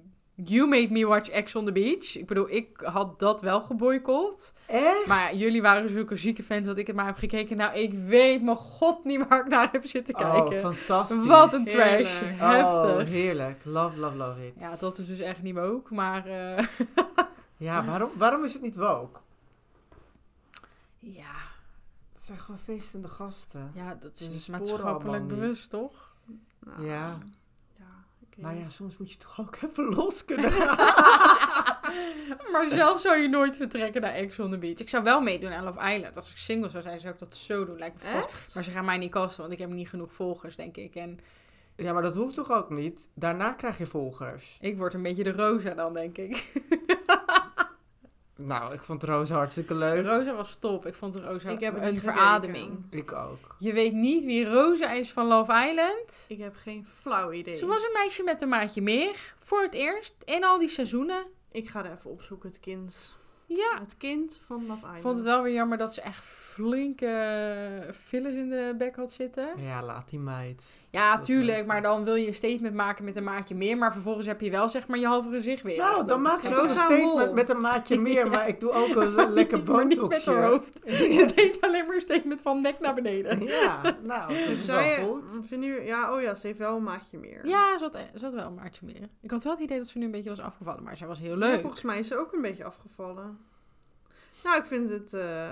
You 0.44 0.68
made 0.68 0.88
me 0.92 1.06
watch 1.08 1.30
Ex 1.30 1.56
on 1.56 1.66
the 1.66 1.72
Beach. 1.72 2.18
Ik 2.18 2.26
bedoel, 2.28 2.50
ik 2.50 2.80
had 2.84 3.20
dat 3.20 3.42
wel 3.42 3.62
geboycott. 3.62 4.54
Echt? 4.66 5.06
Maar 5.08 5.36
jullie 5.36 5.62
waren 5.62 5.90
zulke 5.90 6.16
zieke 6.16 6.44
fans 6.44 6.66
dat 6.66 6.78
ik 6.78 6.88
het 6.88 6.96
maar 6.96 7.06
heb 7.06 7.18
gekeken. 7.18 7.58
Nou, 7.58 7.78
ik 7.78 7.94
weet 7.94 8.44
mijn 8.44 8.58
god 8.58 9.04
niet 9.04 9.28
waar 9.28 9.40
ik 9.40 9.48
naar 9.48 9.72
heb 9.72 9.86
zitten 9.86 10.14
kijken. 10.14 10.40
Oh, 10.42 10.60
fantastisch. 10.60 11.26
Wat 11.26 11.54
een 11.54 11.64
trash. 11.64 12.20
Heerlijk. 12.20 12.42
Oh, 12.42 12.86
Heftig. 12.86 13.08
heerlijk. 13.08 13.66
Love, 13.66 13.98
love, 14.00 14.16
love 14.16 14.46
it. 14.48 14.54
Ja, 14.60 14.70
Ja, 14.70 14.76
dat 14.76 14.98
is 14.98 15.08
dus 15.08 15.20
echt 15.20 15.42
niet 15.42 15.56
woke, 15.56 15.94
maar... 15.94 16.26
eh, 16.26 16.66
waarom, 17.86 18.10
waarom 18.18 18.44
is 18.44 18.54
het 18.54 18.62
niet 18.62 18.76
woke? 18.76 19.20
ja, 21.00 21.36
Het 22.14 22.22
zijn 22.24 22.38
gewoon 22.38 22.60
feestende 22.60 23.08
gasten. 23.08 23.72
ja, 23.74 23.98
dat 24.00 24.20
is 24.20 24.48
maatschappelijk 24.48 25.28
bewust, 25.28 25.70
toch? 25.70 26.16
Nou, 26.60 26.86
Ja. 26.86 27.18
Maar 28.38 28.56
ja, 28.56 28.70
soms 28.70 28.98
moet 28.98 29.12
je 29.12 29.18
toch 29.18 29.40
ook 29.40 29.58
even 29.70 29.84
los 29.86 30.26
kunnen 30.26 30.52
gaan. 30.62 30.76
maar 32.52 32.68
zelf 32.70 33.00
zou 33.00 33.18
je 33.18 33.28
nooit 33.28 33.58
vertrekken 33.58 34.02
naar 34.02 34.14
Ex 34.14 34.40
on 34.40 34.52
the 34.52 34.58
Beach. 34.58 34.80
Ik 34.80 34.90
zou 34.90 35.04
wel 35.04 35.22
meedoen 35.22 35.52
aan 35.52 35.64
Love 35.64 35.94
Island. 35.94 36.16
Als 36.16 36.32
ik 36.32 36.38
single 36.38 36.70
zou 36.70 36.84
zijn, 36.84 37.00
zou 37.00 37.14
ik 37.14 37.20
dat 37.20 37.36
zo 37.36 37.66
doen. 37.66 37.78
Lijkt 37.78 38.04
me. 38.04 38.10
Echt? 38.10 38.56
Maar 38.56 38.64
ze 38.64 38.72
gaan 38.72 38.86
mij 38.86 38.98
niet 38.98 39.12
kasten, 39.12 39.42
want 39.42 39.54
ik 39.54 39.60
heb 39.60 39.70
niet 39.70 39.90
genoeg 39.90 40.14
volgers, 40.14 40.56
denk 40.56 40.78
ik. 40.78 40.96
En 40.96 41.20
Ja, 41.76 41.94
maar 41.94 42.02
dat 42.02 42.16
hoeft 42.16 42.36
toch 42.36 42.52
ook 42.52 42.70
niet? 42.70 43.08
Daarna 43.14 43.54
krijg 43.54 43.78
je 43.78 43.86
volgers. 43.86 44.58
ik 44.62 44.78
word 44.78 44.94
een 44.94 45.04
beetje 45.04 45.24
de 45.24 45.32
Rosa 45.32 45.74
dan, 45.74 45.94
denk 45.94 46.18
ik. 46.18 46.46
Nou, 48.38 48.74
ik 48.74 48.82
vond 48.82 49.04
Roos 49.04 49.30
hartstikke 49.30 49.74
leuk. 49.74 50.06
Rosa 50.06 50.36
was 50.36 50.56
top. 50.56 50.86
Ik 50.86 50.94
vond 50.94 51.16
Rosa 51.16 51.50
Ik 51.50 51.60
heb 51.60 51.82
een 51.82 52.00
verademing. 52.00 52.86
Ik 52.90 53.12
ook. 53.12 53.56
Je 53.60 53.74
weet 53.74 53.94
niet 53.94 54.26
wie 54.26 54.46
Rosa 54.46 54.92
is 54.92 55.12
van 55.12 55.28
Love 55.28 55.68
Island. 55.70 56.26
Ik 56.28 56.40
heb 56.40 56.56
geen 56.56 56.86
flauw 56.86 57.32
idee. 57.32 57.56
Ze 57.56 57.66
was 57.66 57.84
een 57.84 57.94
meisje 57.94 58.24
met 58.24 58.42
een 58.42 58.50
maatje 58.50 58.82
meer. 58.82 59.34
Voor 59.40 59.62
het 59.62 59.74
eerst. 59.74 60.16
In 60.24 60.44
al 60.44 60.60
die 60.60 60.70
seizoenen. 60.70 61.26
Ik 61.52 61.70
ga 61.70 61.86
er 61.86 61.92
even 61.92 62.12
opzoeken, 62.12 62.50
het 62.50 62.60
kind. 62.60 63.16
Ja. 63.50 63.78
Het 63.80 63.98
kind 63.98 64.42
van 64.46 64.66
Love 64.68 64.78
Island. 64.80 64.96
Ik 64.96 65.02
vond 65.02 65.16
het 65.16 65.26
wel 65.26 65.44
weer 65.44 65.54
jammer 65.54 65.78
dat 65.78 65.94
ze 65.94 66.02
echt 66.02 66.24
flinke 66.26 67.94
fillers 68.04 68.34
in 68.36 68.50
de 68.50 68.76
bek 68.78 68.96
had 68.96 69.12
zitten. 69.12 69.48
Ja, 69.58 69.84
laat 69.84 70.10
die 70.10 70.20
meid. 70.20 70.78
Ja, 70.90 71.16
Dat 71.16 71.26
tuurlijk. 71.26 71.66
Maar 71.66 71.82
dan 71.82 72.04
wil 72.04 72.16
je 72.16 72.28
een 72.28 72.34
statement 72.34 72.76
maken 72.76 73.06
met 73.06 73.16
een 73.16 73.24
maatje 73.24 73.56
meer. 73.56 73.78
Maar 73.78 73.92
vervolgens 73.92 74.26
heb 74.26 74.42
je 74.42 74.52
wel 74.52 74.70
zeg 74.70 74.88
maar 74.88 74.98
je 75.00 75.06
halve 75.08 75.30
gezicht 75.30 75.62
weer. 75.64 75.78
Nou, 75.78 76.06
dan 76.06 76.22
maak 76.22 76.42
je 76.42 76.56
een 76.56 76.70
statement 76.70 77.34
met 77.34 77.50
een 77.50 77.62
maatje 77.62 78.00
meer, 78.10 78.30
maar 78.30 78.48
ik 78.48 78.60
doe 78.60 78.72
ook 78.72 78.96
een 78.96 79.34
lekker 79.34 79.64
Maar 79.64 79.86
niet 79.86 80.00
met 80.02 80.10
botoxje. 80.10 80.32
haar 80.32 80.44
hoofd. 80.50 80.82
Ze 81.18 81.32
deed 81.36 81.62
alleen 81.62 81.86
maar 81.86 81.96
een 81.96 82.02
statement 82.02 82.42
van 82.42 82.62
nek 82.62 82.80
naar 82.80 82.94
beneden. 82.94 83.44
Ja, 83.44 83.98
nou, 84.04 84.28
dat 84.34 84.48
is 84.48 84.66
wel 84.66 85.06
goed. 85.08 85.24
Ja, 85.86 86.14
oh 86.16 86.22
ja, 86.22 86.36
ze 86.36 86.48
heeft 86.48 86.60
wel 86.60 86.76
een 86.76 86.84
maatje 86.84 87.18
meer. 87.18 87.48
Ja, 87.48 87.78
ze 87.78 87.84
had, 87.84 87.98
ze 88.16 88.26
had 88.26 88.34
wel 88.34 88.46
een 88.46 88.54
maatje 88.54 88.86
meer. 88.86 89.10
Ik 89.22 89.32
had 89.32 89.44
wel 89.44 89.54
het 89.54 89.62
idee 89.62 89.78
dat 89.78 89.88
ze 89.88 89.98
nu 89.98 90.06
een 90.06 90.12
beetje 90.12 90.30
was 90.30 90.40
afgevallen. 90.40 90.84
Maar 90.84 90.98
ze 90.98 91.06
was 91.06 91.20
heel 91.20 91.36
leuk. 91.38 91.54
Ja, 91.54 91.60
volgens 91.60 91.82
mij 91.82 92.00
is 92.00 92.08
ze 92.08 92.18
ook 92.18 92.34
een 92.34 92.42
beetje 92.42 92.64
afgevallen. 92.64 93.37
Nou, 94.48 94.60
ik 94.60 94.66
vind 94.66 94.90
het, 94.90 95.14
eh, 95.14 95.50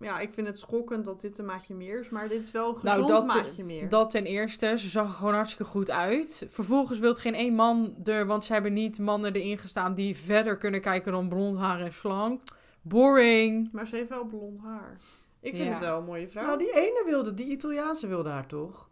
ja, 0.00 0.20
ik 0.20 0.32
vind 0.32 0.46
het 0.46 0.58
schokkend 0.58 1.04
dat 1.04 1.20
dit 1.20 1.38
een 1.38 1.44
maatje 1.44 1.74
meer 1.74 2.00
is. 2.00 2.08
Maar 2.08 2.28
dit 2.28 2.42
is 2.42 2.50
wel 2.50 2.68
een 2.68 2.80
Nou, 2.82 3.02
gezond 3.02 3.26
dat- 3.28 3.36
maatje 3.36 3.64
meer. 3.64 3.88
Dat 3.88 4.10
ten 4.10 4.24
eerste. 4.24 4.78
Ze 4.78 4.88
zag 4.88 5.06
er 5.08 5.14
gewoon 5.14 5.34
hartstikke 5.34 5.64
goed 5.70 5.90
uit. 5.90 6.46
Vervolgens 6.48 6.98
wil 6.98 7.14
geen 7.14 7.34
één 7.34 7.54
man 7.54 7.94
er, 8.04 8.26
want 8.26 8.44
ze 8.44 8.52
hebben 8.52 8.72
niet 8.72 8.98
mannen 8.98 9.32
erin 9.34 9.58
gestaan 9.58 9.94
die 9.94 10.16
verder 10.16 10.56
kunnen 10.58 10.80
kijken 10.80 11.12
dan 11.12 11.28
blond 11.28 11.58
haar 11.58 11.80
en 11.80 11.92
slank. 11.92 12.42
Boring. 12.82 13.68
Maar 13.72 13.86
ze 13.86 13.96
heeft 13.96 14.08
wel 14.08 14.24
blond 14.24 14.58
haar. 14.60 14.96
Ik 15.40 15.52
vind 15.54 15.64
Ja. 15.66 15.70
het 15.70 15.80
wel 15.80 15.98
een 15.98 16.04
mooie 16.04 16.28
vrouw. 16.28 16.44
Nou, 16.44 16.58
die 16.58 16.72
ene 16.74 17.02
wilde, 17.06 17.34
die 17.34 17.50
Italiaanse 17.50 18.06
wilde 18.06 18.28
haar 18.28 18.46
toch? 18.46 18.88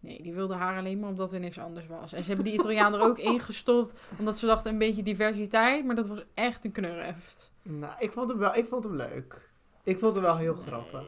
Nee, 0.00 0.22
die 0.22 0.32
wilde 0.34 0.54
haar 0.54 0.78
alleen 0.78 1.00
maar 1.00 1.08
omdat 1.08 1.32
er 1.32 1.40
niks 1.40 1.58
anders 1.58 1.86
was. 1.86 2.12
En 2.12 2.20
ze 2.22 2.26
hebben 2.28 2.44
die 2.44 2.54
Italiaan 2.54 2.94
er 2.94 3.00
ook 3.00 3.18
ingestopt, 3.18 3.92
omdat 4.18 4.38
ze 4.38 4.46
dachten 4.46 4.72
een 4.72 4.78
beetje 4.78 5.02
diversiteit. 5.02 5.84
Maar 5.84 5.94
dat 5.94 6.06
was 6.06 6.24
echt 6.34 6.64
een 6.64 6.72
knurreft. 6.72 7.51
Nou, 7.62 7.94
ik 7.98 8.12
vond 8.12 8.28
hem 8.28 8.38
wel, 8.38 8.54
ik 8.54 8.66
vond 8.68 8.84
hem 8.84 8.96
leuk. 8.96 9.50
Ik 9.84 9.98
vond 9.98 10.14
hem 10.14 10.22
wel 10.22 10.36
heel 10.36 10.54
grappig. 10.54 11.04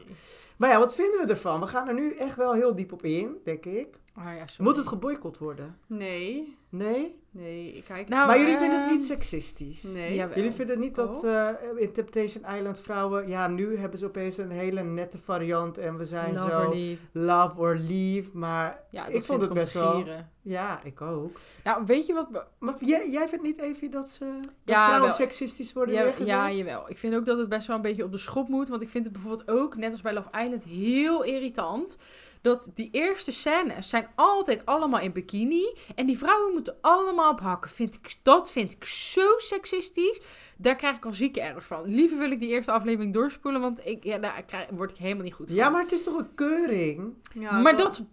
Maar 0.57 0.69
ja, 0.69 0.79
wat 0.79 0.95
vinden 0.95 1.19
we 1.21 1.27
ervan? 1.33 1.59
We 1.59 1.67
gaan 1.67 1.87
er 1.87 1.93
nu 1.93 2.13
echt 2.15 2.35
wel 2.35 2.53
heel 2.53 2.75
diep 2.75 2.91
op 2.91 3.03
in, 3.03 3.37
denk 3.43 3.65
ik. 3.65 3.87
Ah 4.13 4.23
ja, 4.25 4.47
sorry. 4.47 4.63
Moet 4.63 4.75
het 4.77 4.87
geboycott 4.87 5.37
worden? 5.37 5.77
Nee, 5.87 6.57
Nee? 6.69 7.19
nee, 7.31 7.73
ik 7.73 7.83
kijk... 7.83 8.07
Nou, 8.09 8.27
maar 8.27 8.39
jullie 8.39 8.57
vinden 8.57 8.81
het 8.81 8.91
niet 8.91 9.05
seksistisch? 9.05 9.83
nee. 9.83 10.15
Jawel. 10.15 10.35
Jullie 10.35 10.51
vinden 10.51 10.79
niet 10.79 10.95
dat 10.95 11.23
Oh. 11.23 11.33
eh, 11.47 11.47
in 11.75 11.91
Temptation 11.91 12.43
Island 12.55 12.79
vrouwen... 12.79 13.27
Ja, 13.27 13.47
nu 13.47 13.77
hebben 13.77 13.99
ze 13.99 14.05
opeens 14.05 14.37
een 14.37 14.51
hele 14.51 14.83
nette 14.83 15.17
variant 15.17 15.77
en 15.77 15.97
we 15.97 16.05
zijn 16.05 16.33
Love 16.33 16.49
zo 16.51 16.57
or 16.61 16.73
leave. 16.75 16.97
love 17.11 17.59
or 17.59 17.75
leave. 17.87 18.37
Maar 18.37 18.83
Ja, 18.89 19.05
dat 19.05 19.15
ik 19.15 19.23
vond 19.23 19.25
vind 19.39 19.41
het 19.41 19.53
best 19.53 19.73
wel... 19.73 20.03
Ja, 20.41 20.79
ik 20.83 21.01
ook. 21.01 21.39
Nou, 21.63 21.85
weet 21.85 22.05
je 22.05 22.13
wat... 22.13 22.45
Maar 22.59 22.75
jij, 22.79 23.09
jij 23.09 23.29
vindt 23.29 23.43
niet, 23.43 23.59
Evie, 23.59 23.89
dat, 23.89 24.09
ze, 24.09 24.25
dat 24.41 24.51
Ja, 24.63 24.83
vrouwen 24.83 25.01
wel. 25.07 25.11
seksistisch 25.17 25.73
worden 25.73 25.95
Ja, 25.95 26.01
neergezet? 26.03 26.27
ja, 26.27 26.51
jawel. 26.51 26.89
Ik 26.89 26.97
vind 26.97 27.15
ook 27.15 27.25
dat 27.25 27.37
het 27.37 27.49
best 27.49 27.67
wel 27.67 27.75
een 27.75 27.81
beetje 27.81 28.03
op 28.03 28.11
de 28.11 28.17
schop 28.17 28.49
moet. 28.49 28.67
Want 28.69 28.81
ik 28.81 28.89
vind 28.89 29.03
het 29.03 29.13
bijvoorbeeld 29.13 29.49
ook, 29.49 29.75
net 29.75 29.91
als 29.91 30.01
bij 30.01 30.13
Love 30.13 30.29
Island, 30.31 30.44
heel 30.69 31.23
irritant. 31.23 31.97
Dat 32.41 32.71
die 32.73 32.89
eerste 32.91 33.31
scènes 33.31 33.89
zijn 33.89 34.07
altijd 34.15 34.65
allemaal 34.65 34.99
in 34.99 35.11
bikini. 35.11 35.73
En 35.95 36.05
die 36.05 36.17
vrouwen 36.17 36.53
moeten 36.53 36.77
allemaal 36.81 37.31
op 37.31 37.39
hakken. 37.39 37.71
Vind 37.71 37.95
ik, 37.95 38.15
dat 38.21 38.51
vind 38.51 38.71
ik 38.71 38.85
zo 38.85 39.37
seksistisch. 39.37 40.21
Daar 40.57 40.75
krijg 40.75 40.95
ik 40.95 41.05
al 41.05 41.13
zieke 41.13 41.41
ergens 41.41 41.65
van. 41.65 41.85
Liever 41.85 42.17
wil 42.17 42.31
ik 42.31 42.39
die 42.39 42.49
eerste 42.49 42.71
aflevering 42.71 43.13
doorspoelen. 43.13 43.61
Want 43.61 43.85
ik, 43.85 44.03
ja, 44.03 44.17
daar 44.17 44.43
krijg, 44.43 44.69
word 44.69 44.91
ik 44.91 44.97
helemaal 44.97 45.23
niet 45.23 45.33
goed 45.33 45.47
van. 45.47 45.55
Ja, 45.55 45.69
maar 45.69 45.81
het 45.81 45.91
is 45.91 46.03
toch 46.03 46.17
een 46.17 46.35
keuring? 46.35 47.13
Ja, 47.33 47.59
maar 47.59 47.77
dat 47.77 48.03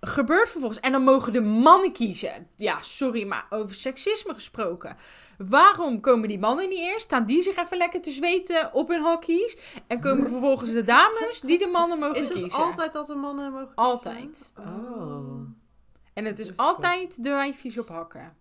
gebeurt 0.00 0.48
vervolgens. 0.48 0.80
En 0.80 0.92
dan 0.92 1.02
mogen 1.02 1.32
de 1.32 1.40
mannen 1.40 1.92
kiezen. 1.92 2.48
Ja, 2.56 2.82
sorry, 2.82 3.26
maar 3.26 3.46
over 3.50 3.74
seksisme 3.74 4.34
gesproken. 4.34 4.96
Waarom 5.38 6.00
komen 6.00 6.28
die 6.28 6.38
mannen 6.38 6.68
niet 6.68 6.78
eerst? 6.78 7.04
Staan 7.04 7.24
die 7.24 7.42
zich 7.42 7.56
even 7.56 7.76
lekker 7.76 8.00
te 8.02 8.10
zweten 8.10 8.72
op 8.72 8.88
hun 8.88 9.02
hockey's? 9.02 9.56
En 9.86 10.00
komen 10.00 10.28
vervolgens 10.30 10.72
de 10.72 10.84
dames 10.84 11.40
die 11.40 11.58
de 11.58 11.66
mannen 11.66 11.98
mogen 11.98 12.20
Is 12.20 12.28
het 12.28 12.38
kiezen? 12.38 12.58
altijd 12.58 12.92
dat 12.92 13.06
de 13.06 13.14
mannen 13.14 13.52
mogen 13.52 13.66
kiezen? 13.66 13.84
Altijd. 13.84 14.52
Oh. 14.58 15.40
En 16.14 16.24
het 16.24 16.38
is 16.38 16.56
altijd 16.56 17.22
de 17.22 17.30
wijfjes 17.30 17.78
op 17.78 17.88
hakken. 17.88 18.36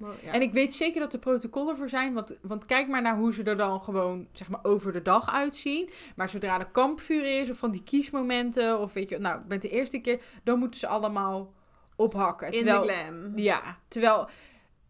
Maar 0.00 0.14
ja. 0.22 0.32
En 0.32 0.42
ik 0.42 0.52
weet 0.52 0.74
zeker 0.74 1.00
dat 1.00 1.12
er 1.12 1.18
protocollen 1.18 1.76
voor 1.76 1.88
zijn. 1.88 2.14
Want, 2.14 2.38
want 2.42 2.64
kijk 2.64 2.88
maar 2.88 3.02
naar 3.02 3.16
hoe 3.16 3.34
ze 3.34 3.42
er 3.42 3.56
dan 3.56 3.82
gewoon 3.82 4.26
zeg 4.32 4.48
maar, 4.48 4.60
over 4.62 4.92
de 4.92 5.02
dag 5.02 5.30
uitzien. 5.32 5.90
Maar 6.16 6.28
zodra 6.28 6.58
er 6.58 6.66
kampvuur 6.66 7.40
is 7.40 7.50
of 7.50 7.58
van 7.58 7.70
die 7.70 7.82
kiesmomenten. 7.82 8.80
Of 8.80 8.92
weet 8.92 9.08
je, 9.08 9.18
nou, 9.18 9.38
ik 9.38 9.46
ben 9.46 9.58
het 9.58 9.70
de 9.70 9.76
eerste 9.76 9.98
keer. 9.98 10.20
Dan 10.44 10.58
moeten 10.58 10.80
ze 10.80 10.86
allemaal 10.86 11.52
ophakken. 11.96 12.46
In 12.46 12.58
terwijl, 12.58 12.82
de 12.82 12.88
glam. 12.88 13.32
Ja, 13.38 13.78
terwijl 13.88 14.28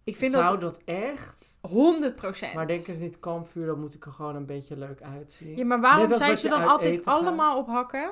ik 0.05 0.17
vind 0.17 0.33
Zou 0.33 0.59
dat 0.59 0.61
dat 0.61 0.81
echt? 0.85 1.59
100%. 1.69 2.55
Maar 2.55 2.67
denken 2.67 2.95
ze 2.95 3.03
niet 3.03 3.19
kampvuur, 3.19 3.67
dan 3.67 3.81
moet 3.81 3.95
ik 3.95 4.07
er 4.07 4.13
gewoon 4.13 4.37
een 4.37 4.47
beetje 4.47 4.77
leuk 4.77 5.03
uitzien. 5.03 5.57
Ja, 5.57 5.65
maar 5.65 5.81
waarom 5.81 6.15
zijn 6.15 6.39
ze 6.39 6.49
dan 6.49 6.69
altijd 6.69 7.05
allemaal 7.05 7.59
ophakken? 7.59 8.11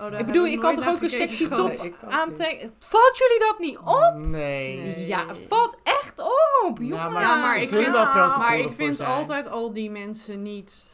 Oh, 0.00 0.18
Ik 0.18 0.26
bedoel, 0.26 0.44
je 0.44 0.58
kan 0.58 0.74
toch 0.74 0.88
ook 0.88 1.02
een 1.02 1.10
sexy 1.10 1.48
top 1.48 1.68
Nee, 1.78 1.86
ik 1.86 1.94
aantrekken? 2.08 2.70
Valt 2.78 3.18
jullie 3.18 3.38
dat 3.38 3.58
niet 3.58 3.78
op? 3.78 4.14
Nee. 4.26 4.76
Nee. 4.76 5.06
Ja, 5.06 5.24
valt 5.48 5.76
echt 5.82 6.20
op, 6.66 6.78
Nou, 6.78 6.84
jongen. 6.84 7.12
maar 7.12 7.22
Ja, 7.22 7.40
maar 7.40 7.56
ik 7.56 7.68
vind, 7.68 7.92
maar 8.38 8.58
ik 8.78 9.00
altijd 9.00 9.48
al 9.48 9.72
die 9.72 9.90
mensen 9.90 10.42
niet 10.42 10.86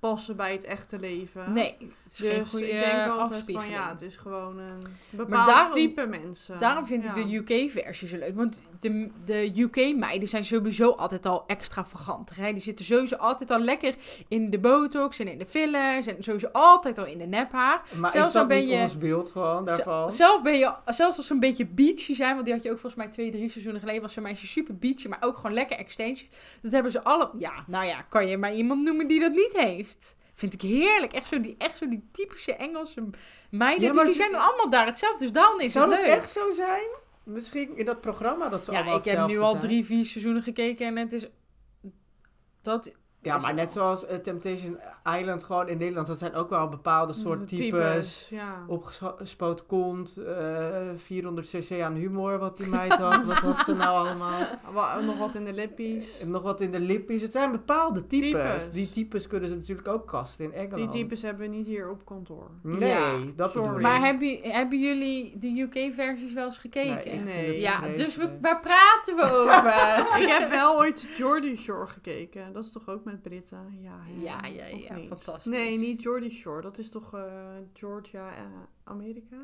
passen 0.00 0.36
bij 0.36 0.52
het 0.52 0.64
echte 0.64 0.98
leven. 0.98 1.52
Nee, 1.52 1.76
het 1.78 2.12
is 2.12 2.16
Dus 2.16 2.28
geen 2.30 2.46
goede 2.46 2.70
ik 2.70 2.80
denk 2.80 3.10
altijd 3.10 3.44
van 3.46 3.68
ja, 3.70 3.88
het 3.90 4.02
is 4.02 4.16
gewoon 4.16 4.58
een 4.58 4.78
bepaald 5.10 5.46
daarom- 5.48 5.72
type 5.72 6.06
mensen. 6.06 6.58
Daarom 6.58 6.86
vind 6.86 7.04
Ja. 7.04 7.14
ik 7.14 7.28
de 7.46 7.54
UK-versie 7.54 8.08
zo 8.08 8.16
leuk. 8.16 8.36
Want 8.36 8.62
de, 8.80 9.10
de 9.24 9.52
UK-meiden 9.56 10.28
zijn 10.28 10.44
sowieso 10.44 10.90
altijd 10.90 11.26
al 11.26 11.44
extravagant. 11.46 12.30
Hè? 12.36 12.52
Die 12.52 12.62
zitten 12.62 12.84
sowieso 12.84 13.16
altijd 13.16 13.50
al 13.50 13.58
lekker 13.58 13.94
in 14.28 14.50
de 14.50 14.58
botox 14.58 15.18
en 15.18 15.28
in 15.28 15.38
de 15.38 15.46
fillers. 15.46 16.06
En 16.06 16.16
sowieso 16.22 16.48
altijd 16.52 16.98
al 16.98 17.06
in 17.06 17.18
de 17.18 17.24
nephaar. 17.26 17.82
Maar 17.96 18.10
Zelfs 18.10 18.26
is 18.26 18.32
dat 18.32 18.48
ben 18.48 18.66
je- 18.68 18.80
ons 18.80 18.98
beeld 18.98 19.30
gewoon 19.30 19.64
daarvan? 19.64 20.10
Zelf 20.10 20.42
ben 20.42 20.58
je, 20.58 20.72
zelfs 20.86 21.16
als 21.16 21.26
ze 21.26 21.32
een 21.32 21.40
beetje 21.40 21.66
beachy 21.66 22.14
zijn, 22.14 22.32
want 22.32 22.44
die 22.44 22.54
had 22.54 22.62
je 22.62 22.70
ook 22.70 22.78
volgens 22.78 23.02
mij 23.02 23.12
twee, 23.12 23.30
drie 23.30 23.50
seizoenen 23.50 23.80
geleden, 23.80 24.02
was 24.02 24.12
zo'n 24.12 24.22
meisje 24.22 24.46
super 24.46 24.76
beachy, 24.78 25.08
maar 25.08 25.22
ook 25.22 25.36
gewoon 25.36 25.52
lekker 25.52 25.76
extensions. 25.76 26.30
Dat 26.62 26.72
hebben 26.72 26.92
ze 26.92 27.02
alle, 27.02 27.30
ja, 27.38 27.52
nou 27.66 27.84
ja, 27.86 28.02
kan 28.02 28.26
je 28.28 28.36
maar 28.36 28.54
iemand 28.54 28.82
noemen 28.82 29.06
die 29.06 29.20
dat 29.20 29.32
niet 29.32 29.52
heeft. 29.52 30.16
Vind 30.34 30.52
ik 30.54 30.60
heerlijk. 30.62 31.12
Echt 31.12 31.28
zo 31.28 31.40
die, 31.40 31.54
echt 31.58 31.76
zo 31.78 31.88
die 31.88 32.08
typische 32.12 32.54
Engelse 32.54 33.04
meiden. 33.50 33.82
Ja, 33.82 33.88
dus 33.88 33.96
maar 33.96 34.04
die 34.04 34.14
ze- 34.14 34.20
zijn 34.20 34.32
dan 34.32 34.40
allemaal 34.40 34.70
daar 34.70 34.86
hetzelfde. 34.86 35.18
Dus 35.24 35.32
dan 35.32 35.60
is 35.60 35.72
Zou 35.72 35.90
het 35.90 35.98
dat 35.98 36.06
leuk. 36.08 36.16
echt 36.16 36.30
zo 36.30 36.50
zijn? 36.50 36.88
Misschien 37.28 37.76
in 37.76 37.84
dat 37.84 38.00
programma 38.00 38.48
dat 38.48 38.64
ze 38.64 38.70
Ja, 38.72 38.76
allemaal 38.78 38.98
ik 38.98 39.04
heb 39.04 39.26
nu 39.26 39.38
al 39.38 39.48
zijn? 39.50 39.62
drie, 39.62 39.84
vier 39.84 40.04
seizoenen 40.04 40.42
gekeken 40.42 40.86
en 40.86 40.96
het 40.96 41.12
is... 41.12 41.28
Dat... 42.60 42.94
Ja, 43.22 43.38
maar 43.38 43.54
net 43.54 43.72
zoals 43.72 44.06
eh, 44.06 44.16
Temptation 44.16 44.78
Island 45.18 45.44
gewoon 45.44 45.68
in 45.68 45.78
Nederland. 45.78 46.06
Dat 46.06 46.18
zijn 46.18 46.34
ook 46.34 46.50
wel 46.50 46.68
bepaalde 46.68 47.12
soort 47.12 47.48
De 47.48 47.56
types. 47.56 48.26
Ja. 48.30 48.64
Opgespoten 48.66 49.66
kont, 49.66 50.16
eh 50.16 50.76
400 50.96 51.48
cc 51.48 51.80
aan 51.80 51.94
humor 51.94 52.38
wat 52.38 52.56
die 52.56 52.66
meid 52.68 52.92
had. 53.06 53.24
wat 53.24 53.36
had 53.36 53.58
ze 53.64 53.74
nou 53.74 53.90
allemaal? 54.06 54.40
Nog 55.06 55.18
wat 55.18 55.34
in 55.34 55.44
de 55.44 55.52
lippies. 55.52 56.18
En 56.20 56.30
nog 56.30 56.42
wat 56.42 56.60
in 56.60 56.70
de 56.70 56.80
lippies. 56.80 57.22
Het 57.22 57.32
zijn 57.32 57.50
bepaalde 57.52 58.06
types. 58.06 58.30
Types. 58.30 58.70
Die 58.70 58.90
types 58.90 59.26
kunnen 59.26 59.48
ze 59.48 59.54
natuurlijk 59.54 59.88
ook 59.88 60.06
kasten 60.06 60.44
in 60.44 60.50
Die 60.50 60.58
Engeland. 60.60 60.90
types 60.92 61.22
hebben 61.22 61.50
we 61.50 61.56
niet 61.56 61.66
hier 61.66 61.90
op 61.90 62.04
kantoor. 62.04 62.50
Nee, 62.62 62.88
Ja, 62.88 63.10
dat 63.36 63.50
sorry. 63.50 63.66
bedoel 63.66 63.80
ik. 63.80 63.86
Maar 63.92 64.00
hebben, 64.06 64.38
hebben 64.42 64.78
jullie 64.80 65.38
de 65.38 65.60
UK-versies 65.60 66.32
wel 66.32 66.44
eens 66.44 66.58
gekeken? 66.58 67.24
Nee, 67.24 67.60
Ja, 67.60 67.80
dus 67.96 68.16
we, 68.16 68.38
waar 68.40 68.60
praten 68.60 69.16
we 69.16 69.22
over? 69.22 69.66
ik 70.22 70.28
heb 70.28 70.50
wel 70.50 70.76
ooit 70.78 71.08
Geordie 71.14 71.56
Shore 71.56 71.86
gekeken. 71.86 72.52
Dat 72.52 72.64
is 72.64 72.72
toch 72.72 72.88
ook 72.88 73.04
met 73.10 73.22
Britten? 73.22 73.78
Ja, 73.82 73.98
hè? 74.04 74.22
Ja, 74.22 74.46
ja, 74.46 74.64
ja, 74.66 74.94
niet? 74.94 75.08
fantastisch. 75.08 75.52
Nee, 75.52 75.78
niet 75.78 76.02
Geordie 76.02 76.30
Shore. 76.30 76.60
Dat 76.62 76.78
is 76.78 76.90
toch 76.90 77.14
eh, 77.14 77.22
Georgia, 77.72 78.36
eh, 78.36 78.42
Amerika? 78.84 79.36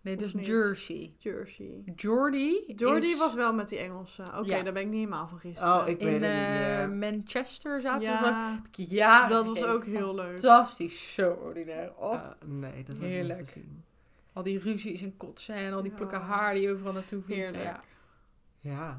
Nee, 0.00 0.16
is 0.16 0.34
niet? 0.34 0.46
Jersey. 0.46 1.14
Jersey. 1.18 1.82
Geordie 1.96 3.10
is 3.12 3.18
was 3.18 3.34
wel 3.34 3.52
met 3.54 3.68
die 3.68 3.78
Engelse. 3.78 4.22
Oké, 4.22 4.46
Ja. 4.56 4.62
daar 4.62 4.72
ben 4.72 4.82
ik 4.82 4.88
niet 4.88 4.98
helemaal 4.98 5.28
van 5.28 5.38
gisteren. 5.38 5.74
Oh, 5.74 5.80
ik 5.80 5.86
weet 5.86 6.00
in 6.00 6.22
het 6.22 6.22
niet 6.22 6.30
eh, 6.30 6.88
meer. 6.88 7.12
Manchester 7.12 7.80
zaten 7.80 8.00
we. 8.22 8.26
ja, 8.26 8.60
Ja, 8.72 9.28
dat 9.28 9.46
was 9.46 9.64
ook 9.64 9.84
heel 9.84 10.14
leuk. 10.14 10.40
Fantastisch, 10.40 11.14
zo 11.14 11.30
ordinair. 11.32 11.92
Oh, 11.96 12.10
Ah, 12.12 12.30
nee, 12.44 12.82
dat 12.84 12.96
heb 12.96 13.04
ik 13.06 13.10
Heerlijk. 13.12 13.38
niet 13.38 13.48
gezien. 13.48 13.84
al 14.32 14.42
die 14.42 14.58
ruzies 14.58 15.02
en 15.02 15.16
kotsen 15.16 15.54
en 15.54 15.72
al 15.72 15.82
die 15.82 15.90
Ja. 15.90 15.96
plukken 15.96 16.20
haar 16.20 16.54
die 16.54 16.72
overal 16.72 16.92
naartoe 16.92 17.22
vliegen. 17.22 17.44
Heerlijk. 17.54 17.64
Ja. 17.64 17.80
Ja. 18.60 18.96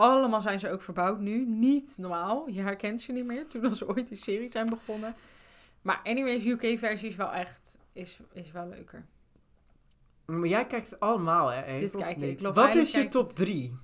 Allemaal 0.00 0.40
zijn 0.40 0.60
ze 0.60 0.70
ook 0.70 0.82
verbouwd 0.82 1.20
nu. 1.20 1.46
Niet 1.46 1.96
normaal. 1.98 2.48
Je 2.48 2.60
herkent 2.60 3.00
ze 3.00 3.12
niet 3.12 3.26
meer. 3.26 3.46
Toen 3.46 3.74
ze 3.74 3.88
ooit 3.88 4.08
die 4.08 4.18
serie 4.18 4.50
zijn 4.50 4.66
begonnen. 4.66 5.14
Maar 5.82 6.00
anyways, 6.04 6.44
UK-versie 6.44 7.08
is 7.08 7.16
wel 7.16 7.32
echt... 7.32 7.78
Is, 7.92 8.20
is 8.32 8.52
wel 8.52 8.68
leuker. 8.68 9.06
Maar 10.26 10.46
jij 10.46 10.66
kijkt 10.66 11.00
allemaal, 11.00 11.52
hè? 11.52 11.78
Dit 11.78 11.96
kijk 11.96 12.20
ik. 12.20 12.40
Wat 12.40 12.74
is 12.74 12.92
je 12.92 13.08
top 13.08 13.26
het. 13.26 13.36
3? 13.36 13.74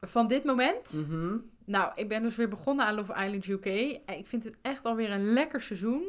Van 0.00 0.28
dit 0.28 0.44
moment... 0.44 0.92
Mhm. 1.08 1.36
Nou, 1.64 1.92
ik 1.94 2.08
ben 2.08 2.22
dus 2.22 2.36
weer 2.36 2.48
begonnen 2.48 2.86
aan 2.86 2.94
Love 2.94 3.12
Island 3.12 3.46
UK. 3.46 3.66
Ik 4.06 4.26
vind 4.26 4.44
het 4.44 4.56
echt 4.62 4.84
alweer 4.84 5.10
een 5.10 5.32
lekker 5.32 5.60
seizoen. 5.60 6.02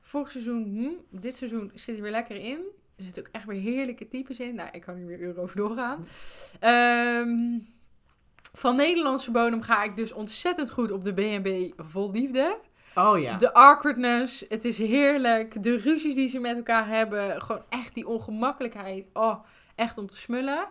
Vorig 0.00 0.30
seizoen, 0.30 0.62
hm, 0.64 1.20
dit 1.20 1.36
seizoen 1.36 1.70
zit 1.74 1.96
er 1.96 2.02
weer 2.02 2.10
lekker 2.10 2.36
in. 2.36 2.58
Er 2.96 3.04
zitten 3.04 3.26
ook 3.26 3.32
echt 3.32 3.44
weer 3.44 3.60
heerlijke 3.60 4.08
types 4.08 4.38
in. 4.40 4.54
Nou, 4.54 4.68
ik 4.72 4.80
kan 4.80 4.96
hier 4.96 5.06
weer 5.06 5.20
uren 5.20 5.42
over 5.42 5.56
doorgaan. 5.56 6.06
Ehm, 6.60 7.58
van 8.58 8.76
Nederlandse 8.76 9.30
bodem 9.30 9.62
ga 9.62 9.82
ik 9.82 9.96
dus 9.96 10.12
ontzettend 10.12 10.70
goed 10.70 10.90
op 10.90 11.04
de 11.04 11.12
B&B 11.12 11.82
Vol 11.82 12.10
Liefde. 12.10 12.58
Oh 12.94 13.20
ja. 13.20 13.36
De 13.36 13.54
awkwardness, 13.54 14.44
het 14.48 14.64
is 14.64 14.78
heerlijk. 14.78 15.62
De 15.62 15.76
ruzies 15.76 16.14
die 16.14 16.28
ze 16.28 16.38
met 16.38 16.56
elkaar 16.56 16.88
hebben. 16.88 17.42
Gewoon 17.42 17.62
echt 17.68 17.94
die 17.94 18.08
ongemakkelijkheid. 18.08 19.08
Oh, 19.12 19.44
echt 19.74 19.98
om 19.98 20.06
te 20.06 20.16
smullen. 20.16 20.68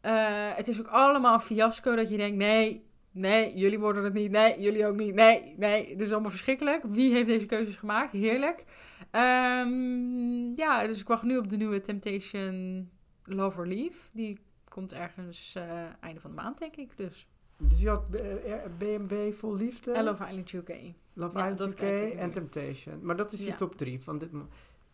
Eh, 0.00 0.12
het 0.54 0.68
is 0.68 0.80
ook 0.80 0.86
allemaal 0.86 1.34
een 1.34 1.40
fiasco 1.40 1.96
dat 1.96 2.10
je 2.10 2.16
denkt, 2.16 2.36
nee, 2.36 2.84
nee, 3.10 3.56
jullie 3.56 3.78
worden 3.78 4.04
het 4.04 4.12
niet. 4.12 4.30
Nee, 4.30 4.60
jullie 4.60 4.86
ook 4.86 4.96
niet. 4.96 5.14
Nee, 5.14 5.54
nee, 5.56 5.90
het 5.90 6.00
is 6.00 6.12
allemaal 6.12 6.30
verschrikkelijk. 6.30 6.82
Wie 6.88 7.12
heeft 7.12 7.28
deze 7.28 7.46
keuzes 7.46 7.76
gemaakt? 7.76 8.12
Heerlijk. 8.12 8.64
Ehm, 9.10 10.54
ja, 10.56 10.86
dus 10.86 11.00
ik 11.00 11.08
wacht 11.08 11.22
nu 11.22 11.38
op 11.38 11.48
de 11.48 11.56
nieuwe 11.56 11.80
Temptation 11.80 12.88
Love 13.24 13.58
or 13.58 13.66
Leave. 13.66 13.98
Die 14.12 14.38
komt 14.72 14.92
ergens 14.92 15.54
eh, 15.54 15.84
einde 16.00 16.20
van 16.20 16.30
de 16.30 16.36
maand, 16.36 16.58
denk 16.58 16.76
ik. 16.76 16.96
Dus 16.96 17.26
Dus 17.58 17.80
je 17.80 17.88
had 17.88 18.20
eh, 18.20 18.54
B&B 18.78 19.34
vol 19.34 19.54
liefde, 19.54 19.94
I 19.98 20.02
Love 20.02 20.26
Island 20.26 20.52
UK. 20.52 20.72
Love 21.12 21.38
Ja, 21.38 21.48
Island 21.48 21.72
UK 21.72 21.80
nu. 21.80 22.10
en 22.10 22.30
Temptation. 22.30 22.98
Maar 23.02 23.16
dat 23.16 23.32
is 23.32 23.40
je 23.40 23.46
Ja. 23.50 23.54
top 23.54 23.76
3 23.76 24.00
van 24.00 24.18
dit. 24.18 24.30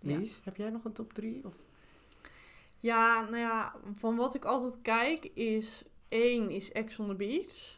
Ja. 0.00 0.16
Lies, 0.18 0.40
heb 0.44 0.56
jij 0.56 0.70
nog 0.70 0.84
een 0.84 0.92
top 0.92 1.12
3? 1.12 1.44
Of? 1.44 1.54
Ja, 2.76 3.20
nou 3.22 3.36
ja, 3.36 3.74
van 3.98 4.16
wat 4.16 4.34
ik 4.34 4.44
altijd 4.44 4.78
kijk 4.82 5.24
is... 5.34 5.84
één 6.08 6.50
is 6.50 6.72
Ex 6.72 6.98
on 6.98 7.08
the 7.08 7.14
Beach. 7.14 7.76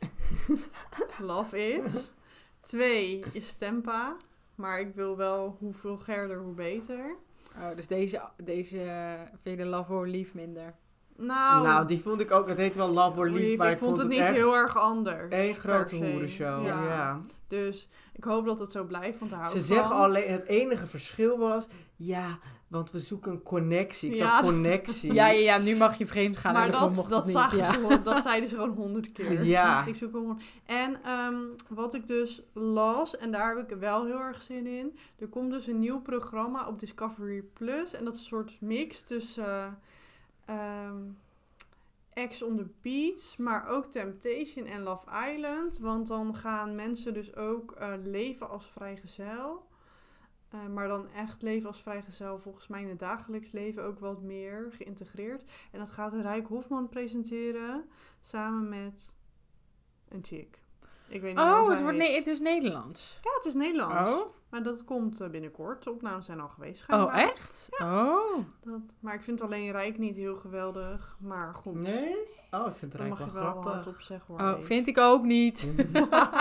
Love 1.30 1.68
it. 1.74 2.12
Twee 2.60 3.24
is 3.32 3.54
Tempa. 3.54 4.16
Maar 4.54 4.80
ik 4.80 4.94
wil 4.94 5.16
wel 5.16 5.56
hoe 5.58 5.72
vulgairder, 5.72 6.38
hoe 6.42 6.54
beter. 6.54 7.16
Oh, 7.56 7.74
dus 7.76 7.86
deze, 7.86 8.28
deze 8.44 8.82
eh, 8.82 9.20
vind 9.42 9.58
je 9.58 9.64
de 9.64 9.70
Love 9.70 9.92
or 9.92 10.08
Leave 10.08 10.36
minder? 10.36 10.74
Nou, 11.20 11.62
Nou, 11.62 11.86
die 11.86 12.00
vond 12.00 12.20
ik 12.20 12.30
ook, 12.30 12.48
het 12.48 12.58
heet 12.58 12.74
wel 12.74 12.88
Love 12.88 13.18
or 13.18 13.26
Leave, 13.30 13.46
lief, 13.48 13.58
maar 13.58 13.70
ik 13.70 13.78
vond 13.78 13.98
het 13.98 14.08
niet 14.08 14.18
echt 14.18 14.34
heel 14.34 14.56
erg 14.56 14.76
anders. 14.78 15.26
Een 15.28 15.54
grote 15.54 15.96
hoerenshow, 15.96 16.66
Ja. 16.66 16.84
ja. 16.84 17.20
Dus 17.48 17.88
ik 18.12 18.24
hoop 18.24 18.46
dat 18.46 18.58
het 18.58 18.72
zo 18.72 18.84
blijft, 18.84 19.18
want 19.18 19.30
daar 19.30 19.48
Ze 19.50 19.60
zeggen 19.60 19.94
alleen, 19.94 20.30
het 20.32 20.46
enige 20.46 20.86
verschil 20.86 21.38
was, 21.38 21.66
ja, 21.96 22.38
want 22.68 22.90
we 22.90 22.98
zoeken 22.98 23.32
een 23.32 23.42
connectie. 23.42 24.10
Ik 24.10 24.16
Ja. 24.16 24.26
zag 24.30 24.40
connectie. 24.40 25.12
Ja, 25.12 25.28
ja, 25.28 25.40
ja, 25.40 25.58
nu 25.58 25.76
mag 25.76 25.98
je 25.98 26.06
vreemd 26.06 26.36
gaan. 26.36 26.52
maar 26.52 26.70
dat, 26.70 26.94
dat, 26.94 27.10
het 27.10 27.24
niet, 27.24 27.32
zagen 27.36 27.58
ja. 27.58 27.64
ze, 27.64 27.72
gewoon- 27.72 28.02
dat 28.02 28.22
zeiden 28.28 28.48
ze 28.48 28.54
gewoon 28.54 28.70
honderd 28.76 29.12
keer. 29.12 29.44
Ja. 29.44 29.84
Ik 29.86 29.96
zoek 29.96 30.10
gewoon. 30.10 30.40
En 30.66 31.00
ehm, 31.04 31.34
wat 31.68 31.94
ik 31.94 32.06
dus 32.06 32.42
las, 32.52 33.16
en 33.16 33.30
daar 33.30 33.56
heb 33.56 33.70
ik 33.70 33.76
wel 33.78 34.04
heel 34.04 34.18
erg 34.20 34.42
zin 34.42 34.66
in. 34.66 34.96
Er 35.18 35.28
komt 35.28 35.50
dus 35.50 35.66
een 35.66 35.78
nieuw 35.78 36.00
programma 36.00 36.66
op 36.66 36.78
Discovery 36.78 37.42
Plus. 37.42 37.94
En 37.94 38.04
dat 38.04 38.14
is 38.14 38.20
een 38.20 38.26
soort 38.26 38.56
mix 38.60 39.02
tussen 39.02 39.44
eh, 39.46 39.66
ehm, 40.50 41.10
Ex 42.12 42.42
on 42.42 42.56
the 42.56 42.68
Beach, 42.80 43.38
maar 43.38 43.68
ook 43.68 43.86
Temptation 43.86 44.66
en 44.66 44.82
Love 44.82 45.32
Island. 45.34 45.78
Want 45.78 46.06
dan 46.06 46.36
gaan 46.36 46.74
mensen 46.74 47.14
dus 47.14 47.36
ook 47.36 47.72
eh, 47.72 47.92
leven 48.02 48.48
als 48.48 48.70
vrijgezel. 48.70 49.68
Eh, 50.50 50.66
maar 50.66 50.88
dan 50.88 51.08
echt 51.10 51.42
leven 51.42 51.68
als 51.68 51.82
vrijgezel 51.82 52.38
volgens 52.38 52.66
mij 52.66 52.82
in 52.82 52.88
het 52.88 52.98
dagelijks 52.98 53.52
leven 53.52 53.84
ook 53.84 53.98
wat 53.98 54.22
meer 54.22 54.72
geïntegreerd. 54.72 55.44
En 55.72 55.78
dat 55.78 55.90
gaat 55.90 56.14
Rijk 56.14 56.46
Hofman 56.46 56.88
presenteren 56.88 57.84
samen 58.20 58.68
met 58.68 59.14
een 60.08 60.24
chick. 60.24 60.59
Ik 61.10 61.20
weet 61.20 61.34
niet 61.34 61.44
Oh, 61.44 61.70
het, 61.70 61.80
wordt, 61.80 61.96
nee, 61.96 62.14
het 62.16 62.26
is 62.26 62.40
Nederlands. 62.40 63.18
Ja, 63.22 63.30
het 63.34 63.44
is 63.44 63.54
Nederlands. 63.54 64.10
Oh, 64.10 64.34
Maar 64.50 64.62
dat 64.62 64.84
komt 64.84 65.20
eh, 65.20 65.28
binnenkort. 65.28 65.82
De 65.82 65.90
opnames 65.90 66.24
zijn 66.24 66.40
al 66.40 66.48
geweest. 66.48 66.84
oh 66.88 67.18
echt? 67.18 67.68
Oh. 67.82 68.36
Dat, 68.64 68.80
maar 69.00 69.14
ik 69.14 69.22
vind 69.22 69.40
alleen 69.40 69.70
Rijk 69.70 69.98
niet 69.98 70.16
heel 70.16 70.36
geweldig. 70.36 71.16
Maar 71.20 71.54
goed. 71.54 71.74
Nee? 71.74 72.16
Oh, 72.50 72.66
ik 72.66 72.76
vind 72.76 72.92
het 72.92 73.08
mag 73.08 73.18
je 73.18 73.24
wel 73.24 73.42
wel 73.42 73.50
grappig. 73.50 73.72
hard 73.72 73.86
op 73.86 74.00
zeggen 74.00 74.34
hoor. 74.36 74.54
oh, 74.54 74.62
vind 74.62 74.86
ik 74.86 74.98
ook 74.98 75.22
niet. 75.22 75.62
ik 75.76 75.86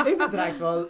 vind 0.03 0.21
het 0.21 0.33
eigenlijk 0.33 0.59
wel 0.59 0.89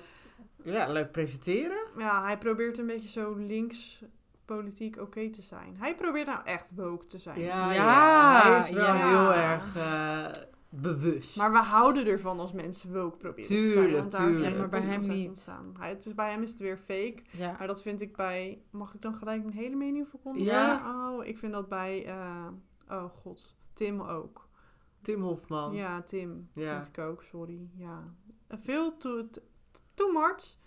ja, 0.64 0.88
leuk 0.88 1.12
presenteren. 1.12 1.78
Ja, 1.98 2.24
hij 2.24 2.38
probeert 2.38 2.78
een 2.78 2.86
beetje 2.86 3.10
zo 3.10 3.34
links 3.36 4.02
politiek 4.46 4.98
oké 5.02 5.30
te 5.30 5.42
zijn. 5.42 5.76
Hij 5.80 5.96
probeert 5.96 6.28
nou 6.28 6.40
echt 6.46 6.72
woke 6.76 7.06
te 7.06 7.18
zijn. 7.18 7.40
Ja, 7.40 7.72
Ja, 7.72 7.74
ja. 7.74 8.42
hij 8.42 8.58
is 8.60 8.70
wel 8.70 8.94
ja. 8.94 9.10
heel 9.10 9.34
erg 9.34 9.76
eh, 9.76 10.44
bewust. 10.70 11.38
Maar 11.38 11.52
we 11.52 11.58
houden 11.58 12.06
ervan 12.06 12.40
als 12.40 12.52
mensen 12.52 12.94
woke 12.94 13.18
proberen 13.18 13.44
te 13.48 13.54
zijn. 13.54 13.72
Tuurlijk, 13.72 14.00
Want 14.00 14.12
daar 14.12 14.28
tuurlijk. 14.28 14.52
je 14.54 14.58
Maar 14.60 14.70
bij 14.70 14.80
hem 14.82 15.02
niet. 15.08 15.28
ontstaan. 15.28 15.76
Hij, 15.80 15.90
het 15.90 16.06
is, 16.06 16.14
bij 16.16 16.32
hem 16.32 16.42
is 16.44 16.50
het 16.50 16.60
weer 16.60 16.78
fake. 16.78 17.18
Ja. 17.32 17.56
Maar 17.58 17.68
dat 17.68 17.82
vind 17.82 18.02
ik 18.02 18.16
bij... 18.16 18.62
Mag 18.70 18.94
ik 18.94 19.02
dan 19.02 19.16
gelijk 19.16 19.44
mijn 19.44 19.56
hele 19.58 19.76
mening 19.76 20.08
verkondigen? 20.08 20.48
Ja. 20.54 21.10
Oh, 21.12 21.26
ik 21.26 21.38
vind 21.38 21.54
dat 21.54 21.70
bij... 21.70 22.06
eh, 22.06 22.48
oh 22.90 23.04
god, 23.06 23.56
Tim 23.74 24.02
ook. 24.02 24.48
Tim 25.02 25.22
Hofman. 25.22 25.74
Ja, 25.74 26.02
Tim. 26.02 26.50
Ja. 26.54 26.76
Vind 26.84 26.98
ik 26.98 27.04
ook, 27.04 27.24
sorry. 27.24 27.70
Ja. 27.76 28.04
Eh, 28.48 28.58
Veel 28.62 28.98
too, 28.98 29.30
too 29.94 30.12
much. 30.12 30.58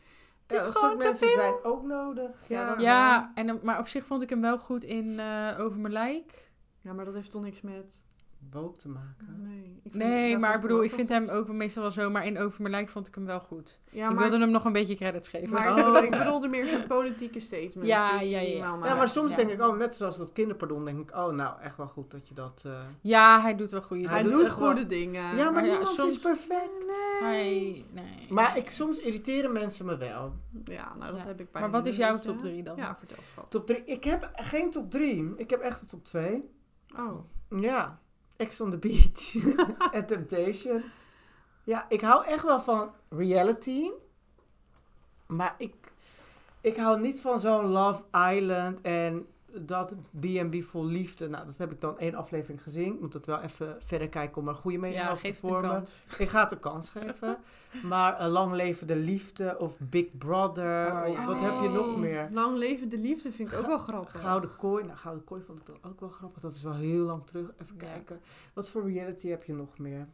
Het 0.47 0.61
Ja, 0.61 0.67
is 0.67 0.75
gewoon 0.75 0.91
te 0.91 0.97
mensen 0.97 1.27
veel. 1.27 1.37
zijn 1.39 1.55
ook 1.63 1.83
nodig. 1.83 2.49
Ja, 2.49 2.61
Ja. 2.61 2.67
wel. 2.77 2.85
Ja, 2.85 3.33
en, 3.35 3.47
dan- 3.47 3.61
maar 3.63 3.79
op 3.79 3.89
zich 3.89 4.07
vond 4.07 4.23
ik 4.23 4.31
hem 4.31 4.41
wel 4.41 4.59
goed 4.59 4.85
in 4.85 5.19
eh, 5.19 5.57
Over 5.59 5.81
mijn 5.81 5.93
lijk. 5.93 6.53
Ja, 6.81 6.93
maar 6.93 7.05
dat 7.05 7.15
heeft 7.15 7.31
toch 7.31 7.43
niks 7.43 7.61
met... 7.61 8.03
woke 8.51 8.79
te 8.79 8.89
maken. 8.89 9.41
Nee, 9.43 9.81
ik 9.83 9.95
Nee, 9.95 10.39
maar 10.39 10.55
ik 10.55 10.61
bedoel, 10.61 10.83
ik 10.85 10.93
vind 10.93 11.09
hem 11.09 11.29
ook 11.29 11.49
meestal 11.49 11.83
wel 11.83 11.91
zo. 11.93 12.11
Maar 12.11 12.27
in 12.27 12.39
Over 12.39 12.61
mijn 12.63 12.75
lijk 12.75 12.89
vond 12.89 13.07
ik 13.07 13.15
hem 13.15 13.27
wel 13.27 13.41
goed. 13.41 13.81
Ja, 13.91 14.09
ik 14.09 14.15
maar, 14.15 14.23
wilde 14.29 14.39
hem 14.45 14.51
nog 14.53 14.65
een 14.65 14.73
beetje 14.73 14.97
credits 14.97 15.29
geven. 15.29 15.51
maar 15.51 15.87
Oh. 15.97 16.05
ik 16.05 16.11
bedoelde 16.11 16.49
meer 16.49 16.67
zijn 16.69 16.87
politieke 16.87 17.41
statements. 17.41 17.87
Ja, 17.89 18.19
die 18.19 18.29
ja, 18.29 18.37
hij 18.39 18.51
ja. 18.57 18.77
Ja, 18.85 18.95
maar 18.95 19.09
soms 19.09 19.31
ja. 19.31 19.37
denk 19.37 19.51
ik, 19.51 19.63
oh, 19.63 19.77
net 19.77 19.95
zoals 19.95 20.17
dat 20.19 20.33
kinderpardon, 20.33 20.85
denk 20.85 21.01
ik, 21.11 21.17
oh, 21.17 21.33
nou, 21.33 21.61
echt 21.61 21.77
wel 21.77 21.87
goed 21.89 22.11
dat 22.11 22.29
je 22.29 22.35
dat... 22.35 22.63
eh, 22.67 22.73
Ja, 23.01 23.41
hij 23.41 23.57
doet 23.57 23.71
wel 23.71 23.83
goede 23.83 24.03
Hij 24.03 24.13
Hij 24.13 24.23
dingen. 24.23 24.39
doet 24.39 24.49
doet 24.49 24.59
wel- 24.59 24.67
goede 24.69 24.87
dingen. 24.87 25.23
Ja, 25.23 25.45
maar, 25.45 25.53
maar 25.53 25.65
ja, 25.65 25.69
niemand 25.69 25.89
soms- 25.89 26.11
is 26.13 26.19
perfect. 26.19 26.71
Hij, 27.21 27.85
nee. 27.93 28.27
Maar 28.29 28.57
ik, 28.57 28.71
soms 28.71 28.99
irriteren 28.99 29.53
mensen 29.53 29.87
me 29.87 29.97
wel. 29.97 30.33
Ja, 30.65 30.95
nou 30.99 31.11
dat 31.13 31.21
Ja. 31.21 31.27
heb 31.27 31.41
ik 31.41 31.51
bij 31.53 31.61
Maar 31.61 31.71
wat 31.71 31.87
is 31.87 31.97
jouw 31.97 32.19
top 32.19 32.41
3 32.41 32.63
dan? 32.63 32.77
Ja, 32.77 32.97
vertel. 32.99 33.17
Top 33.49 33.67
3. 33.67 33.83
Ik 33.85 34.05
heb 34.05 34.31
geen 34.35 34.71
top 34.71 34.91
3. 34.91 35.33
Ik 35.37 35.51
heb 35.51 35.61
echt 35.61 35.81
een 35.81 35.87
top 35.87 36.05
2. 36.05 36.51
Oh. 36.97 37.19
Ja. 37.61 38.01
Ex 38.37 38.61
on 38.61 38.71
the 38.71 38.79
Beach. 38.79 39.35
en 39.93 40.07
Temptation. 40.07 40.83
Ja, 41.65 41.87
ik 41.89 42.01
hou 42.01 42.25
echt 42.27 42.45
wel 42.45 42.61
van 42.61 42.91
reality. 43.09 43.91
Maar 45.27 45.55
ik, 45.59 45.75
ik 46.61 46.77
hou 46.77 47.01
niet 47.01 47.21
van 47.21 47.41
zo'n 47.41 47.67
Love 47.67 48.03
Island 48.35 48.81
en 48.81 49.27
dat 49.61 49.95
B&B 50.21 50.63
vol 50.63 50.85
liefde. 50.85 51.29
Nou, 51.29 51.47
dat 51.47 51.57
heb 51.57 51.73
ik 51.73 51.81
dan 51.81 51.99
één 51.99 52.15
aflevering 52.15 52.63
gezien. 52.63 52.95
Ik 52.95 53.01
moet 53.01 53.13
het 53.13 53.27
wel 53.27 53.41
even 53.41 53.77
verder 53.85 54.09
kijken 54.09 54.37
om 54.43 54.49
er 54.49 54.55
een 54.55 54.61
goede 54.61 54.79
mening 54.79 55.01
ja, 55.01 55.11
over 55.11 55.19
geef 55.27 55.41
te 55.41 55.47
het 55.47 55.55
een 55.55 55.61
vormen. 55.61 55.83
kans. 55.83 56.19
Ik 56.19 56.29
ga 56.29 56.43
het 56.43 56.53
een 56.53 56.59
kans 56.61 56.91
geven. 56.91 57.37
Maar 57.83 58.21
uh, 58.21 58.27
Lang 58.33 58.53
Leven 58.53 58.87
de 58.87 58.97
Liefde 58.97 59.59
of 59.59 59.77
Big 59.79 60.19
Brother 60.19 60.93
Oh, 60.93 61.09
of 61.09 61.17
ja. 61.17 61.27
wat 61.27 61.41
heb 61.41 61.61
je 61.61 61.69
nog 61.69 61.87
Oh, 61.87 61.97
meer? 61.97 62.29
Lang 62.33 62.57
leven 62.57 62.89
de 62.89 62.99
liefde 62.99 63.33
vind 63.33 63.53
ik 63.53 63.59
ook 63.59 63.67
wel 63.67 63.79
grappig. 63.79 64.21
Gouden 64.21 64.57
kooi. 64.57 64.85
Nou, 64.85 64.97
Gouden 64.97 65.25
kooi 65.25 65.43
vond 65.43 65.59
ik 65.59 65.67
dan 65.67 65.79
ook 65.83 66.01
wel 66.01 66.09
grappig. 66.09 66.43
Dat 66.43 66.53
is 66.55 66.63
wel 66.63 66.75
heel 66.75 67.05
lang 67.05 67.27
terug. 67.27 67.47
Even 67.63 67.77
Ja. 67.79 67.87
kijken. 67.87 68.21
Wat 68.55 68.71
voor 68.71 68.91
reality 68.93 69.29
heb 69.29 69.45
je 69.45 69.53
nog 69.55 69.79
meer? 69.79 70.07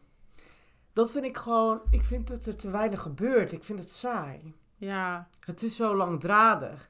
Dat 0.93 1.11
vind 1.13 1.25
ik 1.25 1.37
gewoon... 1.37 1.81
Ik 1.91 2.05
vind 2.05 2.29
dat 2.29 2.47
er 2.47 2.57
te 2.57 2.71
weinig 2.71 3.01
gebeurt. 3.03 3.53
Ik 3.53 3.65
vind 3.65 3.79
het 3.79 3.91
saai. 3.91 4.55
Ja, 4.77 5.29
Het 5.41 5.63
is 5.63 5.77
zo 5.77 5.97
langdradig. 5.97 6.89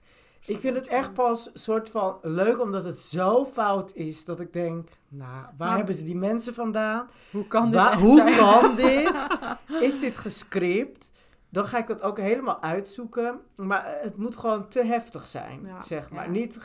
Ik 0.49 0.59
vind 0.59 0.77
het 0.77 0.87
echt 0.87 1.13
pas 1.15 1.51
soort 1.55 1.91
van 1.91 2.19
leuk 2.23 2.61
omdat 2.61 2.85
het 2.85 3.01
zo 3.01 3.45
fout 3.53 3.93
is 3.95 4.25
dat 4.25 4.41
ik 4.41 4.53
denk... 4.53 4.89
Nou, 5.09 5.45
waar 5.59 5.77
hebben 5.77 5.95
ze 5.95 6.05
die 6.05 6.17
mensen 6.17 6.55
vandaan? 6.55 7.09
hoe 7.31 7.47
kan 7.47 7.65
dit 7.65 7.75
Waar- 7.75 8.01
hoe 8.01 8.17
zijn? 8.17 8.37
kan 8.37 8.77
dit? 8.87 9.27
Is 9.81 10.01
dit 10.01 10.17
gescript? 10.19 11.11
Dan 11.51 11.67
ga 11.67 11.79
ik 11.79 11.87
dat 11.87 12.03
ook 12.03 12.19
helemaal 12.19 12.63
uitzoeken. 12.63 13.41
Maar 13.57 13.97
het 14.01 14.17
moet 14.17 14.37
gewoon 14.37 14.69
te 14.69 14.85
heftig 14.85 15.27
zijn, 15.27 15.61
Ja. 15.65 15.83
zeg 15.83 16.11
maar. 16.11 16.25
Ja. 16.25 16.31
Niet 16.31 16.57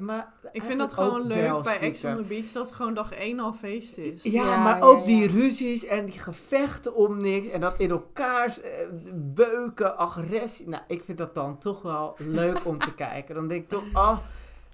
maar 0.00 0.32
Ik 0.52 0.62
vind 0.62 0.78
dat 0.78 0.92
gewoon 0.92 1.26
leuk 1.26 1.62
bij 1.62 1.78
Ex 1.78 2.04
on 2.04 2.16
the 2.16 2.22
Beach 2.22 2.52
dat 2.52 2.66
het 2.66 2.74
gewoon 2.74 2.94
dag 2.94 3.12
één 3.12 3.40
al 3.40 3.52
feest 3.52 3.96
is. 3.96 4.22
Ja, 4.22 4.44
Ja, 4.44 4.56
maar 4.56 4.76
ja, 4.76 4.82
ook 4.82 4.98
ja. 4.98 5.04
die 5.04 5.28
ruzies 5.28 5.84
en 5.84 6.04
die 6.04 6.18
gevechten 6.18 6.94
om 6.94 7.16
niks. 7.16 7.48
En 7.48 7.60
dat 7.60 7.78
in 7.78 7.90
elkaar 7.90 8.46
eh, 8.46 8.70
beuken, 9.14 9.98
agressie. 9.98 10.68
Nou, 10.68 10.82
ik 10.86 11.04
vind 11.04 11.18
dat 11.18 11.34
dan 11.34 11.58
toch 11.58 11.82
wel 11.82 12.14
leuk 12.18 12.64
om 12.64 12.78
te 12.78 12.94
kijken. 13.04 13.34
Dan 13.34 13.48
denk 13.48 13.62
ik 13.62 13.68
toch, 13.68 13.84
oh, 13.92 14.18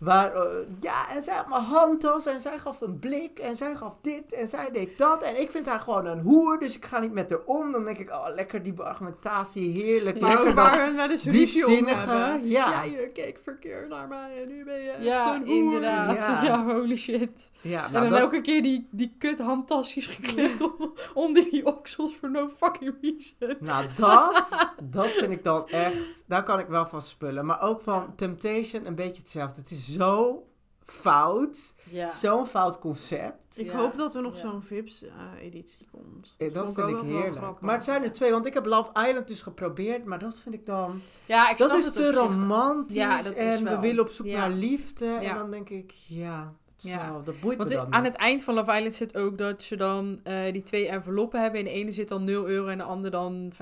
waar, 0.02 0.34
eh, 0.34 0.42
ja, 0.80 1.08
en 1.14 1.22
zij 1.22 1.34
had 1.34 1.48
mijn 1.48 1.62
handtas 1.62 2.26
en 2.26 2.40
zij 2.40 2.58
gaf 2.58 2.80
een 2.80 2.98
blik 2.98 3.38
en 3.38 3.56
zij 3.56 3.74
gaf 3.74 3.96
dit 4.00 4.32
en 4.32 4.48
zij 4.48 4.70
deed 4.72 4.98
dat. 4.98 5.22
En 5.22 5.40
ik 5.40 5.50
vind 5.50 5.66
haar 5.66 5.80
gewoon 5.80 6.06
een 6.06 6.20
hoer, 6.20 6.58
dus 6.58 6.76
ik 6.76 6.84
ga 6.84 6.98
niet 6.98 7.12
met 7.12 7.30
haar 7.30 7.40
om. 7.44 7.72
Dan 7.72 7.84
denk 7.84 7.98
ik, 7.98 8.10
oh, 8.10 8.26
lekker 8.34 8.62
die 8.62 8.80
argumentatie, 8.80 9.70
heerlijk. 9.82 10.20
Maar 10.20 10.30
lekker 10.30 10.54
waar 10.54 10.94
wel 10.96 11.10
eens 11.10 11.22
diepzinnige, 11.22 12.10
hebben. 12.10 12.48
ja. 12.48 12.70
Ja, 12.70 12.82
je 12.82 13.10
keek 13.14 13.38
verkeerd 13.42 13.88
naar 13.88 14.08
mij 14.08 14.42
en 14.42 14.48
nu 14.48 14.64
ben 14.64 14.80
je 14.80 14.96
Ja, 15.00 15.32
zo'n 15.32 15.42
hoer. 15.46 15.54
inderdaad. 15.54 16.16
Ja. 16.16 16.42
Ja. 16.44 16.64
holy 16.64 16.96
shit. 16.96 17.50
Ja, 17.60 17.84
en 17.86 17.92
nou, 17.92 18.02
dan 18.04 18.12
dat, 18.12 18.20
elke 18.20 18.40
keer 18.40 18.62
die, 18.62 18.88
die 18.90 19.14
kut 19.18 19.38
handtasjes 19.38 20.06
gekleed 20.06 20.60
on- 20.60 20.92
onder 21.14 21.50
die 21.50 21.66
oksels 21.66 22.16
voor 22.16 22.30
no 22.30 22.48
fucking 22.48 22.94
reason. 23.00 23.56
Nou, 23.60 23.86
dat, 23.94 24.48
dat 24.82 25.06
vind 25.06 25.30
ik 25.32 25.44
dan 25.44 25.68
echt, 25.68 26.24
daar 26.26 26.42
kan 26.42 26.58
ik 26.58 26.66
wel 26.66 26.86
van 26.86 27.02
spullen. 27.02 27.46
Maar 27.46 27.62
ook 27.62 27.80
van 27.82 28.12
Temptation 28.16 28.86
een 28.86 28.94
beetje 28.94 29.18
hetzelfde. 29.20 29.60
Het 29.60 29.70
is 29.70 29.91
zo 29.92 30.46
fout, 30.84 31.74
Ja. 31.90 32.08
zo'n 32.08 32.46
fout 32.46 32.78
concept. 32.78 33.58
Ik 33.58 33.66
Ja. 33.66 33.72
hoop 33.76 33.96
dat 33.96 34.14
er 34.14 34.22
nog 34.22 34.34
Ja. 34.34 34.40
zo'n 34.40 34.62
Vips-editie 34.62 35.86
komt. 35.90 36.34
Eh, 36.38 36.52
Dat 36.52 36.64
vind 36.74 36.78
ik 36.88 36.94
wel 36.94 37.04
heerlijk. 37.04 37.36
grappig. 37.36 37.60
Maar 37.60 37.74
het 37.74 37.84
zijn 37.84 38.02
er 38.02 38.12
twee, 38.12 38.30
want 38.30 38.46
ik 38.46 38.54
heb 38.54 38.66
Love 38.66 38.90
Island 39.06 39.28
dus 39.28 39.42
geprobeerd, 39.42 40.04
maar 40.04 40.18
dat 40.18 40.40
vind 40.40 40.54
ik 40.54 40.66
dan... 40.66 41.00
Ja, 41.26 41.50
ik 41.50 41.56
dat 41.56 41.66
snap 41.68 41.78
is 41.80 41.84
het 41.84 41.94
te 41.94 42.12
romantisch 42.12 42.96
Ja, 42.96 43.16
dat 43.22 43.36
is 43.36 43.60
en 43.60 43.64
we 43.64 43.78
willen 43.80 44.04
op 44.04 44.08
zoek 44.10 44.26
Ja. 44.26 44.38
naar 44.38 44.50
liefde. 44.50 45.06
En 45.06 45.34
dan 45.34 45.50
denk 45.50 45.68
ik, 45.68 45.92
ja, 46.06 46.52
zo, 46.76 47.22
dat 47.24 47.40
boeit 47.40 47.56
Want 47.58 47.68
me 47.70 47.76
dan 47.76 47.92
aan 47.92 48.02
niet. 48.02 48.12
het 48.12 48.20
eind 48.20 48.42
van 48.42 48.54
Love 48.54 48.72
Island 48.76 48.94
zit 48.94 49.16
ook 49.16 49.38
dat 49.38 49.62
ze 49.62 49.76
dan 49.76 50.20
eh, 50.22 50.52
die 50.52 50.62
twee 50.62 50.88
enveloppen 50.88 51.40
hebben. 51.40 51.58
In 51.60 51.64
de 51.66 51.72
ene 51.72 51.92
zit 51.92 52.08
dan 52.08 52.24
0 52.24 52.48
euro 52.48 52.66
en 52.66 52.78
de 52.78 52.84
andere 52.84 53.10
dan 53.10 53.52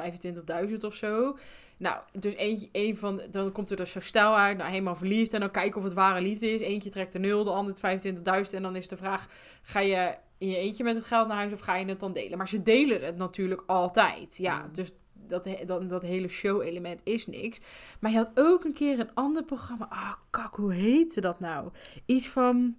25.000 0.70 0.85
of 0.85 0.95
zo. 0.95 1.37
Nou, 1.81 2.01
dus 2.12 2.35
eentje, 2.35 2.68
een 2.72 2.97
van, 2.97 3.22
dan 3.31 3.53
komt 3.53 3.70
er 3.70 3.76
dus 3.76 3.91
zo 3.91 4.01
stijl 4.01 4.37
uit, 4.37 4.57
nou 4.57 4.70
helemaal 4.70 4.97
verliefd. 4.97 5.33
En 5.33 5.41
dan 5.41 5.51
kijken 5.51 5.78
of 5.78 5.85
het 5.85 5.93
ware 5.93 6.20
liefde 6.20 6.51
is. 6.51 6.61
Eentje 6.61 6.91
trekt 6.91 7.12
de 7.12 7.18
0, 7.18 7.45
de 7.45 7.51
ander 7.51 7.74
het 7.81 8.05
25.000. 8.49 8.55
En 8.55 8.62
dan 8.62 8.76
is 8.76 8.89
de 8.89 8.97
vraag, 8.97 9.26
ga 9.62 9.81
je 9.81 10.14
in 10.39 10.49
je 10.49 10.57
eentje 10.57 10.85
met 10.85 10.95
het 10.95 11.05
geld 11.05 11.28
naar 11.28 11.37
huis 11.37 11.53
of 11.53 11.61
ga 11.61 11.76
je 11.76 11.85
het 11.85 12.01
dan 12.01 12.12
delen? 12.12 12.39
Maar 12.39 12.49
ze 12.49 12.62
delen 12.62 13.03
het 13.05 13.16
natuurlijk 13.16 13.62
altijd. 13.66 14.37
Ja, 14.37 14.59
Mm. 14.59 14.72
dus 14.72 14.93
dat, 15.26 15.49
dat, 15.66 15.89
dat 15.89 16.03
hele 16.03 16.28
show-element 16.28 17.01
is 17.05 17.26
niks. 17.26 17.61
Maar 18.01 18.11
je 18.11 18.16
had 18.16 18.31
ook 18.35 18.64
een 18.64 18.72
keer 18.72 19.01
een 19.01 19.14
ander 19.14 19.45
programma. 19.45 19.87
Ah, 19.89 20.12
kak, 20.31 20.55
hoe 20.55 20.72
heette 20.74 21.20
dat 21.20 21.41
nou? 21.41 21.70
Iets 22.07 22.28
van... 22.28 22.76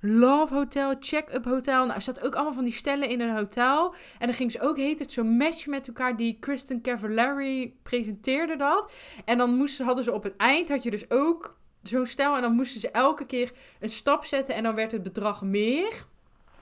Love 0.00 0.54
Hotel, 0.54 0.94
Check-up 1.00 1.44
Hotel. 1.44 1.82
Nou, 1.84 1.94
er 1.94 2.02
zat 2.02 2.24
ook 2.24 2.34
allemaal 2.34 2.52
van 2.52 2.64
die 2.64 2.72
stellen 2.72 3.08
in 3.08 3.20
een 3.20 3.36
hotel. 3.36 3.94
En 4.18 4.26
dan 4.26 4.34
ging 4.34 4.52
ze 4.52 4.60
ook, 4.60 4.76
heet 4.76 4.98
het, 4.98 5.12
zo'n 5.12 5.36
match 5.36 5.66
met 5.66 5.88
elkaar. 5.88 6.16
Die 6.16 6.36
Kristen 6.40 6.80
Cavallari 6.80 7.78
presenteerde 7.82 8.56
dat. 8.56 8.92
En 9.24 9.38
dan 9.38 9.54
moesten, 9.54 9.84
hadden 9.84 10.04
ze 10.04 10.12
op 10.12 10.22
het 10.22 10.36
eind, 10.36 10.68
had 10.68 10.82
je 10.82 10.90
dus 10.90 11.10
ook 11.10 11.58
zo'n 11.82 12.06
stel. 12.06 12.36
En 12.36 12.42
dan 12.42 12.54
moesten 12.54 12.80
ze 12.80 12.90
elke 12.90 13.26
keer 13.26 13.52
een 13.80 13.90
stap 13.90 14.24
zetten. 14.24 14.54
En 14.54 14.62
dan 14.62 14.74
werd 14.74 14.92
het 14.92 15.02
bedrag 15.02 15.42
meer. 15.42 16.06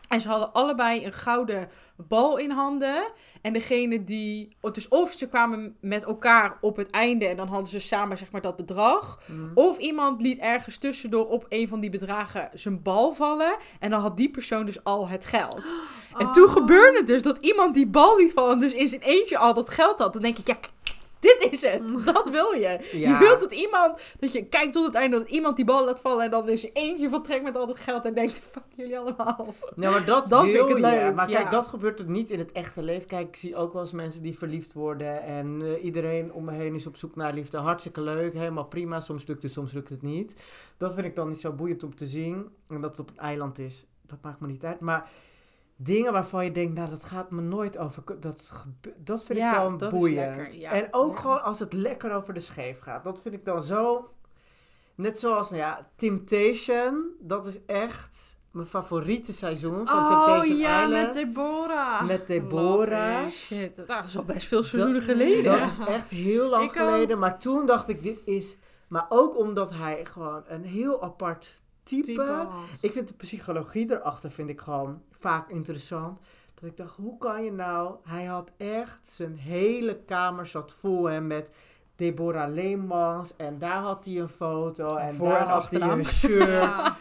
En 0.09 0.21
ze 0.21 0.29
hadden 0.29 0.53
allebei 0.53 1.05
een 1.05 1.13
gouden 1.13 1.69
bal 1.97 2.37
in 2.37 2.51
handen. 2.51 3.13
En 3.43 3.53
degene 3.53 4.05
die... 4.05 4.57
Dus 4.73 4.89
of 4.89 5.13
ze 5.13 5.29
kwamen 5.29 5.77
met 5.81 6.05
elkaar 6.05 6.59
op 6.61 6.77
het 6.77 6.91
einde. 6.91 7.27
En 7.27 7.37
dan 7.37 7.49
hadden 7.49 7.67
ze 7.67 7.79
samen, 7.79 8.19
zeg 8.19 8.31
maar, 8.31 8.41
dat 8.41 8.57
bedrag. 8.57 9.21
Mm. 9.27 9.51
Of 9.55 9.79
iemand 9.79 10.21
liet 10.21 10.39
ergens 10.39 10.77
tussendoor 10.79 11.27
op 11.29 11.47
een 11.49 11.69
van 11.69 11.81
die 11.81 11.91
bedragen 11.91 12.51
zijn 12.55 12.83
bal 12.83 13.13
vallen. 13.13 13.57
En 13.81 13.91
dan 13.91 14.01
had 14.01 14.17
die 14.17 14.31
persoon 14.31 14.67
dus 14.67 14.85
al 14.85 15.09
het 15.09 15.27
geld. 15.27 15.63
En 16.19 16.33
toen 16.33 16.45
Oh. 16.47 16.53
gebeurde 16.53 16.99
het 16.99 17.07
dus 17.07 17.23
dat 17.23 17.39
iemand 17.39 17.75
die 17.75 17.87
bal 17.87 18.17
liet 18.17 18.33
vallen. 18.33 18.59
Dus 18.59 18.73
in 18.75 18.89
zijn 18.89 19.01
eentje 19.01 19.39
al 19.39 19.55
dat 19.55 19.69
geld 19.69 19.99
had. 19.99 20.13
Dan 20.13 20.23
denk 20.23 20.39
ik, 20.39 20.47
ja, 20.47 20.57
dit 21.39 21.49
is 21.53 21.63
het. 21.63 21.83
Dat 22.15 22.29
wil 22.31 22.53
je. 22.53 22.89
Ja. 22.93 23.13
Je 23.13 23.19
wilt 23.19 23.41
dat 23.41 23.53
iemand, 23.53 24.01
dat 24.21 24.33
je 24.33 24.45
kijkt 24.45 24.73
tot 24.73 24.87
het 24.87 24.95
einde, 24.95 25.19
dat 25.19 25.29
iemand 25.29 25.57
die 25.57 25.65
bal 25.65 25.85
laat 25.85 26.01
vallen. 26.01 26.25
En 26.25 26.31
dan 26.31 26.49
is 26.49 26.65
er 26.65 26.71
eentje 26.73 27.09
vertrekt 27.09 27.43
met 27.43 27.57
al 27.57 27.67
dat 27.67 27.79
geld. 27.79 28.05
En 28.05 28.15
denkt, 28.15 28.41
fuck 28.41 28.63
jullie 28.77 28.99
allemaal. 28.99 29.55
Nou, 29.75 29.93
maar 29.93 30.05
dat, 30.05 30.29
Dat 30.29 30.45
wil 30.45 30.53
vind 30.67 30.69
ik 30.69 30.75
je. 30.77 30.81
leuk, 30.81 31.15
Maar 31.15 31.27
kijk, 31.27 31.51
dat 31.51 31.67
gebeurt 31.67 31.99
er 31.99 32.09
niet 32.11 32.31
in 32.31 32.39
het 32.39 32.53
echte 32.53 32.83
leven. 32.83 33.07
Kijk, 33.09 33.29
ik 33.29 33.37
zie 33.37 33.57
ook 33.57 33.73
wel 33.73 33.83
eens 33.83 33.93
mensen 33.93 34.23
die 34.23 34.39
verliefd 34.39 34.73
worden. 34.73 35.23
En 35.23 35.59
eh, 35.63 35.85
iedereen 35.85 36.33
om 36.33 36.45
me 36.45 36.53
heen 36.53 36.75
is 36.75 36.87
op 36.87 36.97
zoek 36.97 37.17
naar 37.17 37.33
liefde. 37.35 37.57
Hartstikke 37.59 38.01
leuk, 38.01 38.33
helemaal 38.35 38.65
prima. 38.67 39.01
Soms 39.01 39.27
lukt 39.27 39.43
het, 39.43 39.53
soms 39.53 39.73
lukt 39.73 39.89
het 39.89 40.03
niet. 40.03 40.35
Dat 40.77 40.95
vind 40.95 41.07
ik 41.07 41.17
dan 41.17 41.29
niet 41.29 41.41
zo 41.41 41.53
boeiend 41.53 41.83
om 41.83 41.95
te 41.95 42.07
zien. 42.07 42.49
En 42.69 42.81
dat 42.81 42.91
het 42.91 42.99
op 43.01 43.09
een 43.11 43.19
eiland 43.19 43.59
is, 43.59 43.87
dat 44.07 44.19
maakt 44.23 44.41
me 44.41 44.47
niet 44.47 44.65
uit. 44.65 44.81
Maar 44.81 45.11
dingen 45.77 46.13
waarvan 46.13 46.45
je 46.45 46.53
denkt, 46.53 46.75
nou, 46.75 46.91
dat 46.91 47.05
gaat 47.05 47.31
me 47.31 47.41
nooit 47.43 47.79
over. 47.79 48.03
Dat, 48.21 48.65
dat 48.97 49.25
vind 49.25 49.39
Ja, 49.39 49.51
ik 49.53 49.57
dan 49.61 49.79
dat 49.79 49.91
boeiend. 49.91 50.37
lekker, 50.37 50.59
ja. 50.59 50.71
En 50.71 50.89
ook 50.91 51.15
Ja. 51.15 51.21
gewoon 51.21 51.43
als 51.43 51.59
het 51.59 51.73
lekker 51.73 52.13
over 52.15 52.35
de 52.35 52.41
scheef 52.41 52.79
gaat. 52.81 53.05
Dat 53.05 53.21
vind 53.21 53.35
ik 53.35 53.45
dan 53.45 53.63
zo... 53.63 54.11
Net 54.95 55.19
zoals, 55.19 55.51
nou 55.51 55.63
ja, 55.63 55.89
Temptation. 55.97 57.05
Dat 57.21 57.47
is 57.47 57.65
echt 57.67 58.37
mijn 58.51 58.67
favoriete 58.67 59.33
seizoen 59.33 59.87
van 59.87 59.99
Oh 59.99 60.09
Temptation 60.09 60.57
ja, 60.59 60.83
Island. 60.85 61.05
met 61.05 61.13
Deborah. 61.13 62.03
Met 62.07 62.27
Deborah. 62.27 63.27
Shit, 63.27 63.77
dat 63.87 64.05
is 64.05 64.17
al 64.17 64.25
best 64.25 64.47
veel 64.47 64.63
seizoenen 64.63 65.03
geleden. 65.03 65.59
Dat 65.61 65.67
is 65.69 65.79
echt 65.79 66.11
heel 66.11 66.49
lang 66.49 66.63
Ik 66.63 66.69
ook. 66.71 66.77
geleden. 66.77 67.19
Maar 67.19 67.39
toen 67.39 67.67
dacht 67.67 67.89
ik, 67.89 68.03
dit 68.03 68.19
is... 68.25 68.57
Maar 68.89 69.07
ook 69.09 69.37
omdat 69.39 69.71
hij 69.73 70.05
gewoon 70.05 70.43
een 70.47 70.65
heel 70.65 71.03
apart 71.03 71.63
type... 71.87 72.07
Type. 72.07 72.47
Ik 72.81 72.93
vind 72.93 73.09
de 73.09 73.15
psychologie 73.15 73.91
erachter 73.91 74.31
vind 74.31 74.49
ik 74.49 74.61
gewoon 74.61 75.03
vaak 75.11 75.51
interessant. 75.51 76.19
Dat 76.55 76.71
ik 76.71 76.77
dacht, 76.77 76.97
hoe 76.97 77.19
kan 77.19 77.45
je 77.45 77.53
nou... 77.53 77.95
Hij 78.03 78.25
had 78.25 78.51
echt 78.57 79.09
zijn 79.09 79.37
hele 79.37 79.97
kamer 79.97 80.47
zat 80.47 80.75
vol 80.75 81.21
met 81.21 81.51
Deborah 81.97 82.53
Leemans. 82.53 83.37
En 83.37 83.59
daar 83.59 83.81
had 83.81 84.05
hij 84.05 84.15
een 84.15 84.29
foto. 84.29 84.97
En 84.97 85.15
Voor- 85.15 85.29
daar 85.29 85.41
en 85.41 85.47
had 85.47 85.71
hij 85.71 85.81
een 85.81 86.05
shirt. 86.05 86.49
Ja. 86.77 86.97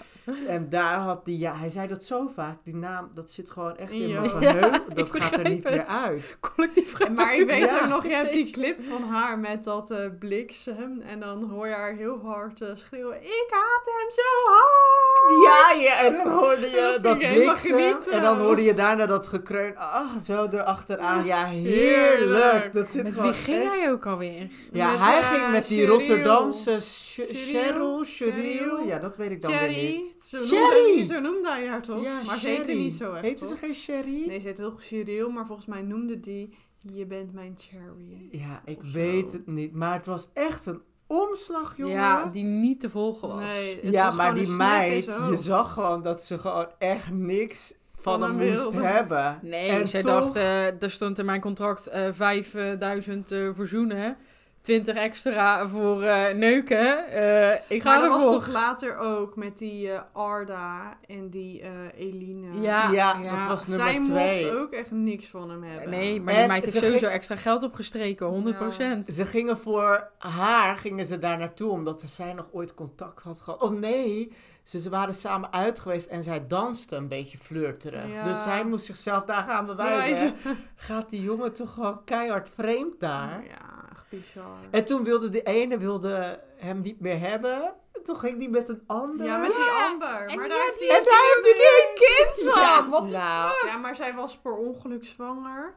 En 0.48 0.70
daar 0.70 0.98
had 0.98 1.26
die, 1.26 1.38
ja, 1.38 1.56
hij 1.56 1.70
zei 1.70 1.88
dat 1.88 2.04
zo 2.04 2.28
vaak, 2.36 2.58
die 2.64 2.76
naam, 2.76 3.12
dat 3.14 3.32
zit 3.32 3.50
gewoon 3.50 3.78
echt 3.78 3.92
in 3.92 4.14
mijn 4.14 4.30
geheugen. 4.30 4.82
dat 4.94 5.12
gaat 5.22 5.32
er 5.38 5.50
niet 5.50 5.64
meer 5.64 5.86
uit. 5.86 6.38
Collectief 6.40 7.10
Maar 7.10 7.36
ik 7.36 7.48
weet 7.48 7.60
Ja. 7.60 7.82
ook 7.82 7.88
nog, 7.90 8.04
je 8.04 8.14
hebt 8.14 8.32
die 8.32 8.52
clip 8.52 8.80
van 8.90 9.04
haar 9.04 9.40
met 9.40 9.64
dat 9.64 9.92
eh, 9.92 9.98
bliksem. 10.20 11.02
En 11.02 11.20
dan 11.20 11.44
hoor 11.50 11.68
je 11.68 11.74
haar 11.74 11.94
heel 11.94 12.20
hard 12.24 12.62
eh, 12.62 12.70
schreeuwen, 12.74 13.22
ik 13.24 13.48
haat 13.50 13.86
hem 13.86 14.12
zo 14.12 14.52
hard! 14.52 15.44
Ja, 15.46 15.82
ja, 15.84 16.04
en 16.06 16.14
dan 16.14 16.32
hoorde 16.34 16.66
En 16.66 16.70
je 16.70 16.76
dat 17.02 17.04
dat 17.04 17.18
bliksem. 17.18 17.78
En 18.12 18.22
dan 18.22 18.38
hoorde 18.40 18.64
je 18.64 18.74
daarna 18.74 19.06
dat 19.06 19.28
gekreun. 19.28 19.78
Ah, 19.78 20.16
zo 20.24 20.48
erachteraan. 20.52 21.26
Ja, 21.26 21.46
heerlijk. 21.46 22.44
Heerlijk. 22.44 22.74
Dat 22.74 22.90
zit 22.92 23.04
Met 23.04 23.22
wie 23.22 23.34
ging 23.34 23.62
echt- 23.62 23.72
hij 23.72 23.92
ook 23.92 24.06
alweer? 24.06 24.48
Ja, 24.72 24.90
Met, 24.92 25.00
hij 25.00 25.20
eh, 25.20 25.30
ging 25.32 25.52
met 25.52 25.68
die 25.68 25.78
Cheryl. 25.80 25.98
Rotterdamse 25.98 26.78
Cheryl? 26.80 27.34
Cheryl, 27.34 28.04
Cheryl. 28.04 28.34
Cheryl? 28.58 28.80
Ja, 28.88 28.98
dat 29.00 29.18
weet 29.18 29.32
ik 29.32 29.42
dan 29.42 29.52
weer 29.52 29.68
niet. 29.68 30.15
Zo 30.28 30.38
Sherry! 30.46 30.98
noemde, 30.98 31.14
zo 31.14 31.20
noemde 31.20 31.50
hij 31.50 31.68
haar 31.68 31.82
toch? 31.82 32.04
Ja, 32.04 32.22
maar 32.26 32.38
ze 32.40 32.48
heette 32.48 32.64
Sherry. 32.66 32.80
niet 32.82 32.94
zo 32.96 33.14
echt, 33.14 33.26
Heette 33.26 33.48
ze 33.48 33.56
geen 33.56 33.74
Sherry? 33.74 34.24
Nee, 34.28 34.40
ze 34.40 34.48
heette 34.48 34.62
toch 34.62 34.84
Cheryl, 34.84 35.30
maar 35.30 35.46
volgens 35.46 35.68
mij 35.68 35.82
noemde 35.82 36.20
die, 36.20 36.54
je 36.94 37.06
bent 37.06 37.34
mijn 37.34 37.56
cherry. 37.58 38.28
Ja, 38.32 38.62
ik 38.66 38.78
Of 38.80 38.92
weet 38.92 39.32
zo. 39.32 39.38
het 39.38 39.48
niet. 39.48 39.74
Maar 39.74 39.94
het 39.94 40.06
was 40.06 40.28
echt 40.34 40.66
een 40.66 40.82
omslag, 41.08 41.78
jongen. 41.78 41.94
Ja, 41.96 42.26
die 42.26 42.44
niet 42.44 42.80
te 42.80 42.90
volgen 42.90 43.28
was. 43.28 43.40
Nee, 43.42 43.80
het 43.82 43.92
Ja, 43.94 44.06
was 44.06 44.16
maar 44.16 44.28
gewoon 44.30 44.44
die 44.44 44.54
meid, 44.54 45.06
je 45.06 45.36
zag 45.38 45.74
gewoon 45.74 46.02
dat 46.04 46.24
ze 46.24 46.38
gewoon 46.38 46.68
echt 46.80 47.12
niks 47.12 47.74
van, 47.96 48.20
Van 48.20 48.30
hem 48.30 48.48
moest 48.48 48.62
wilde. 48.62 48.82
hebben. 48.88 49.40
Nee, 49.42 49.70
En 49.70 49.88
zij 49.88 50.02
toch- 50.02 50.12
dacht, 50.12 50.36
eh 50.36 50.84
er 50.84 50.92
stond 50.92 51.20
in 51.20 51.26
mijn 51.26 51.42
contract 51.42 51.88
eh 51.88 52.08
5000 52.12 53.32
eh 53.32 53.50
voor 53.54 53.68
zoenen. 53.68 54.18
20 54.66 54.96
extra 54.96 55.68
voor 55.68 56.04
eh, 56.04 56.36
neuken. 56.36 57.08
Eh, 57.08 57.54
ik 57.68 57.82
ga 57.82 57.90
Maar 57.90 58.00
dat 58.10 58.24
was 58.24 58.24
toch 58.34 58.48
later 58.48 58.98
ook 58.98 59.36
met 59.36 59.58
die 59.58 59.92
eh, 59.92 60.00
Arda 60.14 60.98
en 61.08 61.30
die 61.30 61.62
eh, 61.62 61.70
Eline. 61.98 62.62
Ja, 62.62 62.92
Ja, 62.92 63.18
ja. 63.22 63.38
dat 63.38 63.48
was 63.48 63.64
Zij 63.66 63.78
nummer 63.98 64.10
twee. 64.22 64.46
mocht 64.46 64.56
ook 64.58 64.72
echt 64.72 64.92
niks 64.92 65.26
van 65.26 65.50
hem 65.50 65.64
hebben. 65.64 65.90
Nee, 65.90 66.22
maar 66.22 66.34
En 66.34 66.40
die 66.40 66.48
meid 66.48 66.66
heeft 66.66 66.78
sowieso 66.78 66.98
ging- 67.00 67.12
extra 67.12 67.36
geld 67.36 67.64
opgestreken, 67.64 68.28
100%. 68.28 69.14
Ze 69.14 69.26
gingen 69.26 69.58
voor 69.58 70.10
haar, 70.18 70.78
gingen 70.78 71.06
ze 71.06 71.20
daar 71.20 71.38
naartoe, 71.38 71.70
omdat 71.70 72.04
zij 72.06 72.34
nog 72.34 72.48
ooit 72.52 72.74
contact 72.74 73.22
had 73.22 73.42
gehad. 73.42 73.62
Oh 73.62 73.80
nee, 73.80 74.32
ze, 74.64 74.80
ze 74.80 74.90
waren 74.90 75.14
samen 75.14 75.54
uit 75.54 75.80
geweest 75.80 76.08
en 76.08 76.24
zij 76.24 76.48
danste 76.48 76.96
een 76.96 77.08
beetje 77.08 77.38
flirterig. 77.38 78.14
Ja. 78.14 78.24
Dus 78.24 78.44
zij 78.44 78.66
moest 78.66 78.86
zichzelf 78.86 79.26
daar 79.26 79.44
gaan 79.44 79.66
bewijzen. 79.66 80.34
Bewijzen. 80.44 80.64
Gaat 80.76 81.10
die 81.10 81.22
jongen 81.22 81.54
toch 81.54 81.74
gewoon 81.74 82.04
keihard 82.04 82.50
vreemd 82.56 83.00
daar? 83.00 83.44
Ja, 83.48 83.75
echt 84.12 84.24
bizar. 84.24 84.58
En 84.72 84.86
toen 84.86 85.04
wilde 85.04 85.30
de 85.30 85.44
ene 85.44 85.78
wilde 85.78 86.44
hem 86.56 86.82
niet 86.82 87.00
meer 87.00 87.20
hebben. 87.20 87.74
En 87.94 88.04
toen 88.04 88.16
ging 88.16 88.40
die 88.40 88.50
met 88.50 88.70
een 88.70 88.84
ander. 88.88 89.26
Ja, 89.26 89.38
met 89.38 89.56
die 89.56 89.70
Amber. 89.90 90.28
En 90.28 90.36
Maar 90.36 90.50
die 90.50 90.58
daar 90.58 90.66
heeft 90.66 90.82
En 90.82 90.88
hij 90.88 91.04
daar 91.04 91.24
heeft 91.34 91.44
hij 91.44 91.54
nu 91.54 91.90
een 91.90 91.96
kind 91.96 92.52
van. 92.52 92.62
Ja, 92.62 92.90
wat 92.90 93.04
nou, 93.04 93.68
Ja, 93.68 93.78
maar 93.78 93.96
zij 93.96 94.14
was 94.14 94.38
per 94.38 94.58
ongeluk 94.58 95.06
zwanger. 95.06 95.76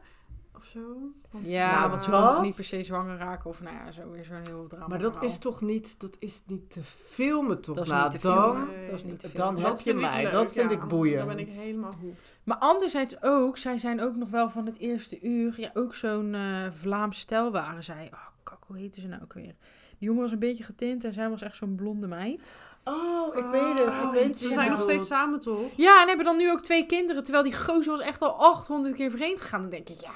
Of 0.59 0.65
zo. 0.65 0.79
Want- 1.31 1.45
Ja, 1.47 1.77
Nou, 1.79 1.89
want 1.89 2.03
ze 2.03 2.11
wilde 2.11 2.41
niet 2.41 2.55
per 2.55 2.63
se 2.63 2.83
zwanger 2.83 3.17
raken. 3.17 3.49
Of 3.49 3.61
nou 3.61 3.75
ja, 3.75 3.91
zo 3.91 4.09
weer 4.11 4.23
zo'n 4.25 4.41
heel 4.43 4.67
drama. 4.67 4.87
maar 4.87 4.99
dat 4.99 5.11
verhaal. 5.11 5.29
is 5.29 5.37
toch 5.37 5.61
niet, 5.61 5.99
dat 5.99 6.15
is 6.19 6.41
niet 6.45 6.71
te 6.71 6.83
filmen 6.83 7.61
toch? 7.61 7.75
Dat 7.75 7.85
is 7.85 7.91
nou, 7.91 8.03
niet 8.11 8.21
te 8.21 8.27
dan, 8.27 8.43
filmen. 8.55 8.67
Nee, 8.75 8.85
dat 8.85 8.95
is 8.95 9.03
niet 9.03 9.19
te 9.19 9.29
dan 9.33 9.57
heb 9.57 9.79
je 9.79 9.93
mij. 9.93 10.23
leuk, 10.23 10.31
dat 10.31 10.51
vind 10.53 10.71
ja. 10.71 10.77
ik 10.77 10.87
boeiend. 10.87 11.17
Dan 11.17 11.27
ben 11.27 11.39
ik 11.39 11.51
helemaal 11.51 11.93
hoek. 12.01 12.15
Maar 12.43 12.57
anderzijds 12.57 13.21
ook, 13.21 13.57
zij 13.57 13.77
zijn 13.77 14.01
ook 14.01 14.15
nog 14.15 14.29
wel 14.29 14.49
van 14.49 14.65
het 14.65 14.77
eerste 14.77 15.19
uur, 15.21 15.53
ja, 15.59 15.71
ook 15.73 15.95
zo'n 15.95 16.33
eh, 16.33 16.65
Vlaams 16.71 17.19
stel 17.19 17.51
waren 17.51 17.83
zij. 17.83 18.09
Oh, 18.13 18.19
kak, 18.43 18.63
hoe 18.67 18.77
heette 18.77 19.01
ze 19.01 19.07
nou 19.07 19.21
ook 19.23 19.33
weer? 19.33 19.55
Die 19.97 20.07
jongen 20.07 20.21
was 20.21 20.31
een 20.31 20.39
beetje 20.39 20.63
getint 20.63 21.03
en 21.03 21.13
zij 21.13 21.29
was 21.29 21.41
echt 21.41 21.55
zo'n 21.55 21.75
blonde 21.75 22.07
meid. 22.07 22.57
Oh, 22.83 23.35
ik 23.37 23.45
weet 23.45 23.77
het. 23.85 23.87
Ik 23.97 24.03
Oh, 24.03 24.11
weet 24.11 24.37
Ze 24.37 24.51
zijn 24.53 24.71
nog 24.71 24.81
steeds 24.81 25.07
samen, 25.07 25.39
toch? 25.39 25.71
Ja, 25.75 26.01
en 26.01 26.07
hebben 26.07 26.25
dan 26.25 26.37
nu 26.37 26.51
ook 26.51 26.61
twee 26.61 26.85
kinderen, 26.85 27.23
terwijl 27.23 27.43
die 27.43 27.55
gozer 27.55 27.91
was 27.91 28.01
echt 28.01 28.21
al 28.21 28.33
800 28.39 28.95
keer 28.95 29.11
vreemd 29.11 29.41
gegaan. 29.41 29.61
Dan 29.61 29.69
denk 29.69 29.89
ik, 29.89 29.99
ja, 30.01 30.11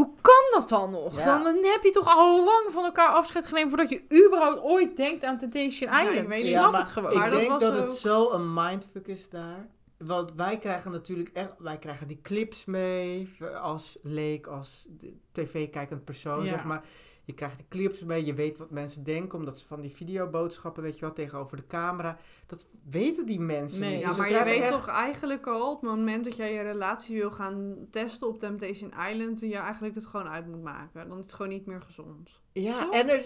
hoe 0.00 0.10
kan 0.20 0.60
dat 0.60 0.68
dan 0.68 0.90
nog? 0.90 1.18
Ja. 1.18 1.42
Dan 1.42 1.54
heb 1.64 1.80
je 1.82 1.90
toch 1.92 2.16
al 2.16 2.44
lang 2.44 2.66
van 2.72 2.84
elkaar 2.84 3.08
afscheid 3.08 3.46
genomen 3.46 3.68
voordat 3.68 3.90
je 3.90 4.26
überhaupt 4.26 4.60
ooit 4.62 4.96
denkt 4.96 5.24
aan 5.24 5.38
Temptation 5.38 5.90
Ja, 5.90 6.00
ik 6.00 6.08
Island. 6.08 6.28
weet 6.28 6.38
Ik 6.38 6.44
niet. 6.44 6.52
snap 6.52 6.72
het 6.72 6.88
gewoon. 6.88 7.10
Ik 7.10 7.16
Maar 7.16 7.30
dat 7.30 7.38
denk 7.38 7.50
was 7.50 7.60
dat 7.60 7.74
het 7.76 7.92
zo 7.92 8.30
een 8.30 8.54
mindfuck 8.54 9.06
is 9.06 9.28
daar. 9.28 9.68
Want 9.98 10.32
wij 10.34 10.58
krijgen 10.58 10.90
natuurlijk 10.90 11.30
echt, 11.32 11.50
wij 11.58 11.78
krijgen 11.78 12.08
die 12.08 12.20
clips 12.22 12.64
mee 12.64 13.30
als 13.62 13.98
leek, 14.02 14.46
als 14.46 14.86
tv-kijkend 15.32 16.04
persoon, 16.04 16.42
Ja. 16.44 16.48
zeg 16.48 16.64
maar. 16.64 16.82
Je 17.30 17.36
krijgt 17.36 17.56
die 17.56 17.66
clips 17.68 18.04
mee, 18.04 18.24
je 18.24 18.34
weet 18.34 18.58
wat 18.58 18.70
mensen 18.70 19.04
denken, 19.04 19.38
omdat 19.38 19.58
ze 19.58 19.66
van 19.66 19.80
die 19.80 19.90
videoboodschappen, 19.90 20.82
weet 20.82 20.94
je 20.94 21.00
wel, 21.00 21.12
tegenover 21.14 21.56
de 21.56 21.66
camera. 21.66 22.18
Dat 22.46 22.68
weten 22.90 23.26
die 23.26 23.40
mensen 23.40 23.80
Nee. 23.80 23.90
niet. 23.90 24.00
Ja, 24.00 24.08
Dus 24.08 24.16
maar 24.16 24.30
je 24.30 24.44
weet 24.44 24.60
echt- 24.60 24.70
toch 24.70 24.86
eigenlijk 24.88 25.46
al, 25.46 25.70
op 25.72 25.80
het 25.80 25.90
moment 25.90 26.24
dat 26.24 26.36
jij 26.36 26.52
je 26.52 26.60
relatie 26.62 27.16
wil 27.16 27.30
gaan 27.30 27.76
testen 27.90 28.28
op 28.28 28.38
Temptation 28.38 28.92
Island, 29.10 29.40
je 29.40 29.56
eigenlijk 29.56 29.94
het 29.94 30.06
gewoon 30.06 30.28
uit 30.28 30.46
moet 30.46 30.62
maken. 30.62 31.08
Dan 31.08 31.18
is 31.18 31.24
het 31.24 31.34
gewoon 31.34 31.52
niet 31.52 31.66
meer 31.66 31.80
gezond. 31.82 32.30
Ja, 32.52 32.90
en 32.90 33.08
er, 33.08 33.24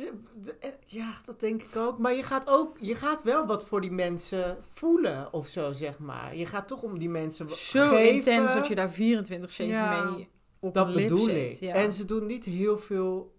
ja, 0.86 1.12
dat 1.24 1.40
denk 1.40 1.62
ik 1.62 1.76
ook. 1.76 1.98
Maar 1.98 2.14
je 2.14 2.22
gaat 2.22 2.48
ook, 2.48 2.76
je 2.80 2.94
gaat 2.94 3.22
wel 3.22 3.46
wat 3.46 3.66
voor 3.66 3.80
die 3.80 3.90
mensen 3.92 4.58
voelen 4.70 5.32
of 5.32 5.46
zo, 5.46 5.72
zeg 5.72 5.98
maar. 5.98 6.36
Je 6.36 6.46
gaat 6.46 6.68
toch 6.68 6.82
om 6.82 6.98
die 6.98 7.08
mensen 7.08 7.48
wat 7.48 7.56
Zo 7.56 7.88
geven. 7.88 8.14
intens 8.14 8.54
dat 8.54 8.66
je 8.66 8.74
daar 8.74 8.90
24-7 8.90 9.66
Ja. 9.66 10.04
mee 10.10 10.28
op 10.60 10.74
Dat 10.74 10.86
een 10.86 10.92
lip 10.94 11.08
bedoel 11.08 11.24
zit. 11.24 11.36
ik. 11.54 11.60
Ja. 11.68 11.74
En 11.74 11.92
ze 11.92 12.04
doen 12.04 12.26
niet 12.26 12.44
heel 12.44 12.78
veel 12.78 13.33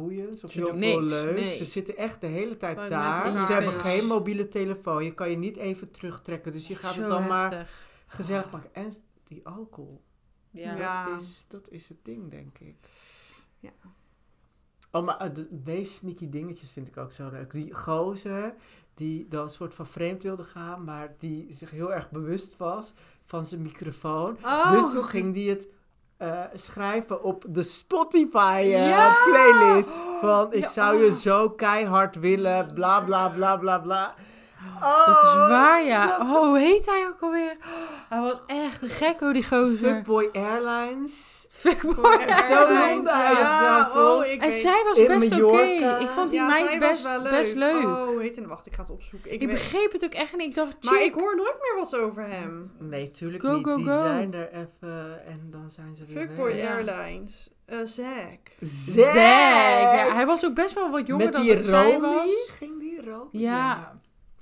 boeiends 0.00 0.44
of 0.44 0.52
Ze 0.52 0.58
heel 0.58 0.76
veel 0.76 1.00
nee. 1.32 1.50
Ze 1.50 1.64
zitten 1.64 1.96
echt 1.96 2.20
de 2.20 2.26
hele 2.26 2.56
tijd 2.56 2.90
daar. 2.90 3.46
Ze 3.46 3.52
hebben 3.52 3.72
geen 3.72 4.06
mobiele 4.06 4.48
telefoon. 4.48 5.04
Je 5.04 5.14
kan 5.14 5.30
je 5.30 5.36
niet 5.36 5.56
even 5.56 5.90
terugtrekken. 5.90 6.52
Dus 6.52 6.68
je 6.68 6.76
gaat 6.76 6.94
Zo 6.94 7.00
het 7.00 7.08
dan 7.08 7.26
maar 7.26 7.70
gezellig 8.06 8.50
maken. 8.50 8.74
En 8.74 8.92
die 9.24 9.46
alcohol. 9.46 10.02
Ja. 10.50 10.76
Ja. 10.76 11.08
Dat, 11.10 11.20
is, 11.20 11.44
dat 11.48 11.70
is 11.70 11.88
het 11.88 11.98
ding, 12.02 12.30
denk 12.30 12.58
ik. 12.58 12.76
Ja. 13.58 13.72
Oh, 14.90 15.04
maar 15.04 15.26
uh, 15.28 15.34
de 15.34 15.48
meest 15.64 15.92
sneaky 15.92 16.28
dingetjes 16.28 16.70
vind 16.70 16.86
ik 16.86 16.96
ook 16.96 17.12
zo 17.12 17.28
leuk. 17.30 17.50
Die 17.50 17.74
gozer 17.74 18.54
die 18.94 19.28
dan 19.28 19.42
een 19.42 19.50
soort 19.50 19.74
van 19.74 19.86
vreemd 19.86 20.22
wilde 20.22 20.44
gaan, 20.44 20.84
maar 20.84 21.14
die 21.18 21.46
zich 21.52 21.70
heel 21.70 21.94
erg 21.94 22.10
bewust 22.10 22.56
was 22.56 22.92
van 23.24 23.46
zijn 23.46 23.62
microfoon. 23.62 24.36
Oh, 24.44 24.72
Dus 24.72 24.92
toen 24.92 25.04
ging 25.04 25.34
die 25.34 25.50
het 25.50 25.70
eh, 26.20 26.40
schrijven 26.54 27.22
op 27.22 27.44
de 27.48 27.62
Spotify 27.62 28.60
eh, 28.62 28.88
Ja! 28.88 29.14
playlist. 29.24 29.88
Van 30.20 30.52
ik 30.52 30.60
Ja, 30.60 30.66
zou 30.66 31.04
je 31.04 31.12
zo 31.12 31.50
keihard 31.50 32.16
willen, 32.18 32.74
bla 32.74 33.00
bla 33.00 33.28
bla 33.28 33.56
bla 33.56 33.78
bla. 33.78 34.14
Dat 34.80 34.88
is 35.08 35.24
Oh, 35.32 35.48
waar, 35.48 35.84
ja. 35.84 36.06
dat- 36.18 36.20
Oh, 36.20 36.32
hoe 36.46 36.58
heet 36.58 36.86
hij 36.86 37.06
ook 37.08 37.20
alweer? 37.20 37.56
hij 38.08 38.20
was 38.20 38.40
echt 38.46 38.82
een 38.82 38.88
gek, 38.88 39.20
hoor, 39.20 39.32
die 39.32 39.42
gozer. 39.44 39.76
Fuckboy 39.78 40.28
Airlines. 40.32 41.38
Fuckboy. 41.50 42.18
Zo 42.48 42.68
noemde 42.74 43.10
hij 43.12 43.32
ja, 43.32 43.90
oh, 43.94 44.24
ik 44.26 44.40
En 44.42 44.48
weet- 44.48 44.60
zij 44.60 44.82
was 44.84 44.98
In 44.98 45.06
best 45.18 45.42
oké. 45.42 45.62
Ik 46.00 46.08
vond 46.08 46.30
die 46.30 46.40
ja, 46.40 46.46
meid 46.46 46.78
best, 46.78 47.02
was 47.02 47.22
wel 47.22 47.30
best 47.30 47.54
leuk. 47.54 47.82
Oh, 47.84 48.20
heet 48.20 48.36
het? 48.36 48.46
Wacht, 48.46 48.66
ik 48.66 48.74
ga 48.74 48.82
het 48.82 48.90
opzoeken. 48.90 49.32
Ik, 49.32 49.40
ik 49.40 49.46
weet- 49.48 49.56
begreep 49.56 49.92
het 49.92 50.04
ook 50.04 50.12
echt 50.12 50.36
niet. 50.36 50.46
Ik 50.48 50.54
dacht, 50.54 50.76
Maar 50.84 51.02
ik 51.02 51.14
hoor 51.14 51.36
nooit 51.36 51.56
meer 51.60 51.74
wat 51.82 51.96
over 51.96 52.22
hem. 52.28 52.72
Nee, 52.78 53.10
tuurlijk 53.10 53.42
Go, 53.44 53.52
niet. 53.56 53.64
go, 53.66 53.76
Die 53.76 53.84
go. 53.86 53.98
zijn 53.98 54.34
er 54.34 54.48
even 54.52 55.26
en 55.26 55.46
dan 55.50 55.70
zijn 55.70 55.94
ze 55.96 56.04
weer 56.04 56.22
Fuckboy 56.22 56.46
weg. 56.52 56.60
Ja. 56.62 56.74
Airlines. 56.74 57.50
Eh 57.66 57.78
Zack. 57.84 58.38
Ja, 58.94 60.14
hij 60.14 60.26
was 60.26 60.44
ook 60.44 60.54
best 60.54 60.74
wel 60.74 60.90
wat 60.90 61.06
jonger 61.06 61.24
Met 61.24 61.32
dan 61.34 61.42
die 61.42 61.62
zij 61.62 62.00
was. 62.00 62.30
Ging 62.58 62.78
die 62.78 63.10
Romy? 63.10 63.28
Ja. 63.30 63.40
Ja, 63.40 63.92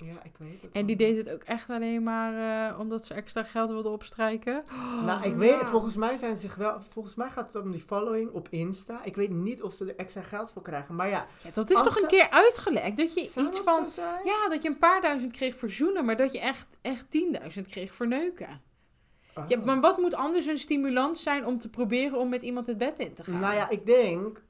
ik 0.05 0.37
weet 0.37 0.61
het 0.61 0.71
En 0.71 0.85
die 0.85 0.95
deed 0.95 1.17
het 1.17 1.29
ook 1.29 1.43
echt 1.43 1.69
alleen 1.69 2.03
maar 2.03 2.69
eh, 2.69 2.79
omdat 2.79 3.05
ze 3.05 3.13
extra 3.13 3.43
geld 3.43 3.69
wilde 3.69 3.89
opstrijken. 3.89 4.63
Nou, 5.05 5.23
ik 5.23 5.31
ja. 5.31 5.37
weet, 5.37 5.55
volgens 5.63 5.95
mij 5.95 6.17
zijn 6.17 6.35
ze 6.35 6.41
zich 6.41 6.55
wel, 6.55 6.81
volgens 6.89 7.15
mij 7.15 7.29
gaat 7.29 7.53
het 7.53 7.63
om 7.63 7.71
die 7.71 7.81
following 7.81 8.31
op 8.31 8.47
Insta. 8.49 9.03
Ik 9.03 9.15
weet 9.15 9.29
niet 9.29 9.61
of 9.61 9.73
ze 9.73 9.85
er 9.85 9.95
extra 9.95 10.21
geld 10.21 10.51
voor 10.51 10.61
krijgen, 10.61 10.95
maar 10.95 11.09
ja. 11.09 11.27
Ja, 11.43 11.49
dat 11.53 11.69
is 11.69 11.81
toch 11.81 12.01
een 12.01 12.07
keer 12.07 12.29
uitgelekt? 12.29 12.97
Dat 12.97 13.13
je 13.13 13.25
Zou 13.25 13.47
iets 13.47 13.55
dat 13.55 13.65
van... 13.65 13.83
zo 13.83 13.89
zijn? 13.89 14.25
Ja, 14.25 14.49
dat 14.49 14.63
je 14.63 14.69
een 14.69 14.79
paar 14.79 15.01
duizend 15.01 15.31
kreeg 15.31 15.55
voor 15.55 15.71
zoenen, 15.71 16.05
maar 16.05 16.17
dat 16.17 16.31
je 16.31 16.39
echt, 16.39 16.67
echt 16.81 17.05
10.000 17.57 17.61
kreeg 17.61 17.95
voor 17.95 18.07
neuken. 18.07 18.61
Oh. 19.35 19.43
Ja, 19.47 19.59
maar 19.63 19.79
wat 19.79 19.97
moet 19.97 20.13
anders 20.13 20.45
een 20.45 20.57
stimulans 20.57 21.23
zijn 21.23 21.45
om 21.45 21.59
te 21.59 21.69
proberen 21.69 22.19
om 22.19 22.29
met 22.29 22.41
iemand 22.41 22.67
het 22.67 22.77
bed 22.77 22.99
in 22.99 23.13
te 23.13 23.23
gaan? 23.23 23.39
Nou 23.39 23.53
ja, 23.53 23.69
ik 23.69 23.85
denk, 23.85 24.43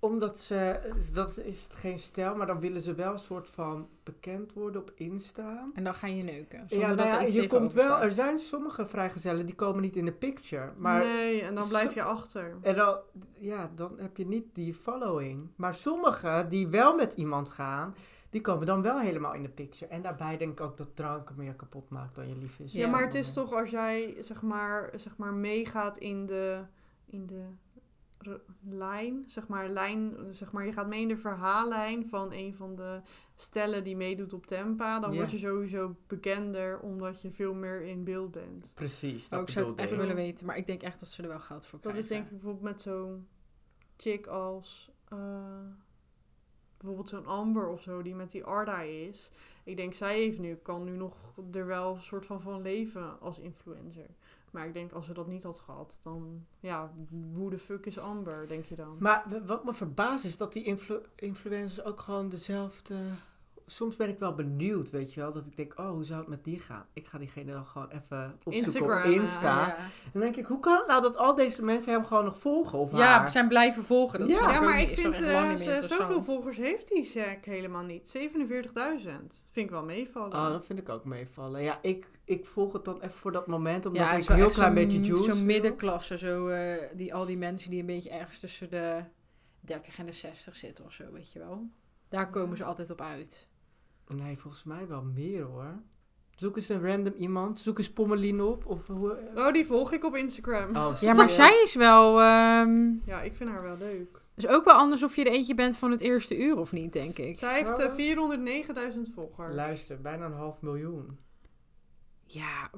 omdat 0.00 0.38
ze, 0.38 0.80
dat 1.12 1.38
is 1.38 1.62
het 1.62 1.74
geen 1.74 1.98
stijl, 1.98 2.34
maar 2.36 2.46
dan 2.46 2.60
willen 2.60 2.80
ze 2.80 2.94
wel 2.94 3.12
een 3.12 3.18
soort 3.18 3.48
van 3.48 3.88
bekend 4.02 4.52
worden 4.52 4.80
op 4.80 4.92
Insta. 4.94 5.70
En 5.74 5.84
dan 5.84 5.94
ga 5.94 6.06
je 6.06 6.22
neuken. 6.22 6.58
Ja, 6.58 6.78
Zonder 6.78 6.96
nou 6.96 7.08
ja, 7.08 7.20
er 7.22 7.32
je 7.32 7.46
komt 7.46 7.72
wel, 7.72 8.00
er 8.00 8.10
zijn 8.10 8.38
sommige 8.38 8.86
vrijgezellen 8.86 9.46
die 9.46 9.54
komen 9.54 9.82
niet 9.82 9.96
in 9.96 10.04
de 10.04 10.12
picture. 10.12 10.72
Maar 10.76 10.98
nee, 11.04 11.42
en 11.42 11.54
dan 11.54 11.68
blijf 11.68 11.94
je 11.94 12.02
achter. 12.02 12.56
En 12.62 12.74
dan, 12.74 12.98
ja, 13.38 13.70
dan 13.74 13.98
heb 13.98 14.16
je 14.16 14.26
niet 14.26 14.44
die 14.52 14.74
following. 14.74 15.48
Maar 15.56 15.74
sommigen 15.74 16.48
die 16.48 16.68
wel 16.68 16.94
met 16.94 17.12
iemand 17.12 17.48
gaan, 17.48 17.94
die 18.30 18.40
komen 18.40 18.66
dan 18.66 18.82
wel 18.82 18.98
helemaal 19.00 19.34
in 19.34 19.42
de 19.42 19.48
picture. 19.48 19.90
En 19.90 20.02
daarbij 20.02 20.36
denk 20.36 20.52
ik 20.52 20.60
ook 20.60 20.76
dat 20.76 20.96
drank 20.96 21.36
meer 21.36 21.54
kapot 21.54 21.88
maakt 21.90 22.14
dan 22.14 22.28
je 22.28 22.36
lief 22.36 22.58
is. 22.58 22.72
Ja, 22.72 22.80
Ja. 22.80 22.90
maar 22.90 23.04
het 23.04 23.14
is 23.14 23.32
toch 23.32 23.52
als 23.52 23.70
jij 23.70 24.16
zeg 24.20 24.42
maar, 24.42 24.90
zeg 24.94 25.16
maar 25.16 25.34
meegaat 25.34 25.96
in 25.98 26.26
de, 26.26 26.60
in 27.06 27.26
de 27.26 27.44
lijn, 28.68 29.24
zeg 29.26 29.48
maar, 29.48 29.68
lijn, 29.68 30.16
zeg 30.30 30.52
maar, 30.52 30.66
je 30.66 30.72
gaat 30.72 30.88
mee 30.88 31.00
in 31.00 31.08
de 31.08 31.16
verhaallijn 31.16 32.06
van 32.06 32.32
een 32.32 32.54
van 32.54 32.76
de 32.76 33.00
stellen 33.34 33.84
die 33.84 33.96
meedoet 33.96 34.32
op 34.32 34.46
Tempa, 34.46 35.00
dan 35.00 35.14
word 35.14 35.30
je 35.30 35.38
sowieso 35.38 35.96
bekender 36.06 36.80
omdat 36.80 37.22
je 37.22 37.30
veel 37.30 37.54
meer 37.54 37.82
in 37.82 38.04
beeld 38.04 38.30
bent. 38.30 38.72
Precies. 38.74 39.28
Oh, 39.28 39.40
ik 39.40 39.48
zou 39.48 39.66
het 39.66 39.78
echt 39.78 39.96
willen 39.96 40.14
weten, 40.14 40.46
maar 40.46 40.56
ik 40.56 40.66
denk 40.66 40.82
echt 40.82 41.00
dat 41.00 41.08
ze 41.08 41.22
er 41.22 41.28
wel 41.28 41.40
geld 41.40 41.66
voor 41.66 41.80
Dat 41.80 41.92
krijgen. 41.92 42.02
is 42.02 42.08
denk 42.08 42.24
ik 42.24 42.30
bijvoorbeeld 42.30 42.64
met 42.64 42.80
zo'n 42.80 43.26
chick 43.96 44.26
als 44.26 44.90
eh, 45.08 45.18
bijvoorbeeld 46.76 47.08
zo'n 47.08 47.26
Amber 47.26 47.68
of 47.68 47.82
zo, 47.82 48.02
die 48.02 48.14
met 48.14 48.30
die 48.30 48.44
Arda 48.44 48.80
is. 48.80 49.30
Ik 49.64 49.76
denk, 49.76 49.94
zij 49.94 50.18
heeft 50.18 50.38
nu, 50.38 50.54
kan 50.54 50.84
nu 50.84 50.96
nog 50.96 51.16
er 51.52 51.66
wel 51.66 51.94
een 51.94 52.02
soort 52.02 52.26
van 52.26 52.40
van 52.40 52.62
leven 52.62 53.20
als 53.20 53.38
influencer. 53.38 54.10
Maar 54.50 54.66
ik 54.66 54.72
denk, 54.72 54.92
als 54.92 55.06
ze 55.06 55.12
dat 55.12 55.26
niet 55.26 55.42
had 55.42 55.58
gehad, 55.58 55.98
dan, 56.02 56.46
ja, 56.60 56.92
hoe 57.34 57.50
de 57.50 57.58
fuck 57.58 57.86
is 57.86 57.98
Amber, 57.98 58.48
denk 58.48 58.64
je 58.64 58.76
dan? 58.76 58.96
Maar 58.98 59.42
wat 59.46 59.64
me 59.64 59.72
verbaast 59.72 60.24
is 60.24 60.36
dat 60.36 60.52
die 60.52 60.64
influ- 60.64 61.06
influencers 61.14 61.86
ook 61.86 62.00
gewoon 62.00 62.28
dezelfde... 62.28 62.96
Soms 63.70 63.96
ben 63.96 64.08
ik 64.08 64.18
wel 64.18 64.34
benieuwd, 64.34 64.90
weet 64.90 65.14
je 65.14 65.20
wel. 65.20 65.32
Dat 65.32 65.46
ik 65.46 65.56
denk, 65.56 65.74
oh, 65.78 65.90
hoe 65.90 66.04
zou 66.04 66.20
het 66.20 66.28
met 66.28 66.44
die 66.44 66.58
gaan? 66.58 66.86
Ik 66.92 67.06
ga 67.06 67.18
diegene 67.18 67.52
dan 67.52 67.66
gewoon 67.66 67.88
even 67.88 68.38
opzoeken 68.44 68.52
Instagram, 68.52 68.98
op 68.98 69.04
eh, 69.04 69.14
Insta. 69.14 69.66
Ja. 69.66 69.76
En 69.76 70.10
dan 70.12 70.22
denk 70.22 70.36
ik, 70.36 70.46
hoe 70.46 70.60
kan 70.60 70.76
het 70.78 70.86
nou 70.86 71.02
dat 71.02 71.16
al 71.16 71.34
deze 71.34 71.64
mensen 71.64 71.92
hem 71.92 72.04
gewoon 72.04 72.24
nog 72.24 72.38
volgen? 72.38 72.78
Of 72.78 72.92
Ja, 72.92 72.98
haar? 72.98 73.24
we 73.24 73.30
zijn 73.30 73.48
blijven 73.48 73.84
volgen. 73.84 74.20
Dat 74.20 74.28
Ja. 74.28 74.60
maar 74.60 74.80
ik 74.80 74.90
vind, 74.90 75.14
eh, 75.14 75.50
interessant. 75.50 76.00
zoveel 76.00 76.22
volgers 76.22 76.56
heeft 76.56 76.88
die 76.88 77.04
Zack 77.04 77.44
helemaal 77.44 77.84
niet. 77.84 78.10
47.000. 78.10 79.44
Vind 79.50 79.66
ik 79.66 79.70
wel 79.70 79.84
meevallen. 79.84 80.32
Oh, 80.32 80.48
dat 80.48 80.64
vind 80.64 80.78
ik 80.78 80.88
ook 80.88 81.04
meevallen. 81.04 81.62
Ja, 81.62 81.78
ik, 81.82 82.06
ik 82.24 82.46
volg 82.46 82.72
het 82.72 82.84
dan 82.84 83.00
even 83.00 83.18
voor 83.18 83.32
dat 83.32 83.46
moment, 83.46 83.86
omdat 83.86 84.02
ja, 84.02 84.12
ik 84.12 84.28
heel 84.28 84.48
klein 84.48 84.74
beetje 84.74 85.00
juice 85.00 85.30
Zo'n 85.30 85.46
middenklasse, 85.46 86.18
zo, 86.18 86.46
eh, 86.46 86.96
die, 86.96 87.14
al 87.14 87.24
die 87.26 87.38
mensen 87.38 87.70
die 87.70 87.80
een 87.80 87.86
beetje 87.86 88.10
ergens 88.10 88.40
tussen 88.40 88.70
de 88.70 89.04
30 89.60 89.98
en 89.98 90.06
de 90.06 90.12
60 90.12 90.56
zitten 90.56 90.84
of 90.84 90.92
zo, 90.92 91.04
weet 91.12 91.32
je 91.32 91.38
wel. 91.38 91.68
Daar 92.08 92.30
komen 92.30 92.56
ze 92.56 92.64
altijd 92.64 92.90
op 92.90 93.00
uit. 93.00 93.48
Nee, 94.16 94.38
volgens 94.38 94.64
mij 94.64 94.86
wel 94.86 95.02
meer 95.02 95.42
hoor. 95.42 95.74
Zoek 96.36 96.56
eens 96.56 96.68
een 96.68 96.86
random 96.86 97.12
iemand. 97.16 97.60
Zoek 97.60 97.78
eens 97.78 97.90
Pommelien 97.92 98.40
op. 98.40 98.66
Of 98.66 98.86
hoe... 98.86 99.18
Oh, 99.36 99.52
die 99.52 99.66
volg 99.66 99.92
ik 99.92 100.04
op 100.04 100.16
Instagram. 100.16 100.76
Oh, 100.76 100.96
Ja, 101.00 101.12
maar 101.12 101.30
zij 101.30 101.60
is 101.62 101.74
wel... 101.74 102.20
ehm 102.20 102.90
Ja, 103.06 103.20
ik 103.22 103.36
vind 103.36 103.50
haar 103.50 103.62
wel 103.62 103.76
leuk. 103.76 104.20
is 104.36 104.46
ook 104.46 104.64
wel 104.64 104.74
anders 104.74 105.02
of 105.02 105.16
je 105.16 105.24
er 105.24 105.32
eentje 105.32 105.54
bent 105.54 105.76
van 105.76 105.90
het 105.90 106.00
eerste 106.00 106.38
uur 106.44 106.56
of 106.56 106.72
niet, 106.72 106.92
denk 106.92 107.18
ik. 107.18 107.38
Zij 107.38 107.54
heeft 107.64 107.80
Zo. 107.80 107.88
eh, 107.96 108.92
409.000 108.94 109.00
volgers. 109.14 109.54
Luister, 109.54 110.00
bijna 110.00 110.24
een 110.26 110.32
half 110.32 110.60
miljoen. 110.62 111.18
Ja, 112.24 112.70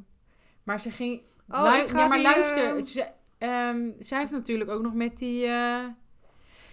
maar 0.62 0.81
ze 0.81 0.91
ging... 0.91 1.22
Oh, 1.49 1.62
Lu- 1.62 1.83
ik 1.83 1.89
ga 1.91 1.99
ja, 1.99 2.07
maar 2.09 2.16
die, 2.18 2.26
luister. 2.26 2.76
eh, 2.76 2.83
Ze, 2.83 3.07
ehm, 3.39 3.91
zij 3.99 4.18
heeft 4.18 4.33
natuurlijk 4.33 4.70
ook 4.70 4.83
nog 4.83 4.95
met 4.95 5.18
die... 5.18 5.47
eh, 5.47 5.85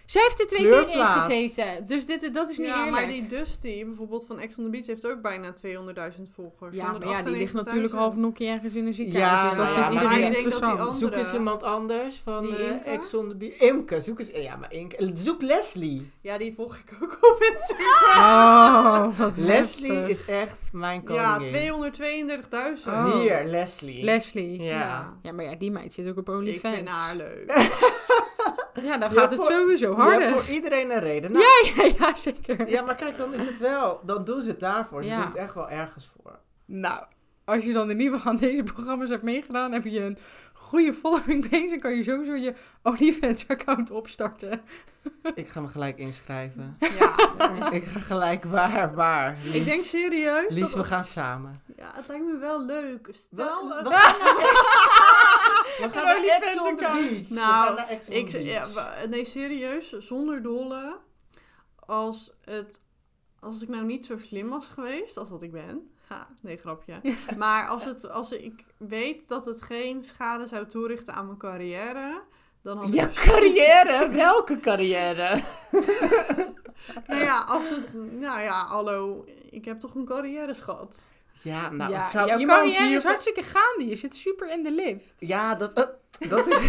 Zij 0.08 0.22
heeft 0.22 0.39
er 0.39 0.47
twee 0.47 0.62
keer 0.62 0.89
in 0.89 1.05
gezeten. 1.05 1.86
Dus 1.86 2.05
dit, 2.05 2.34
dat 2.34 2.49
is 2.49 2.58
niet 2.58 2.68
ja, 2.68 2.76
eerlijk. 2.78 2.91
maar 2.91 3.08
die 3.08 3.28
Dusty, 3.28 3.86
bijvoorbeeld 3.86 4.26
van 4.28 4.39
Ex 4.39 4.58
on 4.58 4.64
the 4.64 4.70
Beach, 4.70 4.86
heeft 4.86 5.08
ook 5.08 5.22
bijna 5.22 5.53
200.000 5.66 6.22
volgers. 6.36 6.76
Ja, 6.76 6.91
maar 6.91 7.08
ja, 7.08 7.22
die 7.22 7.32
ligt 7.36 7.51
198.000. 7.53 7.55
natuurlijk 7.55 7.93
half 7.93 8.16
nokkie 8.16 8.47
ergens 8.47 8.74
in 8.74 8.86
een 8.88 8.93
ziekenhuis. 8.93 9.32
Ja, 9.41 9.47
dus 9.49 9.58
dat 9.58 9.66
nou 9.66 9.78
vindt 9.78 9.93
ja, 9.93 9.93
maar 9.93 10.03
iedereen 10.03 10.28
ik 10.28 10.34
denk 10.34 10.51
dat 10.51 10.62
die 10.62 10.70
interessant. 10.70 10.80
andere- 10.80 10.97
Zoek 10.97 11.16
eens 11.26 11.34
iemand 11.34 11.64
anders 11.64 12.22
van 12.24 12.41
Die 12.45 12.55
eh, 12.55 12.70
Imke? 12.72 12.89
Ex 12.89 13.14
on 13.14 13.28
the 13.30 13.36
Beach. 13.36 13.53
Imke, 13.58 13.99
zoek 13.99 14.20
eens... 14.20 14.30
Ja, 14.32 14.55
maar 14.55 14.74
Imke. 14.74 15.12
Zoek 15.14 15.41
Leslie. 15.41 16.12
Ja, 16.22 16.38
die 16.38 16.53
volg 16.53 16.76
ik 16.76 16.91
ook 17.03 17.18
op 17.34 17.41
Instagram. 17.51 18.24
Oh, 18.24 19.20
wat 19.20 19.34
Leslie 19.51 19.91
heftig. 19.91 20.10
is 20.10 20.26
echt 20.26 20.58
mijn 20.72 21.01
Ja, 21.08 21.38
koningin. 21.38 21.91
232.000. 22.78 22.88
Oh. 22.88 23.20
Hier, 23.20 23.43
Leslie. 23.45 24.03
Leslie. 24.03 24.62
Ja. 24.62 24.70
Ja. 24.80 25.18
Ja. 25.22 25.32
maar 25.32 25.45
ja, 25.45 25.55
die 25.55 25.72
meid 25.72 25.93
zit 25.93 26.08
ook 26.08 26.18
op 26.18 26.30
Ik 26.30 26.36
OnlyFans. 26.36 26.76
vind 26.76 26.89
haar 26.89 27.16
leuk. 27.16 27.45
Ja, 28.84 28.97
dan 28.97 29.09
gaat 29.11 29.32
het 29.32 29.39
voor- 29.39 29.51
sowieso 29.51 29.89
Je 29.89 29.95
hebt 29.95 30.09
harder. 30.09 30.32
voor 30.43 30.53
iedereen 30.55 30.91
een 30.91 30.99
reden. 30.99 31.32
Nou, 31.32 31.43
Ja, 31.43 31.84
ja, 31.84 31.91
ja, 31.99 32.15
zeker. 32.15 32.69
ja, 32.69 32.82
maar 32.82 32.95
kijk, 32.95 33.17
dan 33.17 33.34
is 33.34 33.45
het 33.45 33.59
wel... 33.59 33.99
Dan 34.05 34.23
doen 34.23 34.41
ze 34.41 34.49
het 34.49 34.59
daarvoor. 34.59 35.03
Ze 35.03 35.09
Ja. 35.09 35.15
doen 35.17 35.25
het 35.25 35.36
echt 35.36 35.53
wel 35.53 35.69
ergens 35.69 36.11
voor. 36.15 36.39
Nou, 36.65 37.03
als 37.45 37.65
je 37.65 37.73
dan 37.73 37.89
in 37.89 37.99
ieder 37.99 38.17
geval 38.17 38.32
aan 38.32 38.38
deze 38.38 38.63
programma's 38.63 39.09
hebt 39.09 39.23
meegedaan, 39.23 39.71
heb 39.71 39.84
je 39.84 39.99
een 39.99 40.17
goede 40.53 40.93
following 40.93 41.49
bezig, 41.49 41.80
kan 41.80 41.95
je 41.95 42.03
sowieso 42.03 42.34
je 42.36 42.53
OnlyFans-account 42.84 43.91
opstarten. 43.91 44.61
Ik 45.36 45.47
ga 45.47 45.62
me 45.62 45.68
gelijk 45.68 45.97
inschrijven. 45.97 46.78
Ja. 46.80 47.70
ik 47.80 47.84
ga 47.84 47.99
gelijk 47.99 48.43
waar, 48.45 48.95
waar. 48.95 49.38
Lies, 49.43 49.53
Ik 49.55 49.66
denk 49.66 49.84
serieus. 49.84 50.53
Lies, 50.53 50.60
dat- 50.62 50.74
we 50.74 50.84
gaan 50.84 51.03
samen. 51.05 51.62
Ja, 51.78 51.91
het 51.95 52.08
lijkt 52.08 52.26
me 52.26 52.38
wel 52.38 52.66
leuk. 52.66 53.08
Stel, 53.12 53.68
we, 53.70 53.76
eh, 53.76 53.84
we 53.84 53.89
gaan 53.89 54.20
naar, 54.20 54.36
we 55.80 55.89
gaan 55.89 56.05
naar 56.05 56.39
Ex 56.41 56.58
on 56.62 56.68
account. 56.68 57.10
Beach. 57.10 57.30
Nou, 57.30 57.62
we 57.62 57.68
gaan 57.68 57.76
naar 57.76 57.88
Ex 57.88 58.10
on 58.10 58.16
ik, 58.16 58.30
ja, 58.30 58.68
nee, 59.10 59.26
serieus, 59.26 59.91
zonder 59.97 60.41
dolle. 60.43 60.97
Als, 61.76 62.34
het, 62.43 62.82
als 63.39 63.62
ik 63.62 63.68
nou 63.70 63.86
niet 63.86 64.05
zo 64.05 64.18
slim 64.18 64.49
was 64.49 64.68
geweest 64.68 65.18
als 65.18 65.30
dat 65.30 65.41
ik 65.41 65.51
ben. 65.51 65.91
Ha, 66.08 66.28
nee, 66.41 66.58
grapje. 66.58 67.01
Maar 67.38 67.68
als, 67.68 67.86
het, 67.86 68.10
als 68.10 68.32
ik 68.32 68.66
weet 68.78 69.28
dat 69.28 69.45
het 69.45 69.62
geen 69.62 70.03
schade 70.03 70.47
zou 70.47 70.68
toerichten 70.68 71.14
aan 71.14 71.26
mijn 71.26 71.38
carrière. 71.38 72.22
Dan 72.68 72.78
had 72.78 72.93
Je 72.93 73.01
ik, 73.01 73.13
carrière? 73.13 74.09
Welke 74.09 74.59
carrière? 74.59 75.41
nou 77.07 77.22
ja, 77.22 77.43
als 77.47 77.70
het. 77.70 77.93
Nou 77.93 78.41
ja, 78.41 78.65
hallo. 78.65 79.26
Ik 79.49 79.65
heb 79.65 79.80
toch 79.80 79.95
een 79.95 80.05
carrière 80.05 80.53
gehad. 80.55 81.11
Ja, 81.41 81.70
nou, 81.70 81.91
ja, 81.91 81.99
het 81.99 82.09
zou 82.09 82.28
jouw 82.28 82.38
iemand 82.38 82.59
carrière 82.59 82.86
hier... 82.86 82.95
is 82.95 83.03
hartstikke 83.03 83.43
gaande. 83.43 83.88
Je 83.89 83.95
zit 83.95 84.15
super 84.15 84.51
in 84.51 84.63
de 84.63 84.72
lift. 84.72 85.13
Ja, 85.20 85.55
dat, 85.55 85.74
eh, 85.74 86.30
dat 86.30 86.47
is... 86.47 86.61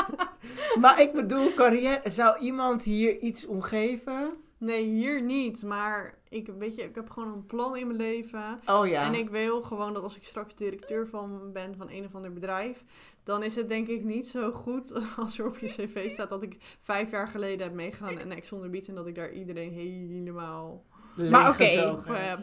maar 0.82 1.00
ik 1.00 1.12
bedoel, 1.12 1.54
carrière... 1.54 2.10
Zou 2.10 2.38
iemand 2.38 2.82
hier 2.82 3.18
iets 3.18 3.46
omgeven? 3.46 4.32
Nee, 4.58 4.84
hier 4.84 5.22
niet. 5.22 5.62
Maar 5.62 6.14
ik, 6.28 6.48
weet 6.58 6.74
je, 6.74 6.82
ik 6.82 6.94
heb 6.94 7.10
gewoon 7.10 7.32
een 7.32 7.46
plan 7.46 7.76
in 7.76 7.86
mijn 7.86 7.98
leven. 7.98 8.60
Oh 8.66 8.86
ja. 8.86 9.04
En 9.04 9.14
ik 9.14 9.30
wil 9.30 9.62
gewoon 9.62 9.92
dat 9.94 10.02
als 10.02 10.16
ik 10.16 10.24
straks 10.24 10.54
directeur 10.54 11.06
van 11.08 11.52
ben 11.52 11.76
van 11.76 11.90
een 11.90 12.04
of 12.04 12.14
ander 12.14 12.32
bedrijf, 12.32 12.84
dan 13.26 13.42
is 13.42 13.54
het 13.56 13.68
denk 13.68 13.88
ik 13.88 14.04
niet 14.04 14.26
zo 14.28 14.50
goed 14.52 14.92
als 15.22 15.38
er 15.38 15.46
op 15.46 15.58
je 15.58 15.66
cv 15.66 16.10
staat 16.10 16.28
dat 16.28 16.42
ik 16.42 16.56
vijf 16.80 17.10
jaar 17.10 17.28
geleden 17.28 17.66
heb 17.66 17.74
meegedaan 17.74 18.20
aan 18.20 18.30
Ex 18.30 18.52
on 18.52 18.70
the 18.70 18.82
en 18.88 18.94
dat 18.94 19.06
ik 19.06 19.14
daar 19.14 19.32
iedereen 19.32 19.72
helemaal 19.72 20.84
Maar 21.16 21.48
oké. 21.48 21.64
Heb. 21.64 22.38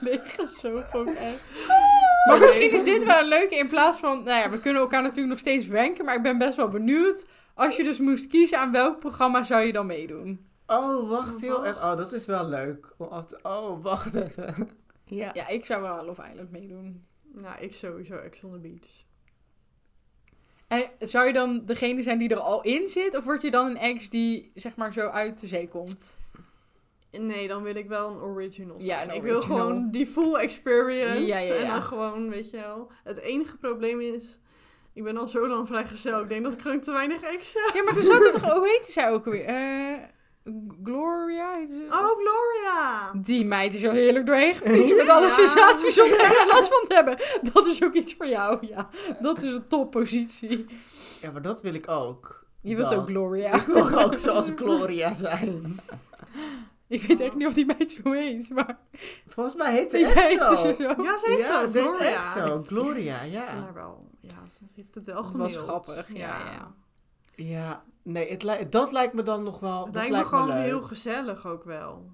Leeggezogen 0.00 0.92
ook 0.98 1.08
echt. 1.08 1.44
Maar 2.28 2.38
misschien 2.38 2.70
is 2.70 2.84
dit 2.84 3.04
wel 3.04 3.20
een 3.20 3.28
leuke 3.28 3.54
in 3.56 3.68
plaats 3.68 3.98
van... 3.98 4.22
Nou 4.22 4.38
ja, 4.40 4.50
we 4.50 4.60
kunnen 4.60 4.82
elkaar 4.82 5.02
natuurlijk 5.02 5.28
nog 5.28 5.38
steeds 5.38 5.68
ranken, 5.68 6.04
maar 6.04 6.14
ik 6.16 6.22
ben 6.22 6.38
best 6.38 6.56
wel 6.56 6.68
benieuwd. 6.68 7.26
Als 7.54 7.76
je 7.76 7.84
dus 7.84 7.98
moest 7.98 8.26
kiezen, 8.26 8.58
aan 8.58 8.72
welk 8.72 8.98
programma 8.98 9.42
zou 9.42 9.62
je 9.62 9.72
dan 9.72 9.86
meedoen? 9.86 10.46
Oh, 10.66 11.10
wacht 11.10 11.40
heel 11.40 11.52
Wacht. 11.60 11.66
even. 11.66 11.82
Oh, 11.82 11.96
dat 11.96 12.12
is 12.12 12.26
wel 12.26 12.48
leuk. 12.48 12.86
om 12.98 13.06
af 13.08 13.26
te- 13.26 13.38
Oh, 13.42 13.82
wacht 13.82 14.14
even. 14.14 14.70
Ja. 15.10 15.30
Ja, 15.34 15.48
ik 15.48 15.64
zou 15.64 15.82
wel 15.82 15.90
aan 15.90 16.04
Love 16.04 16.28
Island 16.30 16.50
meedoen. 16.50 17.06
Nou, 17.22 17.60
ik 17.60 17.74
sowieso 17.74 18.16
Ex 18.16 18.42
on 18.42 18.52
the 18.52 18.58
Beach. 18.58 19.04
En 20.68 21.08
zou 21.08 21.26
je 21.26 21.32
dan 21.32 21.62
degene 21.64 22.02
zijn 22.02 22.18
die 22.18 22.28
er 22.28 22.38
al 22.38 22.62
in 22.62 22.88
zit? 22.88 23.16
Of 23.16 23.24
word 23.24 23.42
je 23.42 23.50
dan 23.50 23.66
een 23.66 23.76
ex 23.76 24.10
die, 24.10 24.50
zeg 24.54 24.76
maar, 24.76 24.92
zo 24.92 25.08
uit 25.08 25.40
de 25.40 25.46
zee 25.46 25.68
komt? 25.68 26.18
Nee, 27.10 27.48
dan 27.48 27.62
wil 27.62 27.74
ik 27.74 27.88
wel 27.88 28.10
een 28.10 28.20
original 28.20 28.76
Ja, 28.78 29.00
ik 29.00 29.22
wil 29.22 29.42
gewoon 29.42 29.90
die 29.90 30.06
full 30.06 30.34
experience. 30.34 31.26
Ja, 31.26 31.38
ja, 31.38 31.54
En 31.54 31.66
dan 31.66 31.82
gewoon, 31.82 32.28
weet 32.28 32.50
je 32.50 32.56
wel. 32.56 32.90
Het 33.04 33.18
enige 33.18 33.56
probleem 33.56 34.00
is, 34.00 34.38
ik 34.92 35.02
ben 35.02 35.16
al 35.16 35.28
zo 35.28 35.48
lang 35.48 35.66
vrijgezel. 35.66 36.20
Ik 36.20 36.28
denk 36.28 36.42
dat 36.42 36.52
ik 36.52 36.60
gewoon 36.60 36.80
te 36.80 36.92
weinig 36.92 37.22
ex 37.22 37.54
heb. 37.54 37.74
Ja, 37.74 37.82
maar 37.82 37.94
toen 37.94 38.02
zat 38.02 38.24
er 38.24 38.32
toch... 38.32 38.52
Hoe 38.52 38.68
heette 38.68 38.92
zij 38.92 39.10
ook 39.10 39.26
alweer? 39.26 39.44
Eh, 39.44 39.98
Gloria? 40.84 41.66
ze? 41.66 41.86
Oh, 41.90 42.10
Gloria! 42.18 43.10
Die 43.24 43.44
meid 43.44 43.74
is 43.74 43.80
zo 43.80 43.90
heerlijk 43.90 44.26
doorheen 44.26 44.54
gefietst 44.54 44.96
met 45.02 45.08
alle 45.08 45.22
Ja. 45.26 45.28
sensaties 45.28 45.94
zonder 45.94 46.20
er 46.20 46.46
last 46.46 46.68
van 46.68 46.84
te 46.88 46.94
hebben. 46.94 47.16
Dat 47.52 47.66
is 47.66 47.82
ook 47.84 47.94
iets 47.94 48.14
voor 48.14 48.26
jou, 48.28 48.66
ja. 48.66 48.88
Dat 49.20 49.42
is 49.42 49.52
een 49.52 49.66
toppositie. 49.68 50.66
Ja, 51.20 51.30
maar 51.30 51.42
dat 51.42 51.62
wil 51.62 51.74
ik 51.74 51.88
ook. 51.88 52.44
Je 52.60 52.76
wilt 52.76 52.90
Dan. 52.90 52.98
ook 52.98 53.06
Gloria. 53.08 53.54
Ik 53.54 53.66
wil 53.66 53.98
ook 53.98 54.18
zoals 54.18 54.50
Gloria 54.56 55.14
zijn. 55.14 55.80
Ik 56.88 57.02
weet 57.02 57.20
echt 57.20 57.34
niet 57.34 57.46
of 57.46 57.54
die 57.54 57.66
meid 57.66 57.98
zo 58.04 58.12
heet, 58.12 58.50
maar... 58.50 58.78
Volgens 59.26 59.54
mij 59.56 59.72
heet 59.72 59.90
ze 59.90 59.98
Ja, 59.98 60.12
echt 60.14 60.46
zo. 60.46 60.54
zo. 60.54 60.68
Ja, 60.78 61.18
ze 61.18 61.24
heet 61.36 61.38
Ja, 61.46 61.66
zo, 61.66 61.70
ze 61.70 61.78
heet 61.78 61.86
Gloria. 61.88 62.12
echt 62.14 62.32
zo. 62.32 62.62
Gloria, 62.66 63.14
Ik 63.14 63.20
vind 63.20 63.32
ja. 63.32 63.44
haar 63.46 63.74
wel, 63.74 64.08
ja, 64.20 64.34
ze 64.58 64.64
heeft 64.74 64.94
het 64.94 65.06
wel 65.06 65.24
Het 65.24 65.36
was 65.36 65.56
grappig, 65.56 66.12
ja, 66.12 66.38
ja. 66.38 66.74
Ja, 67.34 67.82
nee, 68.02 68.30
het 68.30 68.42
li- 68.42 68.68
dat 68.68 68.92
lijkt 68.92 69.12
me 69.14 69.22
dan 69.22 69.42
nog 69.42 69.60
wel. 69.60 69.84
Het 69.84 69.94
dat 69.94 70.08
lijkt 70.08 70.30
me 70.30 70.36
gewoon 70.36 70.48
leuk. 70.54 70.64
heel 70.64 70.82
gezellig 70.82 71.46
ook 71.46 71.64
wel. 71.64 72.10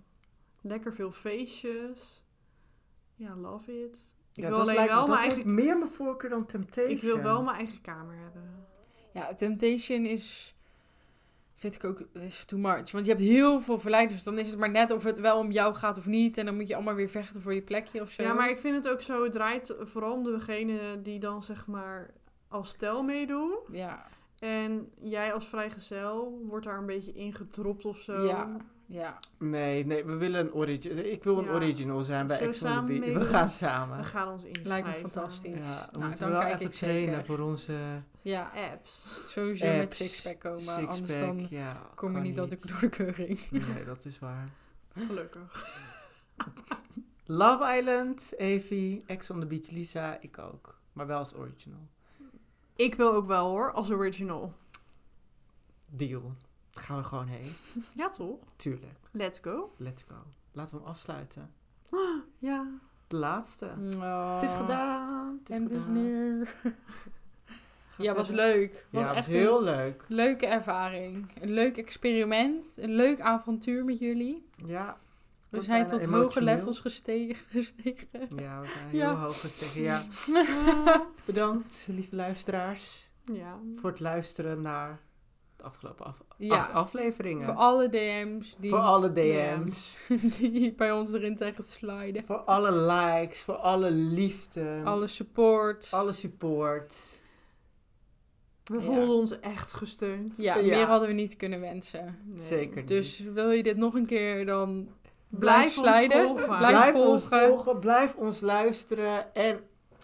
Lekker 0.60 0.94
veel 0.94 1.12
feestjes. 1.12 2.24
Ja, 3.14 3.36
love 3.36 3.84
it. 3.84 3.98
Ik 4.34 4.42
Ja, 4.42 4.48
wil 4.48 4.50
dat 4.50 4.60
alleen 4.60 4.74
lijkt 4.74 4.92
wel 4.92 5.06
dat 5.06 5.16
mijn 5.16 5.30
eigen... 5.30 5.54
meer 5.54 5.78
mijn 5.78 5.90
voorkeur 5.92 6.30
dan 6.30 6.46
Temptation. 6.46 6.90
Ik 6.90 7.02
wil 7.02 7.22
wel 7.22 7.42
mijn 7.42 7.56
eigen 7.56 7.80
kamer 7.80 8.16
hebben. 8.16 8.66
Ja, 9.12 9.34
Temptation 9.34 10.04
is... 10.04 10.54
Vind 11.54 11.74
ik 11.74 11.84
ook 11.84 12.00
is 12.12 12.44
too 12.44 12.58
much. 12.58 12.90
Want 12.92 13.06
je 13.06 13.12
hebt 13.12 13.24
heel 13.24 13.60
veel 13.60 13.78
verleiders. 13.78 14.22
Dan 14.22 14.38
is 14.38 14.50
het 14.50 14.58
maar 14.58 14.70
net 14.70 14.90
of 14.90 15.04
het 15.04 15.20
wel 15.20 15.38
om 15.38 15.50
jou 15.50 15.74
gaat 15.74 15.98
of 15.98 16.06
niet. 16.06 16.38
En 16.38 16.46
dan 16.46 16.56
moet 16.56 16.68
je 16.68 16.74
allemaal 16.74 16.94
weer 16.94 17.08
vechten 17.08 17.42
voor 17.42 17.54
je 17.54 17.62
plekje 17.62 18.00
of 18.00 18.10
zo. 18.10 18.22
Ja, 18.22 18.32
maar 18.32 18.50
ik 18.50 18.58
vind 18.58 18.74
het 18.84 18.92
ook 18.92 19.00
zo, 19.00 19.22
het 19.22 19.32
draait 19.32 19.74
vooral 19.80 20.12
om 20.12 20.24
degene 20.24 21.02
die 21.02 21.18
dan 21.18 21.42
zeg 21.42 21.66
maar 21.66 22.10
als 22.48 22.68
stel 22.68 23.02
meedoen. 23.02 23.58
Ja, 23.72 24.06
En 24.46 24.88
jij 25.00 25.32
als 25.32 25.46
vrijgezel 25.46 26.42
wordt 26.48 26.66
daar 26.66 26.78
een 26.78 26.86
beetje 26.86 27.12
ingedropt 27.12 27.84
of 27.84 27.98
zo. 27.98 28.26
ja, 28.26 28.56
ja. 28.86 29.18
Nee, 29.38 29.86
nee, 29.86 30.04
we 30.04 30.14
willen 30.16 30.40
een 30.40 30.52
original. 30.52 31.04
Ik 31.04 31.24
wil 31.24 31.38
een 31.38 31.44
Ja. 31.44 31.50
original 31.52 32.00
zijn 32.02 32.26
bij 32.26 32.38
Ex 32.38 32.62
on 32.62 32.68
the 32.86 32.98
Beach. 33.00 33.18
We 33.18 33.24
gaan 33.24 33.48
samen. 33.48 33.96
We 33.98 34.04
gaan 34.04 34.28
ons 34.28 34.42
inschrijven. 34.44 34.68
Lijkt 34.90 35.02
me 35.02 35.10
fantastisch. 35.10 35.50
Ja, 35.58 35.86
we 35.90 35.96
Nou, 35.98 36.04
moeten 36.08 36.20
dan 36.24 36.30
wel 36.30 36.40
kijk 36.40 36.52
even 36.54 36.66
ik 36.66 36.72
trainen 36.72 37.08
zeker. 37.10 37.24
voor 37.24 37.38
onze 37.38 38.02
Ja, 38.22 38.50
Apps. 38.72 39.06
sowieso 39.26 39.66
met 39.66 39.82
apps, 39.82 39.96
sixpack 39.96 40.40
komen. 40.40 40.60
sixpack, 40.60 40.88
anders 40.88 41.18
dan 41.20 41.46
ja, 41.50 41.82
kom 41.94 42.14
je 42.14 42.20
niet 42.20 42.36
dat 42.36 42.52
ik 42.52 42.68
door 42.68 42.80
de 42.80 42.88
keuring. 42.88 43.38
Nee, 43.50 43.84
dat 43.84 44.04
is 44.04 44.18
waar. 44.18 44.48
Gelukkig. 45.06 45.66
Love 47.26 47.76
Island, 47.78 48.32
Evie, 48.36 49.02
Ex 49.06 49.30
on 49.30 49.40
the 49.40 49.46
Beach, 49.46 49.70
Lisa, 49.70 50.20
ik 50.20 50.38
ook. 50.38 50.78
Maar 50.92 51.06
wel 51.06 51.18
als 51.18 51.34
original. 51.34 51.88
Ik 52.76 52.94
wil 52.94 53.12
ook 53.12 53.26
wel 53.26 53.48
hoor, 53.48 53.72
als 53.72 53.90
original. 53.90 54.52
Deal. 55.88 56.32
Daar 56.70 56.84
gaan 56.84 56.96
we 56.96 57.04
gewoon 57.04 57.26
heen. 57.26 57.52
Ja 57.96 58.10
toch? 58.10 58.38
Tuurlijk. 58.56 58.98
Let's 59.10 59.38
go. 59.38 59.72
Let's 59.76 60.04
go. 60.08 60.14
Laten 60.52 60.74
we 60.74 60.80
hem 60.80 60.90
afsluiten. 60.90 61.50
Ja. 62.38 62.66
De 63.06 63.16
laatste. 63.16 63.70
Oh. 63.96 64.32
Het 64.34 64.42
is 64.42 64.52
gedaan. 64.52 65.38
Het 65.38 65.50
is 65.50 65.56
En 65.56 65.68
dus 65.68 65.78
gedaan. 65.82 66.46
Ja, 68.04 68.14
was 68.14 68.28
leuk. 68.28 68.86
Was 68.90 69.02
Ja, 69.02 69.08
het 69.08 69.16
echt 69.16 69.26
was 69.26 69.36
heel 69.36 69.56
een 69.58 69.64
leuk. 69.64 70.04
leuke 70.08 70.46
ervaring. 70.46 71.30
Een 71.40 71.50
leuk 71.52 71.76
experiment. 71.76 72.76
Een 72.78 72.94
leuk 72.94 73.20
avontuur 73.20 73.84
met 73.84 73.98
jullie. 73.98 74.46
Ja. 74.64 74.98
We 75.56 75.62
zijn 75.64 75.86
tot 75.86 76.04
hoge 76.04 76.42
levels 76.42 76.80
gestegen. 76.80 77.46
gestegen. 77.60 78.08
Ja, 78.36 78.60
we 78.60 78.66
zijn 78.68 78.88
Ja. 78.96 79.08
heel 79.08 79.18
hoog 79.24 79.40
gestegen. 79.40 79.82
Ja. 79.82 80.02
Bedankt, 81.24 81.86
lieve 81.90 82.16
luisteraars, 82.16 83.08
Ja. 83.32 83.58
voor 83.74 83.90
het 83.90 84.00
luisteren 84.00 84.60
naar 84.62 85.00
de 85.56 85.62
afgelopen 85.64 86.06
af 86.06 86.22
Ja. 86.38 86.54
acht 86.56 86.72
afleveringen. 86.72 87.44
Voor 87.44 87.54
alle 87.54 87.88
DM's 87.88 88.56
die, 88.58 88.70
Voor 88.70 88.78
alle 88.78 89.12
DM's. 89.12 90.06
die 90.38 90.74
bij 90.74 90.92
ons 90.92 91.12
erin 91.12 91.36
zijn 91.36 91.54
gesliden. 91.54 92.24
voor 92.26 92.36
alle 92.38 92.72
likes, 92.72 93.42
voor 93.42 93.54
alle 93.56 93.90
liefde. 93.90 94.80
Alle 94.84 95.06
support. 95.06 95.88
alle 95.90 96.12
support. 96.12 96.96
We 98.64 98.74
Ja. 98.74 98.80
voelden 98.80 99.08
ons 99.14 99.40
echt 99.40 99.72
gesteund. 99.72 100.36
Ja, 100.36 100.56
Ja. 100.56 100.76
meer 100.76 100.86
hadden 100.86 101.08
we 101.08 101.14
niet 101.14 101.36
kunnen 101.36 101.60
wensen. 101.60 102.18
Nee. 102.24 102.46
Zeker 102.46 102.76
niet. 102.76 102.88
Dus 102.88 103.18
wil 103.20 103.50
je 103.50 103.62
dit 103.62 103.76
nog 103.76 103.94
een 103.94 104.06
keer, 104.06 104.46
dan 104.46 104.88
Blijf 105.28 105.78
ons 105.78 105.88
volgen. 106.12 106.46
Blijf, 106.46 106.58
Blijf 106.58 106.94
ons 106.94 107.22
volgen. 107.28 107.78
blijf 107.80 108.14
ons 108.14 108.40
luisteren. 108.40 109.34
En 109.34 109.60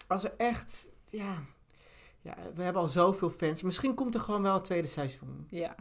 als 0.07 0.23
er 0.23 0.33
echt, 0.37 0.89
ja, 1.09 1.33
ja, 2.21 2.35
we 2.55 2.63
hebben 2.63 2.81
al 2.81 2.87
zoveel 2.87 3.29
fans. 3.29 3.61
Misschien 3.63 3.93
komt 3.93 4.15
er 4.15 4.21
gewoon 4.21 4.41
wel 4.41 4.53
het 4.53 4.63
tweede 4.63 4.87
seizoen. 4.87 5.47
Ja, 5.49 5.75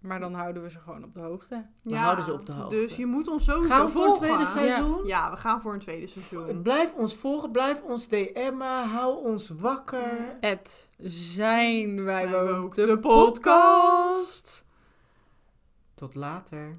maar 0.00 0.20
dan 0.20 0.34
houden 0.34 0.62
we 0.62 0.70
ze 0.70 0.78
gewoon 0.80 1.04
op 1.04 1.14
de 1.14 1.20
hoogte. 1.20 1.66
We 1.82 1.96
houden 1.96 2.24
ze 2.24 2.32
op 2.32 2.46
de 2.46 2.52
hoogte. 2.52 2.74
Dus 2.76 2.96
je 2.96 3.06
moet 3.06 3.28
ons 3.28 3.44
sowieso 3.44 3.68
Gaan 3.74 3.84
we 3.86 3.90
voor 3.92 4.00
een 4.02 4.06
volgen. 4.16 4.26
tweede 4.26 4.46
seizoen? 4.46 5.06
Ja, 5.06 5.30
we 5.30 5.36
gaan 5.36 5.60
voor 5.60 5.72
een 5.72 5.78
tweede 5.78 6.06
seizoen. 6.06 6.62
Blijf 6.62 6.94
ons 6.94 7.14
volgen, 7.16 7.50
blijf 7.50 7.82
ons 7.82 8.08
DM'en, 8.08 8.88
hou 8.88 9.24
ons 9.24 9.48
wakker. 9.50 10.36
Het 10.40 10.88
zijn 10.98 12.04
wij 12.04 12.30
Wij 12.30 12.50
ook 12.50 12.74
de 12.74 12.98
podcast. 12.98 14.64
Tot 15.94 16.14
later. 16.14 16.78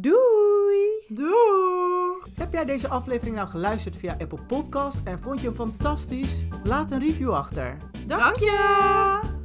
Doei! 0.00 1.04
Doei! 1.08 2.32
Heb 2.34 2.52
jij 2.52 2.64
deze 2.64 2.88
aflevering 2.88 3.36
nou 3.36 3.48
geluisterd 3.48 3.96
via 3.96 4.16
Apple 4.18 4.40
Podcast 4.46 5.00
en 5.04 5.18
vond 5.18 5.40
je 5.40 5.46
hem 5.46 5.56
fantastisch? 5.56 6.44
Laat 6.64 6.90
een 6.90 7.00
review 7.00 7.30
achter. 7.30 7.76
Dank 8.06 8.36
je! 8.36 9.35